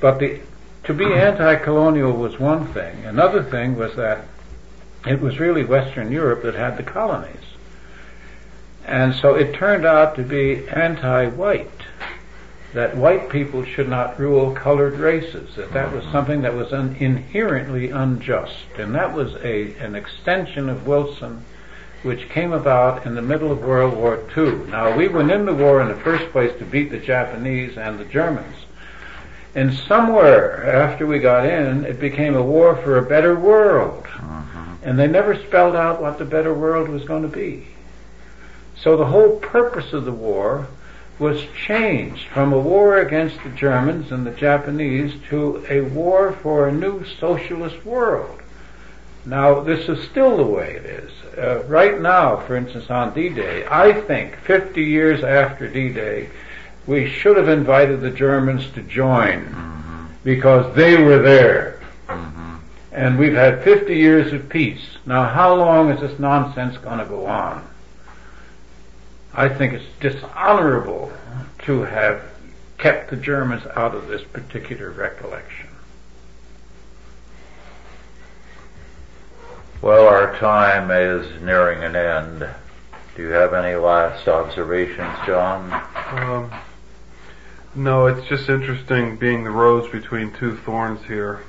But 0.00 0.18
the, 0.18 0.40
to 0.84 0.94
be 0.94 1.04
anti-colonial 1.04 2.12
was 2.12 2.38
one 2.38 2.72
thing. 2.72 3.04
Another 3.04 3.42
thing 3.42 3.76
was 3.76 3.94
that 3.96 4.24
it 5.06 5.20
was 5.20 5.38
really 5.38 5.64
Western 5.64 6.10
Europe 6.10 6.42
that 6.42 6.54
had 6.54 6.76
the 6.76 6.82
colonies. 6.82 7.36
And 8.86 9.14
so 9.14 9.34
it 9.34 9.54
turned 9.54 9.84
out 9.84 10.16
to 10.16 10.22
be 10.22 10.66
anti-white. 10.68 11.79
That 12.74 12.96
white 12.96 13.30
people 13.30 13.64
should 13.64 13.88
not 13.88 14.18
rule 14.18 14.54
colored 14.54 14.94
races. 14.94 15.56
That 15.56 15.72
that 15.72 15.92
was 15.92 16.04
something 16.04 16.42
that 16.42 16.54
was 16.54 16.72
un- 16.72 16.96
inherently 17.00 17.90
unjust. 17.90 18.66
And 18.78 18.94
that 18.94 19.12
was 19.12 19.34
a, 19.42 19.74
an 19.78 19.96
extension 19.96 20.68
of 20.68 20.86
Wilson 20.86 21.44
which 22.02 22.28
came 22.30 22.52
about 22.52 23.04
in 23.04 23.14
the 23.14 23.22
middle 23.22 23.52
of 23.52 23.62
World 23.62 23.94
War 23.94 24.24
II. 24.36 24.70
Now 24.70 24.96
we 24.96 25.08
went 25.08 25.30
in 25.30 25.44
the 25.44 25.54
war 25.54 25.82
in 25.82 25.88
the 25.88 26.02
first 26.02 26.30
place 26.32 26.56
to 26.58 26.64
beat 26.64 26.90
the 26.90 26.98
Japanese 26.98 27.76
and 27.76 27.98
the 27.98 28.06
Germans. 28.06 28.56
And 29.54 29.74
somewhere 29.74 30.70
after 30.70 31.06
we 31.06 31.18
got 31.18 31.44
in, 31.44 31.84
it 31.84 32.00
became 32.00 32.36
a 32.36 32.42
war 32.42 32.76
for 32.76 32.98
a 32.98 33.02
better 33.02 33.34
world. 33.34 34.04
Mm-hmm. 34.04 34.74
And 34.84 34.98
they 34.98 35.08
never 35.08 35.34
spelled 35.46 35.76
out 35.76 36.00
what 36.00 36.18
the 36.18 36.24
better 36.24 36.54
world 36.54 36.88
was 36.88 37.04
going 37.04 37.22
to 37.22 37.28
be. 37.28 37.66
So 38.76 38.96
the 38.96 39.06
whole 39.06 39.38
purpose 39.38 39.92
of 39.92 40.04
the 40.04 40.12
war 40.12 40.68
was 41.20 41.44
changed 41.66 42.26
from 42.28 42.52
a 42.52 42.58
war 42.58 42.96
against 42.96 43.42
the 43.44 43.50
Germans 43.50 44.10
and 44.10 44.26
the 44.26 44.30
Japanese 44.30 45.12
to 45.28 45.64
a 45.68 45.82
war 45.82 46.32
for 46.32 46.66
a 46.66 46.72
new 46.72 47.04
socialist 47.04 47.84
world. 47.84 48.40
Now, 49.26 49.60
this 49.60 49.86
is 49.88 50.02
still 50.08 50.38
the 50.38 50.44
way 50.44 50.72
it 50.76 50.86
is. 50.86 51.12
Uh, 51.36 51.62
right 51.64 52.00
now, 52.00 52.38
for 52.46 52.56
instance, 52.56 52.88
on 52.88 53.12
D-Day, 53.14 53.66
I 53.70 53.92
think 53.92 54.34
50 54.36 54.82
years 54.82 55.22
after 55.22 55.68
D-Day, 55.68 56.30
we 56.86 57.08
should 57.08 57.36
have 57.36 57.50
invited 57.50 58.00
the 58.00 58.10
Germans 58.10 58.70
to 58.70 58.82
join 58.82 60.08
because 60.24 60.74
they 60.74 61.02
were 61.02 61.18
there. 61.18 61.80
And 62.92 63.18
we've 63.18 63.34
had 63.34 63.62
50 63.62 63.94
years 63.94 64.32
of 64.32 64.48
peace. 64.48 64.96
Now, 65.04 65.24
how 65.24 65.54
long 65.54 65.90
is 65.90 66.00
this 66.00 66.18
nonsense 66.18 66.76
going 66.78 66.98
to 66.98 67.04
go 67.04 67.26
on? 67.26 67.69
I 69.34 69.48
think 69.48 69.72
it's 69.72 69.84
dishonorable 70.00 71.12
to 71.60 71.82
have 71.82 72.22
kept 72.78 73.10
the 73.10 73.16
Germans 73.16 73.64
out 73.76 73.94
of 73.94 74.08
this 74.08 74.22
particular 74.24 74.90
recollection. 74.90 75.68
Well, 79.82 80.08
our 80.08 80.36
time 80.36 80.90
is 80.90 81.40
nearing 81.40 81.82
an 81.84 81.96
end. 81.96 82.48
Do 83.16 83.22
you 83.22 83.30
have 83.30 83.54
any 83.54 83.76
last 83.76 84.28
observations, 84.28 85.16
John? 85.26 85.72
Um, 86.12 86.50
no, 87.74 88.06
it's 88.06 88.26
just 88.28 88.48
interesting 88.48 89.16
being 89.16 89.44
the 89.44 89.50
rose 89.50 89.90
between 89.90 90.32
two 90.32 90.56
thorns 90.56 91.04
here. 91.06 91.44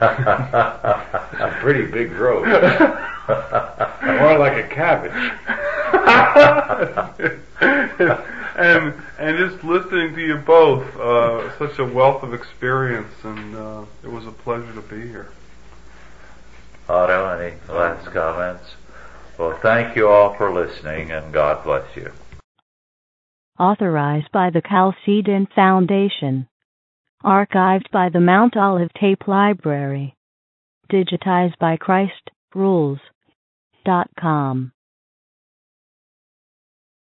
It's 0.00 1.40
a 1.40 1.56
pretty 1.60 1.90
big 1.90 2.12
road. 2.12 2.46
More 4.02 4.38
like 4.38 4.64
a 4.64 4.68
cabbage. 4.68 5.12
and 8.56 8.94
and 9.18 9.38
just 9.38 9.64
listening 9.64 10.14
to 10.14 10.20
you 10.20 10.36
both, 10.36 10.84
uh, 10.96 11.56
such 11.58 11.78
a 11.78 11.84
wealth 11.84 12.22
of 12.22 12.34
experience, 12.34 13.12
and 13.22 13.56
uh, 13.56 13.84
it 14.02 14.10
was 14.10 14.26
a 14.26 14.32
pleasure 14.32 14.72
to 14.72 14.82
be 14.82 15.08
here. 15.08 15.28
Otto, 16.88 17.38
any 17.38 17.54
last 17.68 18.10
comments? 18.12 18.74
Well, 19.38 19.58
thank 19.62 19.94
you 19.94 20.08
all 20.08 20.34
for 20.34 20.52
listening, 20.52 21.12
and 21.12 21.32
God 21.32 21.62
bless 21.62 21.96
you. 21.96 22.10
Authorized 23.58 24.32
by 24.32 24.50
the 24.50 24.62
Chalcedon 24.62 25.48
Foundation. 25.54 26.48
Archived 27.24 27.90
by 27.90 28.08
the 28.08 28.20
Mount 28.20 28.56
Olive 28.56 28.92
Tape 29.00 29.26
Library. 29.26 30.14
Digitized 30.90 31.58
by 31.58 31.76
Christ 31.76 32.30
Rules. 32.54 33.00
Dot 33.84 34.08
com. 34.18 34.70